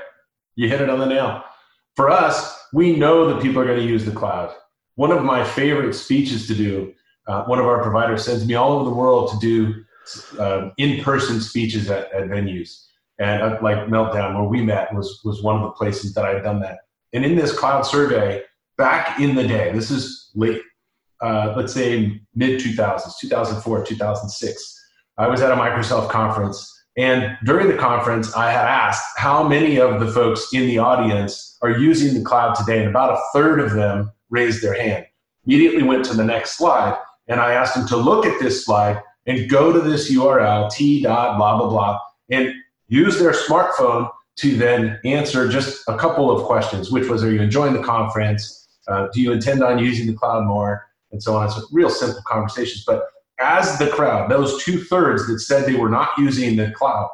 You 0.56 0.68
hit 0.68 0.80
it 0.80 0.90
on 0.90 0.98
the 0.98 1.06
nail. 1.06 1.44
For 1.96 2.10
us, 2.10 2.66
we 2.72 2.96
know 2.96 3.32
that 3.32 3.42
people 3.42 3.60
are 3.60 3.64
going 3.64 3.78
to 3.78 3.84
use 3.86 4.04
the 4.04 4.12
cloud. 4.12 4.54
One 4.96 5.10
of 5.10 5.24
my 5.24 5.44
favorite 5.44 5.94
speeches 5.94 6.46
to 6.48 6.54
do, 6.54 6.92
uh, 7.26 7.44
one 7.44 7.58
of 7.58 7.66
our 7.66 7.82
providers 7.82 8.24
sends 8.24 8.46
me 8.46 8.54
all 8.54 8.72
over 8.72 8.84
the 8.84 8.94
world 8.94 9.30
to 9.30 9.38
do 9.38 9.84
uh, 10.38 10.70
in-person 10.78 11.40
speeches 11.40 11.90
at, 11.90 12.12
at 12.12 12.28
venues. 12.28 12.86
And 13.18 13.42
uh, 13.42 13.58
like 13.62 13.78
Meltdown, 13.88 14.34
where 14.34 14.48
we 14.48 14.62
met, 14.62 14.94
was, 14.94 15.20
was 15.24 15.42
one 15.42 15.56
of 15.56 15.62
the 15.62 15.70
places 15.72 16.14
that 16.14 16.24
I 16.24 16.34
had 16.34 16.44
done 16.44 16.60
that. 16.60 16.78
And 17.12 17.24
in 17.24 17.36
this 17.36 17.56
cloud 17.56 17.82
survey, 17.82 18.42
back 18.76 19.18
in 19.18 19.34
the 19.34 19.46
day, 19.46 19.72
this 19.72 19.90
is 19.90 20.30
late 20.34 20.62
uh, 21.20 21.54
let's 21.56 21.72
say 21.72 22.20
mid 22.34 22.60
2000s, 22.60 23.18
2004, 23.20 23.84
2006. 23.84 24.84
I 25.18 25.28
was 25.28 25.40
at 25.40 25.50
a 25.50 25.56
Microsoft 25.56 26.10
conference, 26.10 26.74
and 26.96 27.36
during 27.44 27.68
the 27.68 27.76
conference, 27.76 28.34
I 28.34 28.50
had 28.50 28.64
asked 28.64 29.06
how 29.16 29.46
many 29.46 29.78
of 29.78 30.00
the 30.00 30.10
folks 30.10 30.48
in 30.52 30.66
the 30.66 30.78
audience 30.78 31.56
are 31.62 31.70
using 31.70 32.14
the 32.14 32.24
cloud 32.24 32.54
today, 32.54 32.80
and 32.80 32.88
about 32.88 33.14
a 33.14 33.20
third 33.32 33.60
of 33.60 33.72
them 33.72 34.12
raised 34.30 34.62
their 34.62 34.74
hand. 34.74 35.06
Immediately 35.46 35.82
went 35.82 36.04
to 36.06 36.14
the 36.14 36.24
next 36.24 36.56
slide, 36.56 36.96
and 37.26 37.40
I 37.40 37.52
asked 37.52 37.74
them 37.74 37.86
to 37.88 37.96
look 37.96 38.26
at 38.26 38.38
this 38.40 38.64
slide 38.64 39.02
and 39.26 39.48
go 39.48 39.72
to 39.72 39.80
this 39.80 40.10
URL, 40.10 40.70
t 40.70 41.02
dot 41.02 41.36
blah 41.36 41.58
blah 41.58 41.68
blah, 41.68 42.00
and 42.30 42.52
use 42.88 43.18
their 43.18 43.32
smartphone 43.32 44.10
to 44.36 44.56
then 44.56 44.98
answer 45.04 45.48
just 45.48 45.82
a 45.88 45.96
couple 45.96 46.30
of 46.30 46.44
questions, 46.44 46.90
which 46.90 47.08
was, 47.08 47.24
are 47.24 47.32
you 47.32 47.42
enjoying 47.42 47.72
the 47.72 47.82
conference? 47.82 48.68
Uh, 48.86 49.08
do 49.12 49.20
you 49.20 49.32
intend 49.32 49.62
on 49.62 49.78
using 49.78 50.06
the 50.06 50.14
cloud 50.14 50.44
more? 50.46 50.87
And 51.10 51.22
so 51.22 51.36
on. 51.36 51.50
So 51.50 51.62
real 51.72 51.90
simple 51.90 52.22
conversations. 52.26 52.84
But 52.86 53.04
as 53.38 53.78
the 53.78 53.88
crowd, 53.88 54.30
those 54.30 54.62
two 54.62 54.82
thirds 54.84 55.26
that 55.28 55.40
said 55.40 55.66
they 55.66 55.74
were 55.74 55.88
not 55.88 56.10
using 56.18 56.56
the 56.56 56.70
cloud, 56.72 57.08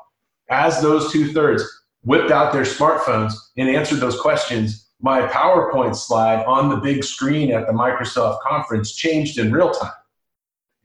as 0.51 0.81
those 0.83 1.13
two 1.13 1.33
thirds 1.33 1.63
whipped 2.03 2.31
out 2.31 2.53
their 2.53 2.63
smartphones 2.63 3.33
and 3.57 3.69
answered 3.69 4.01
those 4.01 4.21
questions, 4.21 4.91
my 5.01 5.23
PowerPoint 5.29 5.97
slide 5.97 6.45
on 6.45 6.69
the 6.69 6.77
big 6.77 7.05
screen 7.05 7.53
at 7.53 7.67
the 7.67 7.73
Microsoft 7.73 8.41
conference 8.41 8.95
changed 8.95 9.39
in 9.39 9.53
real 9.53 9.71
time. 9.71 9.93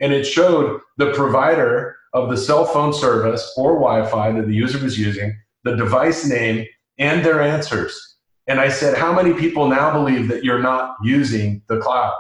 And 0.01 0.13
it 0.13 0.25
showed 0.25 0.79
the 0.97 1.11
provider 1.13 1.95
of 2.13 2.29
the 2.29 2.37
cell 2.37 2.65
phone 2.65 2.93
service 2.93 3.53
or 3.57 3.73
Wi 3.73 4.05
Fi 4.09 4.31
that 4.31 4.47
the 4.47 4.55
user 4.55 4.79
was 4.79 4.97
using, 4.97 5.37
the 5.63 5.75
device 5.75 6.25
name, 6.25 6.65
and 6.97 7.23
their 7.23 7.41
answers. 7.41 8.17
And 8.47 8.59
I 8.59 8.69
said, 8.69 8.97
How 8.97 9.13
many 9.13 9.33
people 9.33 9.67
now 9.67 9.91
believe 9.91 10.27
that 10.29 10.43
you're 10.43 10.61
not 10.61 10.95
using 11.03 11.61
the 11.67 11.79
cloud? 11.79 12.15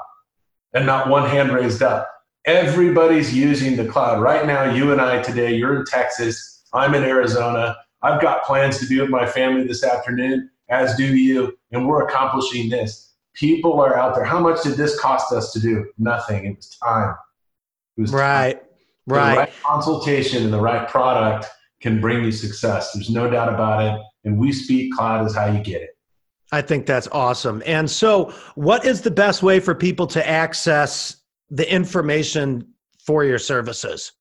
And 0.73 0.85
not 0.85 1.09
one 1.09 1.27
hand 1.27 1.51
raised 1.51 1.81
up. 1.81 2.07
Everybody's 2.45 3.35
using 3.35 3.75
the 3.75 3.85
cloud. 3.85 4.21
Right 4.21 4.45
now, 4.45 4.73
you 4.73 4.91
and 4.91 5.01
I 5.01 5.21
today, 5.21 5.55
you're 5.55 5.79
in 5.79 5.85
Texas, 5.85 6.63
I'm 6.73 6.93
in 6.93 7.03
Arizona. 7.03 7.75
I've 8.01 8.21
got 8.21 8.43
plans 8.43 8.79
to 8.79 8.85
be 8.85 8.99
with 8.99 9.09
my 9.09 9.25
family 9.25 9.67
this 9.67 9.83
afternoon, 9.83 10.49
as 10.69 10.95
do 10.95 11.15
you, 11.17 11.57
and 11.71 11.87
we're 11.87 12.07
accomplishing 12.07 12.69
this. 12.69 13.13
People 13.33 13.81
are 13.81 13.97
out 13.97 14.15
there. 14.15 14.23
How 14.23 14.39
much 14.39 14.63
did 14.63 14.73
this 14.73 14.99
cost 14.99 15.33
us 15.33 15.51
to 15.53 15.59
do? 15.59 15.85
Nothing. 15.97 16.45
It 16.45 16.55
was 16.55 16.69
time. 16.69 17.15
It 17.97 18.01
was 18.01 18.11
right. 18.11 18.53
Time. 18.53 18.63
Right. 19.07 19.33
The 19.33 19.39
right 19.39 19.53
consultation 19.63 20.43
and 20.43 20.53
the 20.53 20.59
right 20.59 20.87
product 20.87 21.47
can 21.81 21.99
bring 21.99 22.23
you 22.23 22.31
success. 22.31 22.91
There's 22.93 23.09
no 23.09 23.29
doubt 23.29 23.53
about 23.53 23.83
it. 23.83 24.01
And 24.23 24.37
we 24.37 24.51
speak 24.51 24.93
cloud 24.93 25.25
is 25.25 25.35
how 25.35 25.47
you 25.47 25.63
get 25.63 25.81
it. 25.81 25.91
I 26.51 26.61
think 26.61 26.85
that's 26.85 27.07
awesome. 27.11 27.61
And 27.65 27.89
so, 27.89 28.33
what 28.55 28.85
is 28.85 29.01
the 29.01 29.11
best 29.11 29.43
way 29.43 29.59
for 29.59 29.75
people 29.75 30.07
to 30.07 30.27
access 30.27 31.17
the 31.49 31.71
information 31.71 32.67
for 33.05 33.23
your 33.23 33.39
services? 33.39 34.11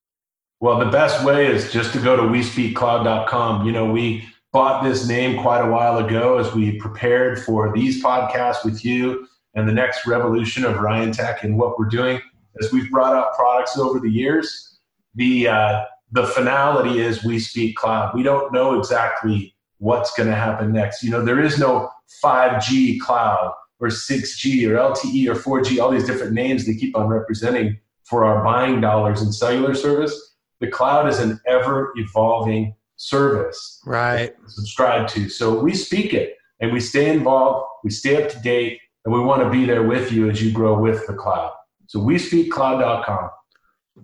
Well, 0.61 0.79
the 0.79 0.91
best 0.91 1.24
way 1.24 1.47
is 1.47 1.72
just 1.72 1.93
to 1.93 2.01
go 2.01 2.16
to 2.16 2.22
WeSpeakCloud.com. 2.22 3.64
You 3.64 3.72
know, 3.72 3.91
we 3.91 4.26
bought 4.53 4.83
this 4.83 5.07
name 5.07 5.41
quite 5.41 5.61
a 5.61 5.70
while 5.70 5.99
ago 5.99 6.39
as 6.39 6.53
we 6.53 6.79
prepared 6.79 7.43
for 7.43 7.72
these 7.72 8.03
podcasts 8.03 8.64
with 8.64 8.85
you 8.85 9.26
and 9.55 9.68
the 9.68 9.72
next 9.72 10.07
revolution 10.07 10.64
of 10.64 10.79
Ryan 10.79 11.12
Tech 11.12 11.45
and 11.45 11.57
what 11.57 11.79
we're 11.79 11.89
doing. 11.89 12.20
As 12.61 12.72
we've 12.72 12.91
brought 12.91 13.14
out 13.14 13.35
products 13.35 13.79
over 13.79 14.01
the 14.01 14.11
years, 14.11 14.79
the 15.14 15.49
uh, 15.49 15.85
the 16.12 16.26
finality 16.26 17.01
is 17.01 17.24
we 17.24 17.39
speak 17.39 17.76
cloud. 17.76 18.14
We 18.14 18.22
don't 18.22 18.53
know 18.53 18.79
exactly 18.79 19.55
what's 19.79 20.12
going 20.16 20.29
to 20.29 20.35
happen 20.35 20.72
next. 20.72 21.03
You 21.03 21.11
know, 21.11 21.24
there 21.24 21.41
is 21.41 21.59
no 21.59 21.91
5G 22.25 23.01
cloud 23.01 23.53
or 23.81 23.89
6G 23.89 24.69
or 24.69 24.75
LTE 24.75 25.29
or 25.29 25.63
4G, 25.63 25.81
all 25.81 25.91
these 25.91 26.07
different 26.07 26.33
names 26.33 26.67
they 26.67 26.75
keep 26.75 26.97
on 26.97 27.07
representing 27.07 27.79
for 28.05 28.25
our 28.25 28.43
buying 28.45 28.81
dollars 28.81 29.23
in 29.23 29.33
cellular 29.33 29.75
service. 29.75 30.37
The 30.61 30.69
cloud 30.69 31.09
is 31.09 31.21
an 31.21 31.41
ever 31.47 31.93
evolving 31.97 32.75
service. 32.97 33.81
Right. 33.87 34.35
Subscribe 34.47 35.09
to. 35.09 35.29
So 35.29 35.61
we 35.61 35.75
speak 35.75 36.15
it 36.15 36.37
and 36.61 36.73
we 36.73 36.81
stay 36.81 37.11
involved, 37.11 37.67
we 37.85 37.91
stay 37.91 38.23
up 38.23 38.31
to 38.31 38.39
date, 38.41 38.81
and 39.05 39.15
we 39.15 39.21
want 39.21 39.43
to 39.43 39.51
be 39.51 39.65
there 39.65 39.85
with 39.85 40.11
you 40.11 40.29
as 40.29 40.43
you 40.43 40.53
grow 40.53 40.79
with 40.79 41.07
the 41.07 41.15
cloud. 41.15 41.53
So 41.87 42.01
we 42.01 42.19
speak 42.19 42.51
cloud.com. 42.51 43.31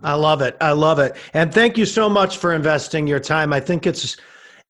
I 0.03 0.15
love 0.15 0.41
it. 0.43 0.57
I 0.61 0.73
love 0.73 0.99
it. 0.99 1.17
And 1.35 1.53
thank 1.53 1.77
you 1.77 1.87
so 1.87 2.09
much 2.09 2.39
for 2.39 2.53
investing 2.53 3.07
your 3.07 3.21
time. 3.21 3.53
I 3.53 3.61
think 3.61 3.87
it's 3.87 4.17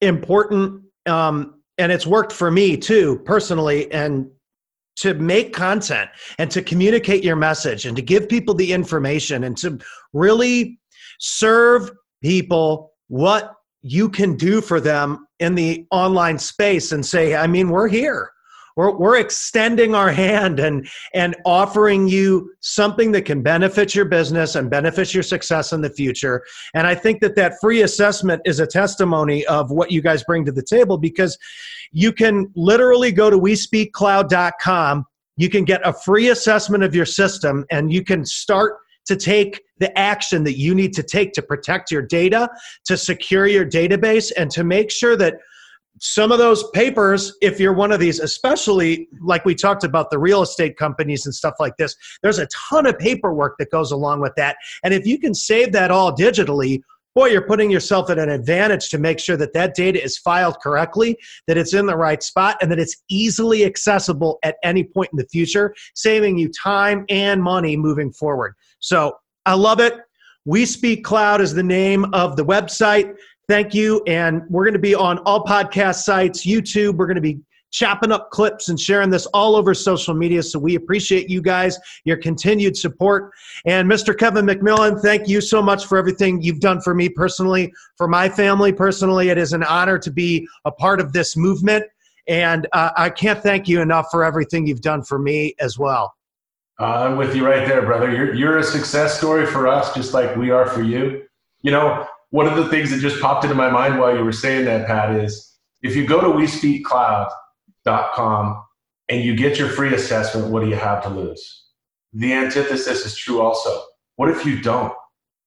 important 0.01 0.83
um, 1.07 1.61
and 1.79 1.91
it's 1.91 2.07
worked 2.07 2.33
for 2.33 2.51
me 2.51 2.77
too 2.77 3.21
personally 3.25 3.91
and 3.93 4.29
to 4.97 5.15
make 5.15 5.53
content 5.53 6.09
and 6.39 6.51
to 6.51 6.63
communicate 6.63 7.25
your 7.25 7.37
message 7.37 7.87
and 7.87 7.97
to 7.97 8.03
give 8.03 8.29
people 8.29 8.55
the 8.55 8.73
information 8.73 9.45
and 9.45 9.57
to 9.57 9.79
really 10.13 10.79
serve 11.19 11.91
people 12.23 12.93
what 13.09 13.55
you 13.83 14.09
can 14.09 14.37
do 14.37 14.61
for 14.61 14.81
them 14.81 15.27
in 15.41 15.55
the 15.55 15.87
online 15.91 16.39
space 16.39 16.93
and 16.93 17.05
say 17.05 17.35
i 17.35 17.47
mean 17.47 17.69
we're 17.69 17.89
here 17.89 18.31
we're, 18.77 18.97
we're 18.97 19.19
extending 19.19 19.95
our 19.95 20.11
hand 20.11 20.59
and 20.61 20.89
and 21.13 21.37
offering 21.45 22.09
you 22.09 22.53
something 22.61 23.13
that 23.13 23.23
can 23.23 23.43
benefit 23.43 23.95
your 23.95 24.05
business 24.05 24.55
and 24.55 24.71
benefit 24.71 25.15
your 25.15 25.23
success 25.23 25.73
in 25.73 25.81
the 25.81 25.91
future. 25.91 26.43
And 26.75 26.87
i 26.87 26.95
think 26.95 27.21
that 27.21 27.37
that 27.37 27.55
free 27.61 27.83
assessment 27.83 28.43
is 28.45 28.61
a 28.61 28.67
testimony 28.67 29.47
of 29.47 29.71
what 29.71 29.91
you 29.91 30.03
guys 30.03 30.25
bring 30.25 30.45
to 30.47 30.53
the 30.53 30.63
table 30.63 30.99
because 30.99 31.39
you 31.93 32.13
can 32.13 32.51
literally 32.57 33.13
go 33.13 33.31
to 33.31 33.39
wespeakcloud.com 33.39 35.07
you 35.37 35.49
can 35.49 35.65
get 35.65 35.87
a 35.87 35.93
free 35.93 36.29
assessment 36.29 36.85
of 36.85 36.95
your 36.95 37.07
system 37.07 37.65
and 37.71 37.93
you 37.93 38.05
can 38.05 38.25
start 38.25 38.79
to 39.07 39.17
take 39.17 39.61
the 39.79 39.97
action 39.99 40.45
that 40.45 40.57
you 40.59 40.75
need 40.75 40.93
to 40.95 41.03
take 41.03 41.33
to 41.33 41.43
protect 41.43 41.91
your 41.91 42.03
data, 42.03 42.49
to 42.85 42.97
secure 42.97 43.47
your 43.47 43.67
database, 43.67 44.33
and 44.37 44.51
to 44.51 44.65
make 44.65 44.91
sure 44.91 45.17
that 45.17 45.35
some 46.01 46.33
of 46.33 46.39
those 46.39 46.69
papers, 46.71 47.37
if 47.41 47.61
you're 47.61 47.73
one 47.73 47.93
of 47.93 48.01
these, 48.01 48.19
especially 48.21 49.09
like 49.21 49.45
we 49.45 49.55
talked 49.55 49.85
about 49.85 50.11
the 50.11 50.19
real 50.19 50.43
estate 50.43 50.77
companies 50.77 51.27
and 51.27 51.35
stuff 51.35 51.55
like 51.61 51.77
this, 51.77 51.95
there's 52.23 52.39
a 52.39 52.49
ton 52.69 52.87
of 52.87 52.99
paperwork 52.99 53.57
that 53.59 53.71
goes 53.71 53.93
along 53.93 54.21
with 54.21 54.33
that. 54.37 54.57
And 54.83 54.93
if 54.93 55.07
you 55.07 55.19
can 55.19 55.35
save 55.35 55.73
that 55.73 55.91
all 55.91 56.13
digitally, 56.15 56.81
boy, 57.15 57.27
you're 57.27 57.47
putting 57.47 57.71
yourself 57.71 58.11
at 58.11 58.19
an 58.19 58.29
advantage 58.29 58.89
to 58.91 58.99
make 58.99 59.21
sure 59.21 59.37
that 59.37 59.53
that 59.53 59.75
data 59.75 60.03
is 60.03 60.19
filed 60.19 60.59
correctly, 60.61 61.17
that 61.47 61.57
it's 61.57 61.73
in 61.73 61.87
the 61.87 61.97
right 61.97 62.23
spot, 62.23 62.57
and 62.61 62.71
that 62.73 62.81
it's 62.81 63.03
easily 63.09 63.65
accessible 63.65 64.39
at 64.43 64.57
any 64.65 64.83
point 64.83 65.11
in 65.13 65.17
the 65.17 65.27
future, 65.27 65.75
saving 65.95 66.37
you 66.37 66.51
time 66.51 67.05
and 67.09 67.43
money 67.43 67.77
moving 67.77 68.13
forward. 68.13 68.55
So 68.81 69.17
I 69.47 69.55
love 69.55 69.79
it. 69.79 69.95
We 70.45 70.67
Speak 70.67 71.05
Cloud 71.05 71.41
is 71.41 71.55
the 71.55 71.63
name 71.63 72.13
of 72.13 72.37
the 72.37 72.45
website. 72.45 73.15
Thank 73.49 73.75
you. 73.75 74.03
And 74.07 74.43
we're 74.49 74.65
going 74.65 74.75
to 74.75 74.79
be 74.79 74.95
on 74.95 75.19
all 75.19 75.45
podcast 75.45 76.03
sites, 76.03 76.47
YouTube. 76.47 76.97
We're 76.97 77.07
going 77.07 77.17
to 77.17 77.21
be 77.21 77.41
chopping 77.75 78.13
up 78.13 78.31
clips 78.31 78.69
and 78.69 78.79
sharing 78.79 79.11
this 79.11 79.27
all 79.27 79.57
over 79.57 79.75
social 79.75 80.15
media. 80.15 80.43
So 80.43 80.61
we 80.61 80.77
appreciate 80.77 81.29
you 81.29 81.43
guys, 81.43 81.77
your 82.05 82.17
continued 82.17 82.77
support. 82.77 83.33
And 83.67 83.91
Mr. 83.91 84.17
Kevin 84.17 84.47
McMillan, 84.47 85.03
thank 85.03 85.29
you 85.29 85.41
so 85.41 85.61
much 85.61 85.87
for 85.87 85.99
everything 85.99 86.41
you've 86.41 86.61
done 86.61 86.81
for 86.81 86.95
me 86.95 87.09
personally, 87.09 87.73
for 87.99 88.07
my 88.07 88.29
family 88.29 88.73
personally. 88.73 89.29
It 89.29 89.39
is 89.39 89.53
an 89.53 89.65
honor 89.65 89.99
to 89.99 90.11
be 90.11 90.47
a 90.65 90.71
part 90.71 91.01
of 91.01 91.13
this 91.13 91.37
movement. 91.37 91.85
And 92.29 92.67
uh, 92.73 92.93
I 92.97 93.11
can't 93.11 93.43
thank 93.43 93.69
you 93.69 93.83
enough 93.83 94.07
for 94.11 94.25
everything 94.25 94.67
you've 94.67 94.81
done 94.81 95.03
for 95.03 95.19
me 95.19 95.55
as 95.59 95.77
well. 95.77 96.15
Uh, 96.81 96.85
I'm 96.85 97.17
with 97.17 97.37
you 97.37 97.45
right 97.45 97.67
there, 97.69 97.83
brother. 97.83 98.11
You're, 98.11 98.35
you're 98.35 98.59
a 98.59 98.65
success 98.65 99.19
story 99.19 99.47
for 99.47 99.67
us, 99.67 99.93
just 99.95 100.15
like 100.15 100.35
we 100.37 100.51
are 100.51 100.67
for 100.67 100.83
you. 100.83 101.25
You 101.63 101.73
know, 101.73 102.07
one 102.35 102.47
of 102.49 102.57
the 102.57 102.69
things 102.69 102.91
that 102.91 102.99
just 102.99 103.23
popped 103.23 103.45
into 103.45 103.55
my 103.55 103.71
mind 103.71 103.97
while 103.97 104.17
you 104.17 104.25
were 104.25 104.33
saying 104.33 104.65
that, 104.65 104.89
Pat, 104.89 105.15
is 105.15 105.57
if 105.83 105.95
you 105.95 106.05
go 106.05 106.21
to 106.21 106.27
WeSpeakCloud.com 106.27 108.65
and 109.09 109.23
you 109.23 109.37
get 109.37 109.57
your 109.57 109.69
free 109.69 109.95
assessment, 109.95 110.49
what 110.49 110.65
do 110.65 110.69
you 110.69 110.75
have 110.75 111.01
to 111.05 111.11
lose? 111.11 111.67
The 112.13 112.33
antithesis 112.33 113.07
is 113.07 113.15
true 113.15 113.41
also. 113.41 113.85
What 114.17 114.31
if 114.31 114.45
you 114.45 114.61
don't? 114.61 114.93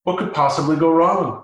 What 0.04 0.18
could 0.18 0.34
possibly 0.34 0.78
go 0.78 0.90
wrong? 0.90 1.44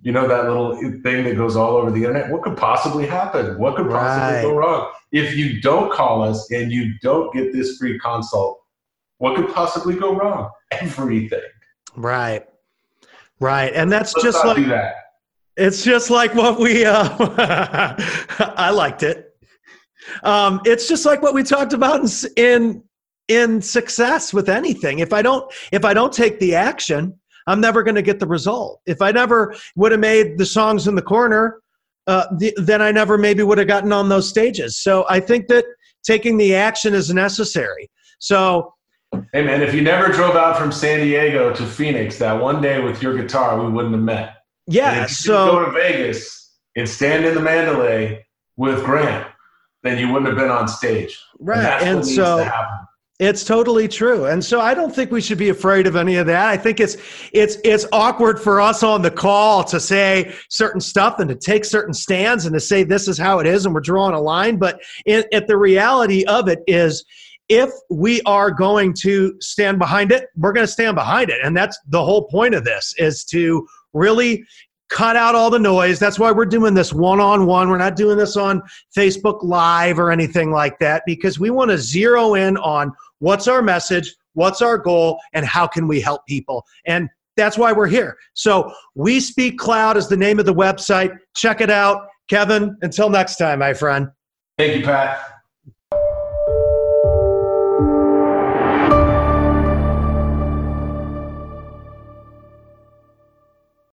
You 0.00 0.12
know 0.12 0.26
that 0.26 0.44
little 0.44 0.80
thing 1.02 1.24
that 1.24 1.36
goes 1.36 1.56
all 1.56 1.76
over 1.76 1.90
the 1.90 2.00
internet? 2.00 2.30
What 2.30 2.40
could 2.40 2.56
possibly 2.56 3.06
happen? 3.06 3.58
What 3.58 3.76
could 3.76 3.90
possibly 3.90 4.36
right. 4.36 4.42
go 4.44 4.56
wrong? 4.56 4.90
If 5.12 5.36
you 5.36 5.60
don't 5.60 5.92
call 5.92 6.22
us 6.22 6.50
and 6.50 6.72
you 6.72 6.94
don't 7.02 7.30
get 7.34 7.52
this 7.52 7.76
free 7.76 7.98
consult, 7.98 8.62
what 9.18 9.36
could 9.36 9.52
possibly 9.52 9.94
go 9.94 10.14
wrong? 10.14 10.48
Everything. 10.70 11.42
Right. 11.96 12.46
Right. 13.40 13.72
And 13.74 13.90
that's 13.90 14.14
Let's 14.14 14.24
just 14.24 14.44
like 14.44 14.66
that. 14.66 14.94
It's 15.56 15.84
just 15.84 16.10
like 16.10 16.34
what 16.34 16.58
we 16.58 16.84
uh 16.84 17.08
I 18.56 18.70
liked 18.70 19.02
it. 19.02 19.36
Um 20.22 20.60
it's 20.64 20.88
just 20.88 21.04
like 21.06 21.22
what 21.22 21.34
we 21.34 21.42
talked 21.42 21.72
about 21.72 22.00
in 22.00 22.08
in 22.36 22.82
in 23.28 23.62
success 23.62 24.32
with 24.32 24.48
anything. 24.48 24.98
If 24.98 25.12
I 25.12 25.22
don't 25.22 25.52
if 25.72 25.84
I 25.84 25.94
don't 25.94 26.12
take 26.12 26.38
the 26.40 26.54
action, 26.54 27.18
I'm 27.46 27.60
never 27.60 27.82
going 27.82 27.94
to 27.94 28.02
get 28.02 28.20
the 28.20 28.26
result. 28.26 28.80
If 28.86 29.02
I 29.02 29.12
never 29.12 29.54
would 29.76 29.92
have 29.92 30.00
made 30.00 30.38
the 30.38 30.46
songs 30.46 30.88
in 30.88 30.94
the 30.94 31.02
corner, 31.02 31.60
uh, 32.06 32.26
the, 32.36 32.54
then 32.56 32.82
I 32.82 32.90
never 32.90 33.16
maybe 33.18 33.42
would 33.42 33.58
have 33.58 33.66
gotten 33.66 33.92
on 33.92 34.08
those 34.08 34.28
stages. 34.28 34.78
So 34.78 35.04
I 35.08 35.20
think 35.20 35.48
that 35.48 35.64
taking 36.04 36.36
the 36.36 36.54
action 36.54 36.94
is 36.94 37.12
necessary. 37.12 37.90
So 38.18 38.73
Hey 39.32 39.44
man, 39.44 39.62
if 39.62 39.74
you 39.74 39.82
never 39.82 40.12
drove 40.12 40.36
out 40.36 40.58
from 40.58 40.72
San 40.72 41.00
Diego 41.00 41.52
to 41.54 41.66
Phoenix 41.66 42.18
that 42.18 42.40
one 42.40 42.60
day 42.60 42.80
with 42.80 43.02
your 43.02 43.16
guitar, 43.16 43.62
we 43.62 43.70
wouldn't 43.70 43.94
have 43.94 44.02
met. 44.02 44.36
Yeah. 44.66 45.06
so 45.06 45.50
go 45.50 45.64
to 45.66 45.72
Vegas 45.72 46.56
and 46.76 46.88
stand 46.88 47.24
in 47.24 47.34
the 47.34 47.40
Mandalay 47.40 48.24
with 48.56 48.84
Grant, 48.84 49.26
then 49.82 49.98
you 49.98 50.08
wouldn't 50.12 50.26
have 50.26 50.38
been 50.38 50.50
on 50.50 50.68
stage. 50.68 51.20
Right. 51.38 51.82
And, 51.82 51.98
and 51.98 52.06
so 52.06 52.48
It's 53.20 53.44
totally 53.44 53.86
true. 53.86 54.26
And 54.26 54.44
so 54.44 54.60
I 54.60 54.74
don't 54.74 54.92
think 54.92 55.12
we 55.12 55.20
should 55.20 55.38
be 55.38 55.48
afraid 55.48 55.86
of 55.86 55.94
any 55.94 56.16
of 56.16 56.26
that. 56.26 56.48
I 56.48 56.56
think 56.56 56.80
it's 56.80 56.96
it's 57.32 57.58
it's 57.62 57.86
awkward 57.92 58.40
for 58.40 58.60
us 58.60 58.82
on 58.82 59.02
the 59.02 59.10
call 59.10 59.62
to 59.64 59.78
say 59.78 60.34
certain 60.48 60.80
stuff 60.80 61.20
and 61.20 61.28
to 61.28 61.36
take 61.36 61.64
certain 61.64 61.94
stands 61.94 62.44
and 62.44 62.52
to 62.54 62.60
say 62.60 62.82
this 62.82 63.06
is 63.06 63.16
how 63.16 63.38
it 63.38 63.46
is 63.46 63.66
and 63.66 63.74
we're 63.74 63.82
drawing 63.82 64.14
a 64.14 64.20
line, 64.20 64.56
but 64.56 64.80
it, 65.06 65.28
it 65.30 65.46
the 65.46 65.56
reality 65.56 66.24
of 66.24 66.48
it 66.48 66.64
is 66.66 67.04
if 67.48 67.70
we 67.90 68.22
are 68.22 68.50
going 68.50 68.94
to 69.00 69.34
stand 69.40 69.78
behind 69.78 70.12
it, 70.12 70.28
we're 70.36 70.52
going 70.52 70.66
to 70.66 70.72
stand 70.72 70.94
behind 70.94 71.30
it. 71.30 71.38
And 71.42 71.56
that's 71.56 71.78
the 71.88 72.02
whole 72.02 72.26
point 72.28 72.54
of 72.54 72.64
this 72.64 72.94
is 72.98 73.24
to 73.26 73.66
really 73.92 74.44
cut 74.88 75.16
out 75.16 75.34
all 75.34 75.50
the 75.50 75.58
noise. 75.58 75.98
That's 75.98 76.18
why 76.18 76.30
we're 76.30 76.46
doing 76.46 76.74
this 76.74 76.92
one 76.92 77.20
on 77.20 77.46
one. 77.46 77.68
We're 77.68 77.78
not 77.78 77.96
doing 77.96 78.16
this 78.16 78.36
on 78.36 78.62
Facebook 78.96 79.42
Live 79.42 79.98
or 79.98 80.10
anything 80.10 80.50
like 80.50 80.78
that 80.78 81.02
because 81.06 81.38
we 81.38 81.50
want 81.50 81.70
to 81.70 81.78
zero 81.78 82.34
in 82.34 82.56
on 82.58 82.92
what's 83.18 83.48
our 83.48 83.62
message, 83.62 84.14
what's 84.34 84.62
our 84.62 84.78
goal, 84.78 85.18
and 85.32 85.44
how 85.44 85.66
can 85.66 85.88
we 85.88 86.00
help 86.00 86.24
people. 86.26 86.64
And 86.86 87.08
that's 87.36 87.58
why 87.58 87.72
we're 87.72 87.88
here. 87.88 88.16
So, 88.34 88.72
We 88.94 89.18
Speak 89.18 89.58
Cloud 89.58 89.96
is 89.96 90.08
the 90.08 90.16
name 90.16 90.38
of 90.38 90.46
the 90.46 90.54
website. 90.54 91.16
Check 91.34 91.60
it 91.60 91.70
out. 91.70 92.06
Kevin, 92.28 92.76
until 92.82 93.10
next 93.10 93.36
time, 93.36 93.58
my 93.58 93.74
friend. 93.74 94.08
Thank 94.56 94.76
you, 94.78 94.84
Pat. 94.84 95.33